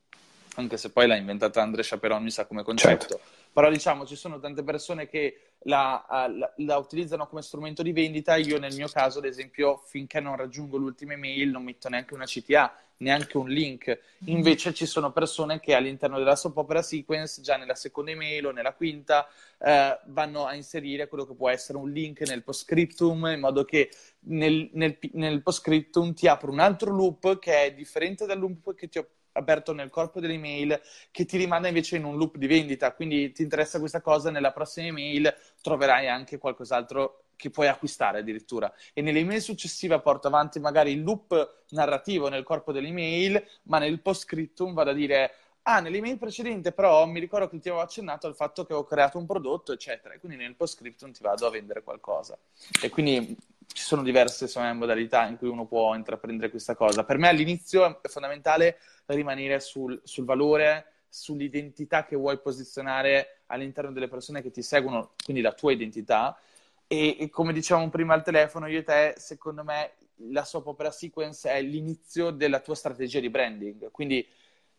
anche 0.56 0.76
se 0.76 0.90
poi 0.90 1.06
l'ha 1.06 1.16
inventata 1.16 1.62
Andrea 1.62 1.84
Chaperon, 1.84 2.22
mi 2.22 2.30
sa 2.30 2.46
come 2.46 2.62
concetto. 2.62 3.06
Certo 3.06 3.41
però 3.52 3.70
diciamo 3.70 4.06
ci 4.06 4.16
sono 4.16 4.38
tante 4.38 4.62
persone 4.62 5.06
che 5.08 5.52
la, 5.64 6.04
la, 6.08 6.52
la, 6.56 6.76
utilizzano 6.76 7.26
come 7.26 7.42
strumento 7.42 7.82
di 7.82 7.92
vendita, 7.92 8.36
io 8.36 8.58
nel 8.58 8.74
mio 8.74 8.88
caso 8.88 9.18
ad 9.18 9.26
esempio 9.26 9.76
finché 9.76 10.20
non 10.20 10.36
raggiungo 10.36 10.76
l'ultima 10.76 11.12
email 11.12 11.50
non 11.50 11.62
metto 11.62 11.88
neanche 11.88 12.14
una 12.14 12.24
CTA, 12.24 12.74
neanche 12.98 13.36
un 13.36 13.48
link, 13.48 14.00
invece 14.26 14.72
ci 14.72 14.86
sono 14.86 15.12
persone 15.12 15.60
che 15.60 15.74
all'interno 15.74 16.18
della 16.18 16.36
soap 16.36 16.56
opera 16.56 16.82
sequence 16.82 17.42
già 17.42 17.56
nella 17.56 17.74
seconda 17.74 18.12
email 18.12 18.46
o 18.46 18.50
nella 18.52 18.74
quinta 18.74 19.28
eh, 19.58 19.98
vanno 20.06 20.46
a 20.46 20.54
inserire 20.54 21.08
quello 21.08 21.26
che 21.26 21.34
può 21.34 21.48
essere 21.48 21.78
un 21.78 21.90
link 21.90 22.20
nel 22.22 22.42
post 22.42 22.62
scriptum 22.62 23.26
in 23.26 23.40
modo 23.40 23.64
che 23.64 23.90
nel, 24.20 24.70
nel, 24.72 24.98
nel 25.12 25.42
post 25.42 25.60
scriptum 25.60 26.14
ti 26.14 26.26
apre 26.26 26.50
un 26.50 26.60
altro 26.60 26.92
loop 26.92 27.38
che 27.38 27.64
è 27.64 27.74
differente 27.74 28.24
dal 28.24 28.38
loop 28.38 28.74
che 28.74 28.88
ti 28.88 28.98
ho 28.98 29.06
aperto 29.32 29.72
nel 29.72 29.90
corpo 29.90 30.20
dell'email 30.20 30.80
che 31.10 31.24
ti 31.24 31.36
rimanda 31.36 31.68
invece 31.68 31.96
in 31.96 32.04
un 32.04 32.16
loop 32.16 32.36
di 32.36 32.46
vendita. 32.46 32.92
Quindi 32.92 33.32
ti 33.32 33.42
interessa 33.42 33.78
questa 33.78 34.00
cosa, 34.00 34.30
nella 34.30 34.52
prossima 34.52 34.86
email 34.88 35.34
troverai 35.60 36.08
anche 36.08 36.38
qualcos'altro 36.38 37.24
che 37.36 37.50
puoi 37.50 37.66
acquistare 37.66 38.20
addirittura. 38.20 38.72
E 38.92 39.02
nelle 39.02 39.18
email 39.18 39.40
successive 39.40 40.00
porto 40.00 40.28
avanti 40.28 40.60
magari 40.60 40.92
il 40.92 41.02
loop 41.02 41.64
narrativo 41.70 42.28
nel 42.28 42.44
corpo 42.44 42.72
dell'email, 42.72 43.44
ma 43.64 43.78
nel 43.78 44.00
post 44.00 44.22
scriptum 44.22 44.74
vado 44.74 44.90
a 44.90 44.94
dire 44.94 45.34
Ah, 45.64 45.78
nell'email 45.78 46.18
precedente 46.18 46.72
però 46.72 47.06
mi 47.06 47.20
ricordo 47.20 47.48
che 47.48 47.60
ti 47.60 47.68
avevo 47.68 47.84
accennato 47.84 48.26
al 48.26 48.34
fatto 48.34 48.64
che 48.64 48.74
ho 48.74 48.82
creato 48.82 49.18
un 49.18 49.26
prodotto, 49.26 49.72
eccetera, 49.72 50.14
e 50.14 50.18
quindi 50.18 50.36
nel 50.36 50.56
post 50.56 50.74
scriptum 50.74 51.12
ti 51.12 51.22
vado 51.22 51.46
a 51.46 51.50
vendere 51.50 51.84
qualcosa. 51.84 52.36
E 52.80 52.88
quindi 52.88 53.36
ci 53.72 53.82
sono 53.82 54.02
diverse 54.02 54.44
insomma, 54.44 54.72
modalità 54.72 55.26
in 55.26 55.36
cui 55.36 55.48
uno 55.48 55.66
può 55.66 55.94
intraprendere 55.94 56.50
questa 56.50 56.74
cosa. 56.74 57.04
Per 57.04 57.18
me 57.18 57.28
all'inizio 57.28 58.00
è 58.02 58.08
fondamentale 58.08 58.78
rimanere 59.06 59.60
sul, 59.60 60.00
sul 60.04 60.24
valore, 60.24 60.86
sull'identità 61.08 62.04
che 62.04 62.16
vuoi 62.16 62.38
posizionare 62.40 63.42
all'interno 63.46 63.92
delle 63.92 64.08
persone 64.08 64.42
che 64.42 64.50
ti 64.50 64.62
seguono, 64.62 65.12
quindi 65.24 65.42
la 65.42 65.52
tua 65.52 65.72
identità. 65.72 66.38
E, 66.86 67.16
e 67.18 67.30
come 67.30 67.52
dicevamo 67.52 67.88
prima 67.88 68.14
al 68.14 68.22
telefono, 68.22 68.66
io 68.66 68.78
e 68.78 68.82
te, 68.82 69.14
secondo 69.16 69.64
me, 69.64 69.92
la 70.30 70.44
soap 70.44 70.66
opera 70.66 70.90
sequence 70.90 71.50
è 71.50 71.60
l'inizio 71.62 72.30
della 72.30 72.60
tua 72.60 72.74
strategia 72.74 73.20
di 73.20 73.30
branding. 73.30 73.90
Quindi 73.90 74.26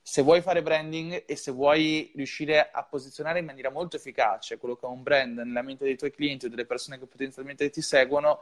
se 0.05 0.21
vuoi 0.21 0.41
fare 0.41 0.61
branding 0.61 1.23
e 1.25 1.35
se 1.35 1.51
vuoi 1.51 2.11
riuscire 2.15 2.69
a 2.71 2.83
posizionare 2.83 3.39
in 3.39 3.45
maniera 3.45 3.69
molto 3.69 3.95
efficace 3.95 4.57
quello 4.57 4.75
che 4.75 4.85
è 4.85 4.89
un 4.89 5.01
brand 5.01 5.37
nella 5.37 5.61
mente 5.61 5.85
dei 5.85 5.95
tuoi 5.95 6.11
clienti 6.11 6.45
o 6.45 6.49
delle 6.49 6.65
persone 6.65 6.99
che 6.99 7.05
potenzialmente 7.05 7.69
ti 7.69 7.81
seguono, 7.81 8.41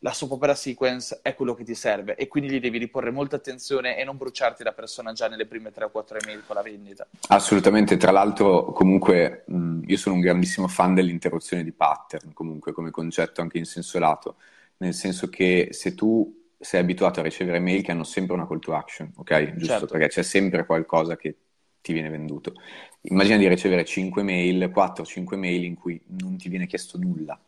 la 0.00 0.12
soap 0.12 0.32
opera 0.32 0.54
sequence 0.54 1.20
è 1.22 1.34
quello 1.34 1.54
che 1.54 1.64
ti 1.64 1.74
serve 1.74 2.14
e 2.16 2.28
quindi 2.28 2.50
gli 2.50 2.60
devi 2.60 2.78
riporre 2.78 3.10
molta 3.10 3.36
attenzione 3.36 3.96
e 3.98 4.04
non 4.04 4.16
bruciarti 4.16 4.62
la 4.62 4.72
persona 4.72 5.12
già 5.12 5.28
nelle 5.28 5.46
prime 5.46 5.72
3 5.72 5.84
o 5.84 5.90
4 5.90 6.18
email 6.18 6.42
con 6.46 6.56
la 6.56 6.62
vendita. 6.62 7.06
Assolutamente, 7.28 7.96
tra 7.96 8.10
l'altro 8.10 8.72
comunque 8.72 9.44
io 9.86 9.96
sono 9.96 10.16
un 10.16 10.20
grandissimo 10.20 10.68
fan 10.68 10.94
dell'interruzione 10.94 11.64
di 11.64 11.72
pattern 11.72 12.32
comunque 12.32 12.72
come 12.72 12.90
concetto 12.90 13.40
anche 13.40 13.58
in 13.58 13.64
senso 13.64 13.98
lato, 13.98 14.36
nel 14.78 14.94
senso 14.94 15.28
che 15.28 15.68
se 15.72 15.94
tu 15.94 16.44
sei 16.58 16.80
abituato 16.80 17.20
a 17.20 17.22
ricevere 17.22 17.60
mail 17.60 17.82
che 17.82 17.92
hanno 17.92 18.04
sempre 18.04 18.34
una 18.34 18.46
call 18.46 18.58
to 18.58 18.74
action, 18.74 19.12
ok? 19.16 19.54
Giusto 19.54 19.66
certo. 19.66 19.86
perché 19.86 20.08
c'è 20.08 20.22
sempre 20.22 20.66
qualcosa 20.66 21.16
che 21.16 21.36
ti 21.80 21.92
viene 21.92 22.08
venduto. 22.08 22.54
Immagina 23.02 23.36
di 23.36 23.46
ricevere 23.46 23.84
5 23.84 24.22
mail, 24.22 24.72
4-5 24.74 25.36
mail 25.36 25.64
in 25.64 25.74
cui 25.74 26.02
non 26.18 26.36
ti 26.36 26.48
viene 26.48 26.66
chiesto 26.66 26.98
nulla. 26.98 27.38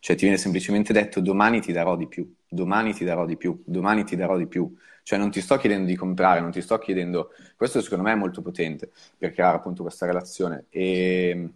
Cioè 0.00 0.16
ti 0.16 0.22
viene 0.22 0.38
semplicemente 0.38 0.94
detto 0.94 1.20
domani 1.20 1.60
ti 1.60 1.72
darò 1.72 1.94
di 1.94 2.08
più, 2.08 2.34
domani 2.48 2.94
ti 2.94 3.04
darò 3.04 3.26
di 3.26 3.36
più, 3.36 3.62
domani 3.66 4.02
ti 4.04 4.16
darò 4.16 4.36
di 4.38 4.46
più. 4.46 4.74
Cioè 5.02 5.18
non 5.18 5.30
ti 5.30 5.42
sto 5.42 5.58
chiedendo 5.58 5.86
di 5.86 5.94
comprare, 5.94 6.40
non 6.40 6.50
ti 6.50 6.62
sto 6.62 6.78
chiedendo... 6.78 7.32
Questo 7.54 7.82
secondo 7.82 8.04
me 8.04 8.12
è 8.12 8.16
molto 8.16 8.40
potente 8.40 8.90
per 9.18 9.32
creare 9.32 9.56
appunto 9.56 9.82
questa 9.82 10.06
relazione 10.06 10.64
e, 10.70 11.50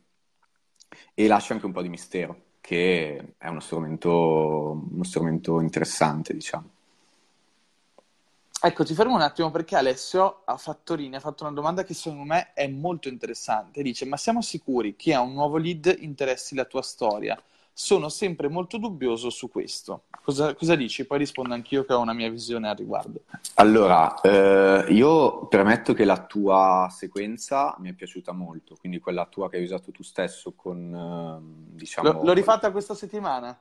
e 1.14 1.26
lascia 1.26 1.54
anche 1.54 1.64
un 1.66 1.72
po' 1.72 1.82
di 1.82 1.88
mistero, 1.88 2.42
che 2.60 3.34
è 3.38 3.48
uno 3.48 3.60
strumento, 3.60 4.88
uno 4.90 5.04
strumento 5.04 5.60
interessante, 5.60 6.34
diciamo. 6.34 6.70
Ecco, 8.60 8.84
ti 8.84 8.94
fermo 8.94 9.14
un 9.14 9.20
attimo 9.20 9.50
perché 9.50 9.76
Alessio 9.76 10.42
a 10.44 10.56
Fattorini 10.56 11.16
ha 11.16 11.20
fatto 11.20 11.44
una 11.44 11.52
domanda 11.52 11.82
che 11.84 11.92
secondo 11.94 12.24
me 12.24 12.52
è 12.54 12.66
molto 12.66 13.08
interessante. 13.08 13.82
Dice: 13.82 14.04
Ma 14.04 14.16
siamo 14.16 14.42
sicuri 14.42 14.96
che 14.96 15.14
a 15.14 15.20
un 15.20 15.32
nuovo 15.32 15.56
lead 15.56 15.96
interessi 16.00 16.54
la 16.54 16.64
tua 16.64 16.82
storia? 16.82 17.40
Sono 17.76 18.08
sempre 18.08 18.48
molto 18.48 18.78
dubbioso 18.78 19.30
su 19.30 19.50
questo. 19.50 20.04
Cosa, 20.22 20.54
cosa 20.54 20.76
dici? 20.76 21.04
Poi 21.06 21.18
rispondo 21.18 21.54
anch'io 21.54 21.84
che 21.84 21.92
ho 21.92 22.00
una 22.00 22.12
mia 22.12 22.30
visione 22.30 22.68
al 22.68 22.76
riguardo. 22.76 23.22
Allora, 23.54 24.20
eh, 24.20 24.86
io 24.92 25.46
premetto 25.48 25.92
che 25.92 26.04
la 26.04 26.24
tua 26.24 26.86
sequenza 26.88 27.74
mi 27.80 27.90
è 27.90 27.92
piaciuta 27.92 28.32
molto, 28.32 28.76
quindi 28.78 29.00
quella 29.00 29.26
tua 29.26 29.50
che 29.50 29.56
hai 29.56 29.64
usato 29.64 29.90
tu 29.90 30.04
stesso 30.04 30.52
con, 30.54 30.94
eh, 30.94 31.74
diciamo... 31.74 32.08
L- 32.08 32.24
l'ho 32.24 32.32
rifatta 32.32 32.70
questa 32.70 32.94
settimana. 32.94 33.60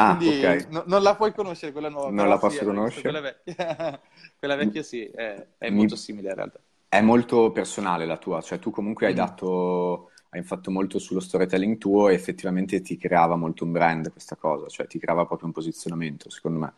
Ah, 0.00 0.14
Quindi 0.16 0.38
okay. 0.38 0.66
no, 0.70 0.84
non 0.86 1.02
la 1.02 1.16
puoi 1.16 1.34
conoscere 1.34 1.72
quella 1.72 1.88
nuova. 1.88 2.10
Non 2.10 2.28
la 2.28 2.38
posso 2.38 2.58
sì, 2.58 2.64
conoscere. 2.64 3.02
Quella 3.10 3.20
vecchia, 3.20 4.00
quella 4.38 4.54
vecchia 4.54 4.82
sì, 4.84 5.04
è, 5.04 5.44
è 5.58 5.70
molto 5.70 5.96
simile 5.96 6.28
in 6.28 6.34
realtà. 6.36 6.60
È 6.88 7.00
molto 7.00 7.50
personale 7.50 8.06
la 8.06 8.16
tua, 8.16 8.40
cioè 8.40 8.60
tu 8.60 8.70
comunque 8.70 9.06
hai 9.06 9.12
mm. 9.12 9.16
dato, 9.16 10.10
hai 10.30 10.42
fatto 10.42 10.70
molto 10.70 10.98
sullo 10.98 11.20
storytelling 11.20 11.78
tuo 11.78 12.08
e 12.08 12.14
effettivamente 12.14 12.80
ti 12.80 12.96
creava 12.96 13.36
molto 13.36 13.64
un 13.64 13.72
brand 13.72 14.10
questa 14.12 14.36
cosa, 14.36 14.66
cioè 14.68 14.86
ti 14.86 14.98
creava 14.98 15.26
proprio 15.26 15.46
un 15.48 15.54
posizionamento 15.54 16.30
secondo 16.30 16.58
me. 16.58 16.72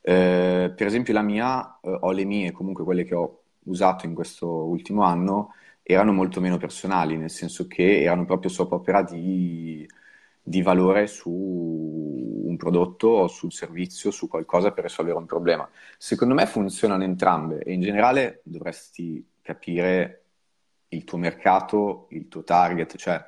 Eh, 0.00 0.72
per 0.76 0.86
esempio 0.86 1.12
la 1.12 1.22
mia, 1.22 1.78
eh, 1.80 1.98
ho 2.00 2.12
le 2.12 2.24
mie, 2.24 2.52
comunque 2.52 2.84
quelle 2.84 3.04
che 3.04 3.14
ho 3.14 3.42
usato 3.64 4.06
in 4.06 4.14
questo 4.14 4.46
ultimo 4.48 5.02
anno, 5.02 5.54
erano 5.82 6.12
molto 6.12 6.40
meno 6.40 6.56
personali, 6.58 7.16
nel 7.16 7.30
senso 7.30 7.66
che 7.66 8.02
erano 8.02 8.24
proprio 8.24 8.50
soap 8.50 8.72
opera 8.72 9.02
di 9.02 9.86
di 10.48 10.62
valore 10.62 11.08
su 11.08 11.28
un 11.30 12.56
prodotto 12.56 13.08
o 13.08 13.26
sul 13.26 13.52
servizio, 13.52 14.12
su 14.12 14.28
qualcosa 14.28 14.70
per 14.70 14.84
risolvere 14.84 15.18
un 15.18 15.26
problema. 15.26 15.68
Secondo 15.98 16.34
me 16.34 16.46
funzionano 16.46 17.02
entrambe 17.02 17.58
e 17.64 17.72
in 17.72 17.80
generale 17.80 18.42
dovresti 18.44 19.26
capire 19.42 20.25
il 20.88 21.04
tuo 21.04 21.18
mercato, 21.18 22.06
il 22.10 22.28
tuo 22.28 22.42
target, 22.44 22.96
cioè 22.96 23.24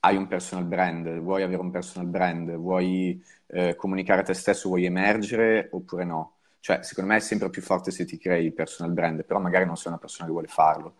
hai 0.00 0.16
un 0.16 0.26
personal 0.26 0.64
brand, 0.64 1.18
vuoi 1.18 1.42
avere 1.42 1.60
un 1.60 1.70
personal 1.70 2.08
brand, 2.08 2.54
vuoi 2.54 3.22
eh, 3.48 3.74
comunicare 3.74 4.20
a 4.20 4.24
te 4.24 4.34
stesso, 4.34 4.68
vuoi 4.68 4.84
emergere 4.84 5.68
oppure 5.72 6.04
no. 6.04 6.32
Cioè, 6.60 6.82
secondo 6.82 7.10
me 7.10 7.16
è 7.16 7.20
sempre 7.20 7.50
più 7.50 7.62
forte 7.62 7.90
se 7.90 8.04
ti 8.04 8.18
crei 8.18 8.46
il 8.46 8.52
personal 8.52 8.92
brand, 8.92 9.24
però 9.24 9.38
magari 9.38 9.66
non 9.66 9.76
sei 9.76 9.88
una 9.88 10.00
persona 10.00 10.26
che 10.26 10.32
vuole 10.32 10.48
farlo 10.48 10.94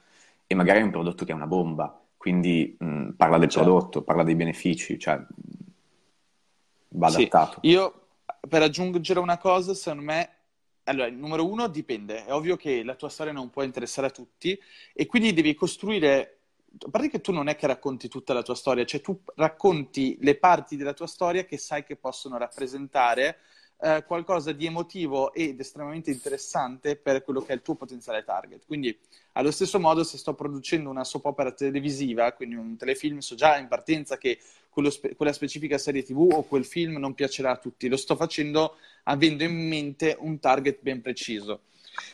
e 0.47 0.55
magari 0.55 0.81
è 0.81 0.83
un 0.83 0.91
prodotto 0.91 1.25
che 1.25 1.33
è 1.33 1.35
una 1.35 1.47
bomba, 1.47 2.01
quindi 2.17 2.77
mh, 2.79 3.11
parla 3.11 3.39
del 3.39 3.49
certo. 3.49 3.69
prodotto, 3.69 4.03
parla 4.03 4.23
dei 4.23 4.37
benefici, 4.37 4.99
cioè 4.99 5.21
va 6.89 7.07
adattato. 7.09 7.59
Sì. 7.63 7.69
Io, 7.69 8.07
per 8.49 8.63
aggiungere 8.63 9.19
una 9.19 9.39
cosa, 9.39 9.75
secondo 9.75 10.05
me 10.05 10.31
allora, 10.87 11.11
numero 11.11 11.49
uno 11.49 11.69
dipende. 11.69 12.25
È 12.25 12.33
ovvio 12.33 12.57
che 12.57 12.83
la 12.83 12.95
tua 12.95 13.09
storia 13.09 13.33
non 13.33 13.51
può 13.51 13.63
interessare 13.63 14.07
a 14.07 14.11
tutti 14.11 14.59
e 14.93 15.07
quindi 15.07 15.33
devi 15.33 15.55
costruire. 15.55 16.39
A 16.79 16.91
parte 16.91 17.09
che 17.09 17.21
tu 17.21 17.33
non 17.33 17.49
è 17.49 17.57
che 17.57 17.67
racconti 17.67 18.09
tutta 18.09 18.35
la 18.35 18.43
tua 18.43 18.55
storia, 18.55 18.85
cioè 18.85 19.01
tu 19.01 19.19
racconti 19.37 20.19
le 20.21 20.37
parti 20.37 20.77
della 20.77 20.93
tua 20.93 21.07
storia 21.07 21.45
che 21.45 21.57
sai 21.57 21.85
che 21.85 21.97
possono 21.97 22.37
rappresentare 22.37 23.39
eh, 23.79 24.05
qualcosa 24.07 24.53
di 24.53 24.67
emotivo 24.67 25.33
ed 25.33 25.59
estremamente 25.61 26.11
interessante 26.11 26.97
per 26.97 27.23
quello 27.23 27.41
che 27.41 27.53
è 27.53 27.55
il 27.55 27.63
tuo 27.63 27.75
potenziale 27.75 28.25
target. 28.25 28.67
Quindi, 28.67 28.97
allo 29.33 29.51
stesso 29.51 29.81
modo, 29.81 30.05
se 30.05 30.19
sto 30.19 30.35
producendo 30.35 30.91
una 30.91 31.05
soap 31.05 31.25
opera 31.27 31.53
televisiva, 31.53 32.33
quindi 32.33 32.55
un 32.55 32.77
telefilm, 32.77 33.19
so 33.19 33.35
già 33.35 33.59
in 33.59 33.69
partenza 33.69 34.19
che 34.19 34.39
spe- 34.91 35.17
quella 35.17 35.33
specifica 35.33 35.79
serie 35.79 36.03
TV 36.03 36.29
o 36.33 36.43
quel 36.45 36.65
film 36.65 36.97
non 36.99 37.15
piacerà 37.15 37.53
a 37.53 37.57
tutti. 37.57 37.89
Lo 37.89 37.97
sto 37.97 38.17
facendo 38.17 38.77
avendo 39.05 39.45
in 39.45 39.69
mente 39.69 40.17
un 40.19 40.39
target 40.39 40.79
ben 40.81 41.01
preciso. 41.01 41.63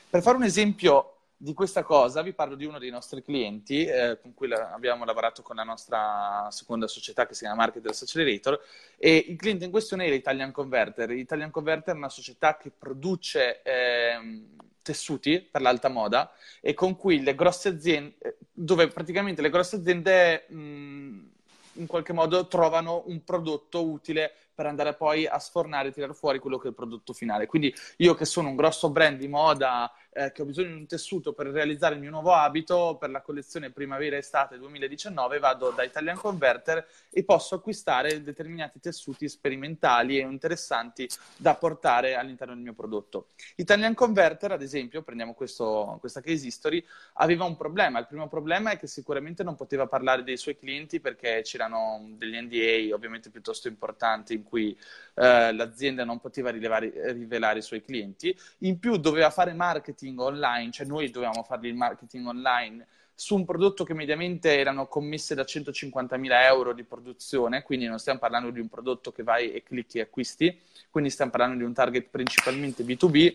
Per 0.09 0.23
fare 0.23 0.37
un 0.37 0.45
esempio 0.45 1.13
di 1.43 1.55
questa 1.55 1.83
cosa 1.83 2.23
vi 2.23 2.35
parlo 2.35 2.55
di 2.55 2.65
uno 2.65 2.79
dei 2.79 2.91
nostri 2.91 3.21
clienti 3.21 3.85
eh, 3.85 4.17
con 4.23 4.33
cui 4.33 4.47
la, 4.47 4.71
abbiamo 4.73 5.05
lavorato 5.05 5.43
con 5.43 5.57
la 5.57 5.65
nostra 5.65 6.47
seconda 6.53 6.87
società 6.87 7.27
che 7.27 7.35
si 7.35 7.41
chiama 7.41 7.57
Marketers 7.57 8.03
Accelerator 8.03 8.61
e 8.97 9.25
il 9.29 9.37
cliente 9.37 9.65
in 9.65 9.73
questione 9.73 10.07
è 10.07 10.11
l'Italian 10.11 10.53
Converter. 10.53 11.09
L'Italian 11.09 11.51
Converter 11.51 11.95
è 11.95 11.97
una 11.97 12.09
società 12.09 12.57
che 12.57 12.71
produce 12.71 13.61
eh, 13.63 14.45
tessuti 14.83 15.41
per 15.41 15.63
l'alta 15.63 15.89
moda 15.89 16.33
e 16.61 16.75
con 16.75 16.95
cui 16.95 17.23
le 17.23 17.35
grosse 17.35 17.71
aziende, 17.71 18.37
dove 18.53 18.87
praticamente 18.87 19.43
le 19.43 19.51
grosse 19.51 19.77
aziende 19.77 20.47
mh, 20.49 21.32
in 21.75 21.87
qualche 21.87 22.13
modo 22.13 22.47
trovano 22.47 23.05
un 23.07 23.23
prodotto 23.25 23.85
utile 23.85 24.33
per 24.55 24.67
andare 24.67 24.95
poi 24.95 25.27
a 25.27 25.39
sfornare 25.39 25.89
e 25.89 25.93
tirare 25.93 26.15
fuori 26.15 26.39
quello 26.39 26.59
che 26.59 26.67
è 26.67 26.71
il 26.71 26.75
prodotto 26.75 27.13
finale. 27.13 27.47
Quindi 27.47 27.75
io 27.99 28.15
che 28.15 28.25
sono 28.25 28.49
un 28.49 28.57
grosso 28.57 28.91
brand 28.91 29.19
di 29.19 29.29
moda 29.29 29.91
eh, 30.13 30.31
che 30.33 30.43
ho 30.43 30.45
bisogno 30.45 30.69
di 30.69 30.81
un 30.81 30.87
tessuto 30.87 31.33
per 31.33 31.47
realizzare 31.47 31.95
il 31.95 32.01
mio 32.01 32.11
nuovo 32.11 32.33
abito 32.33 32.97
per 33.01 33.11
la 33.11 33.23
collezione 33.23 33.71
primavera-estate 33.71 34.59
2019, 34.59 35.39
vado 35.39 35.71
da 35.71 35.83
Italian 35.83 36.17
Converter 36.17 36.87
e 37.11 37.25
posso 37.25 37.55
acquistare 37.55 38.23
determinati 38.23 38.79
tessuti 38.79 39.29
sperimentali 39.29 40.19
e 40.19 40.23
interessanti 40.23 41.09
da 41.37 41.55
portare 41.55 42.15
all'interno 42.15 42.53
del 42.55 42.63
mio 42.63 42.75
prodotto. 42.75 43.29
Italian 43.57 43.95
Converter, 43.95 44.53
ad 44.53 44.63
esempio, 44.63 45.03
prendiamo 45.03 45.33
questo, 45.33 45.97
questa 46.01 46.21
case 46.21 46.47
history, 46.47 46.85
aveva 47.15 47.45
un 47.45 47.57
problema. 47.57 47.99
Il 47.99 48.07
primo 48.07 48.29
problema 48.29 48.73
è 48.73 48.79
che 48.79 48.87
sicuramente 48.87 49.43
non 49.43 49.55
poteva 49.55 49.87
parlare 49.87 50.23
dei 50.23 50.37
suoi 50.37 50.59
clienti 50.59 51.01
perché 51.01 51.41
c'erano 51.43 52.05
degli 52.17 52.39
NDA 52.39 52.95
ovviamente 52.95 53.31
piuttosto 53.31 53.69
importanti 53.69 54.35
in 54.35 54.43
cui 54.43 54.77
eh, 55.15 55.53
l'azienda 55.53 56.05
non 56.05 56.21
poteva 56.21 56.51
rilevare, 56.51 57.13
rivelare 57.13 57.61
i 57.61 57.63
suoi 57.63 57.83
clienti. 57.83 58.37
In 58.59 58.79
più 58.79 58.97
doveva 58.97 59.31
fare 59.31 59.55
marketing 59.55 60.02
marketing 60.03 60.19
online, 60.19 60.73
cioè 60.73 60.87
noi 60.87 61.11
dovevamo 61.11 61.43
fare 61.43 61.69
il 61.69 61.75
marketing 61.75 62.27
online 62.27 62.87
su 63.15 63.37
un 63.37 63.45
prodotto 63.45 63.85
che 63.85 63.95
mediamente 63.95 64.59
erano 64.59 64.89
commesse 64.89 65.35
da 65.35 65.43
150.000 65.43 66.45
euro 66.47 66.73
di 66.73 66.83
produzione, 66.83 67.63
quindi 67.63 67.87
non 67.87 67.99
stiamo 67.99 68.19
parlando 68.19 68.51
di 68.51 68.59
un 68.59 68.69
prodotto 68.69 69.13
che 69.13 69.23
vai 69.23 69.53
e 69.53 69.63
clicchi 69.63 69.99
e 69.99 70.03
acquisti, 70.03 70.59
quindi 70.91 71.11
stiamo 71.11 71.31
parlando 71.31 71.59
di 71.59 71.65
un 71.65 71.73
target 71.73 72.09
principalmente 72.11 72.83
B2B, 72.83 73.33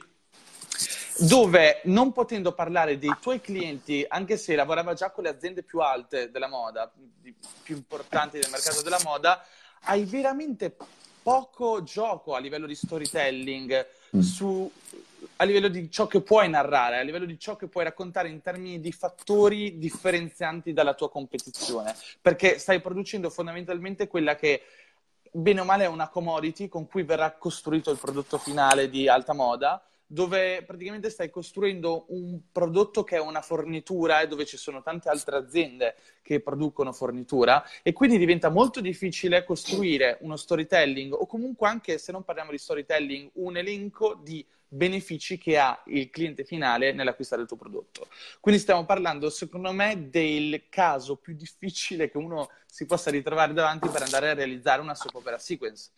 dove 1.20 1.82
non 1.86 2.11
potendo 2.11 2.51
parlare 2.51 2.97
dei 2.97 3.15
tuoi 3.22 3.39
clienti, 3.39 4.05
anche 4.07 4.38
se 4.38 4.55
lavorava 4.55 4.93
già 4.93 5.09
con 5.11 5.24
le 5.24 5.30
aziende 5.30 5.63
più 5.63 5.80
alte 5.80 6.30
della 6.32 6.47
moda, 6.47 6.91
più 7.63 7.76
importanti 7.76 8.39
del 8.39 8.49
mercato 8.51 8.82
della 8.82 8.99
moda, 9.03 9.43
hai 9.84 10.03
veramente 10.03 10.76
poco 11.24 11.82
gioco 11.84 12.36
a 12.36 12.39
livello 12.39 12.65
di 12.65 12.76
storytelling 12.76 13.86
mm. 14.15 14.20
su 14.20 14.72
a 15.38 15.43
livello 15.45 15.67
di 15.67 15.89
ciò 15.89 16.07
che 16.07 16.21
puoi 16.21 16.49
narrare, 16.49 16.99
a 16.99 17.03
livello 17.03 17.25
di 17.25 17.39
ciò 17.39 17.55
che 17.55 17.67
puoi 17.67 17.83
raccontare 17.83 18.29
in 18.29 18.41
termini 18.41 18.79
di 18.79 18.91
fattori 18.91 19.77
differenzianti 19.77 20.73
dalla 20.73 20.93
tua 20.93 21.09
competizione, 21.09 21.95
perché 22.21 22.57
stai 22.59 22.81
producendo 22.81 23.29
fondamentalmente 23.29 24.07
quella 24.07 24.35
che 24.35 24.63
bene 25.31 25.59
o 25.59 25.63
male 25.63 25.83
è 25.83 25.88
una 25.88 26.09
commodity 26.09 26.67
con 26.67 26.88
cui 26.88 27.03
verrà 27.03 27.31
costruito 27.33 27.91
il 27.91 27.97
prodotto 27.97 28.38
finale 28.38 28.89
di 28.89 29.07
alta 29.07 29.33
moda, 29.33 29.83
dove 30.08 30.64
praticamente 30.64 31.10
stai 31.10 31.30
costruendo 31.30 32.05
un 32.10 32.39
prodotto 32.51 33.03
che 33.03 33.18
è 33.18 33.20
una 33.20 33.41
fornitura 33.41 34.22
e 34.22 34.28
dove 34.28 34.45
ci 34.45 34.55
sono 34.55 34.82
tante 34.82 35.10
altre 35.10 35.36
aziende 35.36 35.95
che 36.22 36.39
producono 36.39 36.93
fornitura 36.93 37.64
e 37.84 37.91
quindi 37.91 38.18
diventa 38.18 38.49
molto 38.49 38.80
difficile 38.80 39.43
costruire 39.43 40.18
uno 40.22 40.38
storytelling 40.38 41.14
o 41.14 41.26
comunque 41.26 41.68
anche 41.68 41.97
se 41.97 42.14
non 42.14 42.24
parliamo 42.24 42.51
di 42.51 42.58
storytelling 42.58 43.32
un 43.34 43.58
elenco 43.58 44.18
di 44.24 44.45
benefici 44.70 45.38
che 45.38 45.58
ha 45.58 45.82
il 45.88 46.10
cliente 46.10 46.43
finale 46.43 46.91
nell'acquistare 46.91 47.41
il 47.41 47.47
tuo 47.47 47.58
prodotto. 47.58 48.08
Quindi 48.39 48.60
stiamo 48.60 48.86
parlando, 48.86 49.30
secondo 49.30 49.72
me, 49.72 50.10
del 50.10 50.64
caso 50.70 51.16
più 51.16 51.36
difficile 51.36 52.10
che 52.10 52.18
uno 52.18 52.49
si 52.66 52.86
possa 52.86 53.10
ritrovare 53.10 53.53
davanti 53.53 53.88
per 53.88 54.01
andare 54.01 54.30
a 54.30 54.34
realizzare 54.34 54.82
una 54.82 54.95
soap 54.95 55.16
opera 55.16 55.38
sequence. 55.38 55.89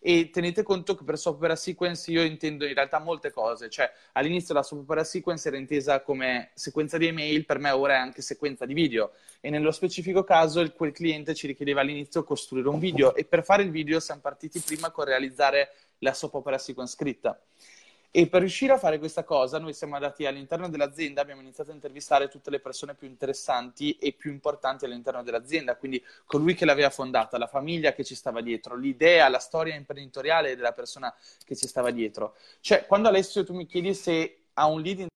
E 0.00 0.30
tenete 0.30 0.62
conto 0.62 0.94
che 0.94 1.04
per 1.04 1.16
soap 1.16 1.36
opera 1.36 1.54
sequence 1.54 2.10
io 2.10 2.22
intendo 2.22 2.66
in 2.66 2.74
realtà 2.74 2.98
molte 2.98 3.30
cose, 3.30 3.70
cioè 3.70 3.90
all'inizio 4.12 4.52
la 4.52 4.62
soap 4.62 4.80
opera 4.80 5.04
sequence 5.04 5.46
era 5.48 5.56
intesa 5.56 6.00
come 6.02 6.50
sequenza 6.54 6.98
di 6.98 7.06
email, 7.06 7.44
per 7.44 7.58
me 7.58 7.70
ora 7.70 7.94
è 7.94 7.98
anche 7.98 8.22
sequenza 8.22 8.66
di 8.66 8.74
video. 8.74 9.12
E 9.40 9.50
nello 9.50 9.70
specifico 9.70 10.24
caso 10.24 10.68
quel 10.72 10.92
cliente 10.92 11.34
ci 11.34 11.46
richiedeva 11.46 11.80
all'inizio 11.80 12.24
costruire 12.24 12.68
un 12.68 12.78
video. 12.78 13.14
E 13.14 13.24
per 13.24 13.44
fare 13.44 13.62
il 13.62 13.70
video 13.70 14.00
siamo 14.00 14.20
partiti 14.20 14.60
prima 14.60 14.90
con 14.90 15.04
realizzare 15.04 15.72
la 15.98 16.12
soap 16.12 16.34
opera 16.34 16.58
sequence 16.58 16.94
scritta. 16.94 17.40
E 18.14 18.26
per 18.26 18.40
riuscire 18.40 18.74
a 18.74 18.78
fare 18.78 18.98
questa 18.98 19.24
cosa, 19.24 19.58
noi 19.58 19.72
siamo 19.72 19.94
andati 19.94 20.26
all'interno 20.26 20.68
dell'azienda, 20.68 21.22
abbiamo 21.22 21.40
iniziato 21.40 21.70
a 21.70 21.72
intervistare 21.74 22.28
tutte 22.28 22.50
le 22.50 22.60
persone 22.60 22.94
più 22.94 23.08
interessanti 23.08 23.96
e 23.96 24.12
più 24.12 24.30
importanti 24.30 24.84
all'interno 24.84 25.22
dell'azienda, 25.22 25.76
quindi 25.76 26.04
colui 26.26 26.54
che 26.54 26.66
l'aveva 26.66 26.90
fondata, 26.90 27.38
la 27.38 27.46
famiglia 27.46 27.94
che 27.94 28.04
ci 28.04 28.14
stava 28.14 28.42
dietro, 28.42 28.76
l'idea, 28.76 29.30
la 29.30 29.38
storia 29.38 29.74
imprenditoriale 29.74 30.54
della 30.56 30.72
persona 30.72 31.14
che 31.42 31.56
ci 31.56 31.66
stava 31.66 31.90
dietro. 31.90 32.36
Cioè, 32.60 32.84
quando 32.84 33.08
Alessio 33.08 33.44
tu 33.44 33.54
mi 33.54 33.64
chiedi 33.64 33.94
se 33.94 34.42
ha 34.52 34.66
un 34.66 34.82
lead 34.82 34.98
in 34.98 35.06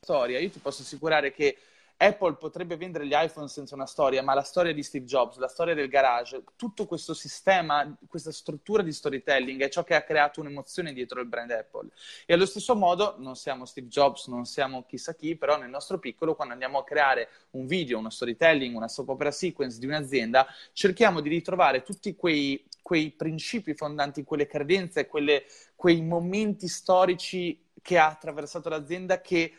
storia, 0.00 0.38
io 0.38 0.50
ti 0.50 0.60
posso 0.60 0.82
assicurare 0.82 1.32
che 1.32 1.58
Apple 1.98 2.34
potrebbe 2.34 2.76
vendere 2.76 3.06
gli 3.06 3.14
iPhone 3.14 3.48
senza 3.48 3.74
una 3.74 3.86
storia, 3.86 4.22
ma 4.22 4.34
la 4.34 4.42
storia 4.42 4.74
di 4.74 4.82
Steve 4.82 5.06
Jobs, 5.06 5.38
la 5.38 5.48
storia 5.48 5.74
del 5.74 5.88
garage, 5.88 6.42
tutto 6.54 6.84
questo 6.86 7.14
sistema, 7.14 7.96
questa 8.06 8.32
struttura 8.32 8.82
di 8.82 8.92
storytelling 8.92 9.62
è 9.62 9.68
ciò 9.70 9.82
che 9.82 9.94
ha 9.94 10.02
creato 10.02 10.40
un'emozione 10.40 10.92
dietro 10.92 11.20
il 11.20 11.26
brand 11.26 11.50
Apple. 11.50 11.88
E 12.26 12.34
allo 12.34 12.44
stesso 12.44 12.76
modo, 12.76 13.14
non 13.18 13.34
siamo 13.34 13.64
Steve 13.64 13.88
Jobs, 13.88 14.26
non 14.26 14.44
siamo 14.44 14.84
chissà 14.84 15.14
chi, 15.14 15.36
però 15.36 15.56
nel 15.56 15.70
nostro 15.70 15.98
piccolo, 15.98 16.34
quando 16.34 16.52
andiamo 16.52 16.78
a 16.78 16.84
creare 16.84 17.30
un 17.52 17.66
video, 17.66 17.98
uno 17.98 18.10
storytelling, 18.10 18.76
una 18.76 18.88
soap 18.88 19.08
opera 19.08 19.30
sequence 19.30 19.78
di 19.78 19.86
un'azienda, 19.86 20.46
cerchiamo 20.72 21.22
di 21.22 21.30
ritrovare 21.30 21.82
tutti 21.82 22.14
quei, 22.14 22.62
quei 22.82 23.10
principi 23.10 23.74
fondanti, 23.74 24.22
quelle 24.22 24.46
credenze, 24.46 25.06
quelle, 25.06 25.44
quei 25.74 26.02
momenti 26.02 26.68
storici 26.68 27.58
che 27.80 27.96
ha 27.96 28.08
attraversato 28.08 28.68
l'azienda 28.68 29.20
che 29.20 29.52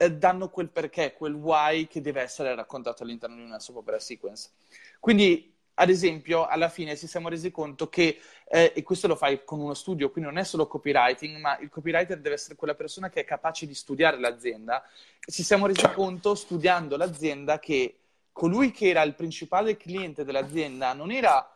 eh, 0.00 0.12
danno 0.12 0.48
quel 0.48 0.70
perché, 0.70 1.12
quel 1.12 1.34
why 1.34 1.86
che 1.86 2.00
deve 2.00 2.22
essere 2.22 2.54
raccontato 2.54 3.02
all'interno 3.02 3.36
di 3.36 3.42
una 3.42 3.58
soap 3.58 3.76
opera 3.76 3.98
sequence. 3.98 4.52
Quindi, 4.98 5.54
ad 5.74 5.90
esempio, 5.90 6.46
alla 6.46 6.70
fine 6.70 6.96
ci 6.96 7.06
siamo 7.06 7.28
resi 7.28 7.50
conto 7.50 7.90
che, 7.90 8.18
eh, 8.48 8.72
e 8.74 8.82
questo 8.82 9.08
lo 9.08 9.14
fai 9.14 9.44
con 9.44 9.60
uno 9.60 9.74
studio, 9.74 10.10
quindi 10.10 10.30
non 10.30 10.40
è 10.40 10.44
solo 10.44 10.66
copywriting, 10.66 11.36
ma 11.38 11.58
il 11.58 11.68
copywriter 11.68 12.18
deve 12.18 12.36
essere 12.36 12.54
quella 12.54 12.74
persona 12.74 13.10
che 13.10 13.20
è 13.20 13.24
capace 13.24 13.66
di 13.66 13.74
studiare 13.74 14.18
l'azienda. 14.18 14.82
Ci 15.20 15.42
siamo 15.42 15.66
resi 15.66 15.86
conto, 15.92 16.34
studiando 16.34 16.96
l'azienda, 16.96 17.58
che 17.58 17.98
colui 18.32 18.70
che 18.70 18.88
era 18.88 19.02
il 19.02 19.14
principale 19.14 19.76
cliente 19.76 20.24
dell'azienda 20.24 20.94
non 20.94 21.10
era 21.10 21.46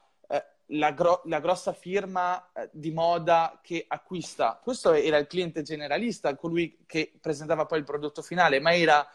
la, 0.69 0.93
gro- 0.93 1.23
la, 1.25 1.41
grossa 1.41 1.73
firma 1.73 2.51
eh, 2.53 2.71
di 2.73 2.91
moda 2.91 3.61
che 3.63 3.85
acquista. 3.87 4.61
Questo 4.63 4.93
era 4.93 5.19
il 5.19 5.27
cliente 5.27 5.63
generalista, 5.63 6.35
colui 6.37 6.85
che 6.87 7.13
presentava 7.21 7.67
poi 7.67 7.79
il 7.79 7.85
prodotto 7.85 8.23
finale, 8.23 8.61
ma 8.61 8.75
era 8.75 9.07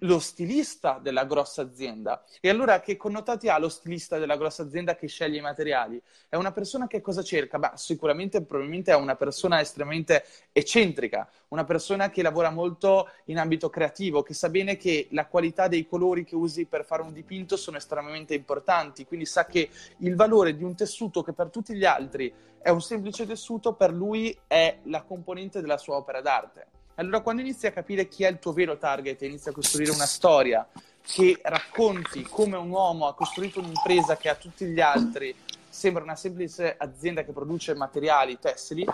lo 0.00 0.18
stilista 0.18 0.98
della 1.00 1.24
grossa 1.24 1.62
azienda. 1.62 2.24
E 2.40 2.48
allora 2.48 2.80
che 2.80 2.96
connotati 2.96 3.48
ha 3.48 3.58
lo 3.58 3.68
stilista 3.68 4.18
della 4.18 4.36
grossa 4.36 4.62
azienda 4.62 4.94
che 4.94 5.08
sceglie 5.08 5.38
i 5.38 5.42
materiali? 5.42 6.00
È 6.28 6.36
una 6.36 6.52
persona 6.52 6.86
che 6.86 7.00
cosa 7.00 7.22
cerca? 7.22 7.58
Beh, 7.58 7.72
sicuramente, 7.74 8.42
probabilmente 8.42 8.92
è 8.92 8.96
una 8.96 9.16
persona 9.16 9.60
estremamente 9.60 10.24
eccentrica, 10.52 11.28
una 11.48 11.64
persona 11.64 12.10
che 12.10 12.22
lavora 12.22 12.50
molto 12.50 13.08
in 13.26 13.38
ambito 13.38 13.68
creativo, 13.68 14.22
che 14.22 14.34
sa 14.34 14.48
bene 14.48 14.76
che 14.76 15.08
la 15.10 15.26
qualità 15.26 15.68
dei 15.68 15.86
colori 15.86 16.24
che 16.24 16.34
usi 16.34 16.66
per 16.66 16.84
fare 16.84 17.02
un 17.02 17.12
dipinto 17.12 17.56
sono 17.56 17.76
estremamente 17.76 18.34
importanti, 18.34 19.04
quindi 19.04 19.26
sa 19.26 19.46
che 19.46 19.68
il 19.98 20.14
valore 20.14 20.56
di 20.56 20.64
un 20.64 20.74
tessuto 20.74 21.22
che 21.22 21.32
per 21.32 21.50
tutti 21.50 21.74
gli 21.74 21.84
altri 21.84 22.32
è 22.62 22.70
un 22.70 22.82
semplice 22.82 23.26
tessuto, 23.26 23.72
per 23.72 23.92
lui 23.92 24.36
è 24.46 24.78
la 24.84 25.02
componente 25.02 25.60
della 25.60 25.78
sua 25.78 25.96
opera 25.96 26.20
d'arte. 26.20 26.66
Allora, 27.00 27.20
quando 27.20 27.40
inizi 27.40 27.66
a 27.66 27.72
capire 27.72 28.08
chi 28.08 28.24
è 28.24 28.28
il 28.28 28.38
tuo 28.38 28.52
vero 28.52 28.76
target 28.76 29.22
e 29.22 29.26
inizi 29.26 29.48
a 29.48 29.52
costruire 29.52 29.90
una 29.90 30.04
storia 30.04 30.68
che 31.00 31.40
racconti 31.42 32.22
come 32.24 32.58
un 32.58 32.68
uomo 32.68 33.06
ha 33.06 33.14
costruito 33.14 33.58
un'impresa 33.58 34.18
che 34.18 34.28
a 34.28 34.34
tutti 34.34 34.66
gli 34.66 34.80
altri 34.80 35.34
sembra 35.66 36.02
una 36.02 36.14
semplice 36.14 36.74
azienda 36.76 37.24
che 37.24 37.32
produce 37.32 37.74
materiali 37.74 38.38
tessili, 38.38 38.84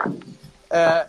eh, 0.68 1.06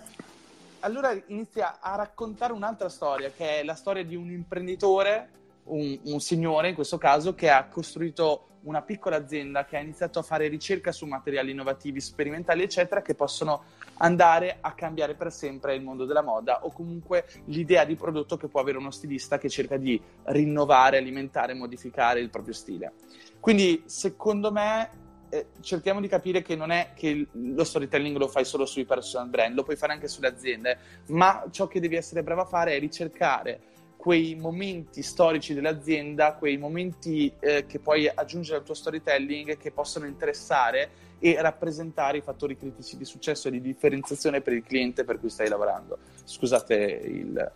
allora 0.80 1.16
inizia 1.28 1.78
a 1.80 1.96
raccontare 1.98 2.54
un'altra 2.54 2.90
storia, 2.90 3.30
che 3.30 3.60
è 3.60 3.64
la 3.64 3.76
storia 3.76 4.04
di 4.04 4.16
un 4.16 4.32
imprenditore, 4.32 5.30
un, 5.66 6.00
un 6.02 6.20
signore 6.20 6.70
in 6.70 6.76
questo 6.76 6.98
caso, 6.98 7.36
che 7.36 7.52
ha 7.52 7.66
costruito 7.66 8.48
una 8.64 8.82
piccola 8.82 9.18
azienda 9.18 9.66
che 9.66 9.78
ha 9.78 9.82
iniziato 9.82 10.18
a 10.18 10.24
fare 10.24 10.48
ricerca 10.48 10.92
su 10.92 11.06
materiali 11.06 11.52
innovativi, 11.52 12.02
sperimentali, 12.02 12.64
eccetera, 12.64 13.04
che 13.04 13.14
possono 13.14 13.64
andare 13.98 14.58
a 14.62 14.74
cambiare 14.74 15.16
per 15.16 15.32
sempre 15.32 15.76
il 15.76 15.82
mondo 15.82 16.06
della 16.06 16.22
moda 16.22 16.66
o 16.66 16.72
comunque 16.72 17.26
l'idea 17.46 17.86
di 17.86 17.96
prodotto 17.96 18.38
che 18.38 18.48
può 18.48 18.60
avere 18.60 18.78
uno 18.78 18.92
stilista 18.92 19.38
che 19.38 19.50
cerca 19.50 19.78
di 19.78 20.02
rinnovare, 20.24 20.98
alimentare, 20.98 21.54
modificare 21.54 22.20
il 22.20 22.30
proprio 22.30 22.54
stile. 22.54 22.94
Quindi, 23.40 23.84
secondo 23.86 24.52
me, 24.52 24.90
eh, 25.30 25.48
cerchiamo 25.60 26.00
di 26.00 26.08
capire 26.08 26.42
che 26.42 26.56
non 26.56 26.72
è 26.72 26.92
che 26.96 27.28
lo 27.32 27.64
storytelling 27.64 28.18
lo 28.18 28.28
fai 28.28 28.46
solo 28.46 28.66
sui 28.66 28.86
personal 28.86 29.30
brand, 29.30 29.56
lo 29.56 29.64
puoi 29.64 29.76
fare 29.76 29.94
anche 29.94 30.08
sulle 30.08 30.28
aziende, 30.28 30.78
ma 31.08 31.46
ciò 31.52 31.68
che 31.68 31.80
devi 31.80 31.96
essere 31.96 32.24
bravo 32.24 32.42
a 32.42 32.46
fare 32.46 32.76
è 32.76 32.80
ricercare 32.80 33.67
quei 33.98 34.36
momenti 34.36 35.02
storici 35.02 35.54
dell'azienda, 35.54 36.34
quei 36.36 36.58
momenti 36.58 37.34
eh, 37.40 37.66
che 37.66 37.80
puoi 37.80 38.08
aggiungere 38.08 38.60
al 38.60 38.64
tuo 38.64 38.74
storytelling 38.74 39.58
che 39.58 39.72
possono 39.72 40.06
interessare 40.06 41.06
e 41.20 41.42
rappresentare 41.42 42.18
i 42.18 42.22
fattori 42.22 42.58
critici 42.58 42.96
di 42.96 43.04
successo 43.04 43.48
e 43.48 43.52
di 43.52 43.60
differenziazione 43.60 44.42
per 44.42 44.54
il 44.54 44.64
cliente 44.64 45.04
per 45.04 45.20
cui 45.20 45.30
stai 45.30 45.50
lavorando. 45.50 45.98
Scusate 46.24 46.76
il, 46.76 47.52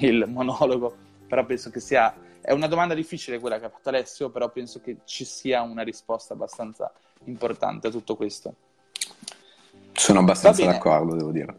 il 0.00 0.24
monologo, 0.28 0.94
però 1.26 1.46
penso 1.46 1.70
che 1.70 1.80
sia... 1.80 2.14
È 2.40 2.52
una 2.52 2.66
domanda 2.66 2.92
difficile 2.92 3.38
quella 3.38 3.58
che 3.58 3.64
ha 3.64 3.70
fatto 3.70 3.88
Alessio, 3.88 4.28
però 4.28 4.50
penso 4.50 4.80
che 4.82 4.98
ci 5.04 5.24
sia 5.24 5.62
una 5.62 5.82
risposta 5.82 6.34
abbastanza 6.34 6.92
importante 7.24 7.86
a 7.86 7.90
tutto 7.90 8.16
questo. 8.16 8.54
Sono 9.92 10.18
abbastanza 10.18 10.66
d'accordo, 10.66 11.14
devo 11.14 11.30
dire. 11.30 11.56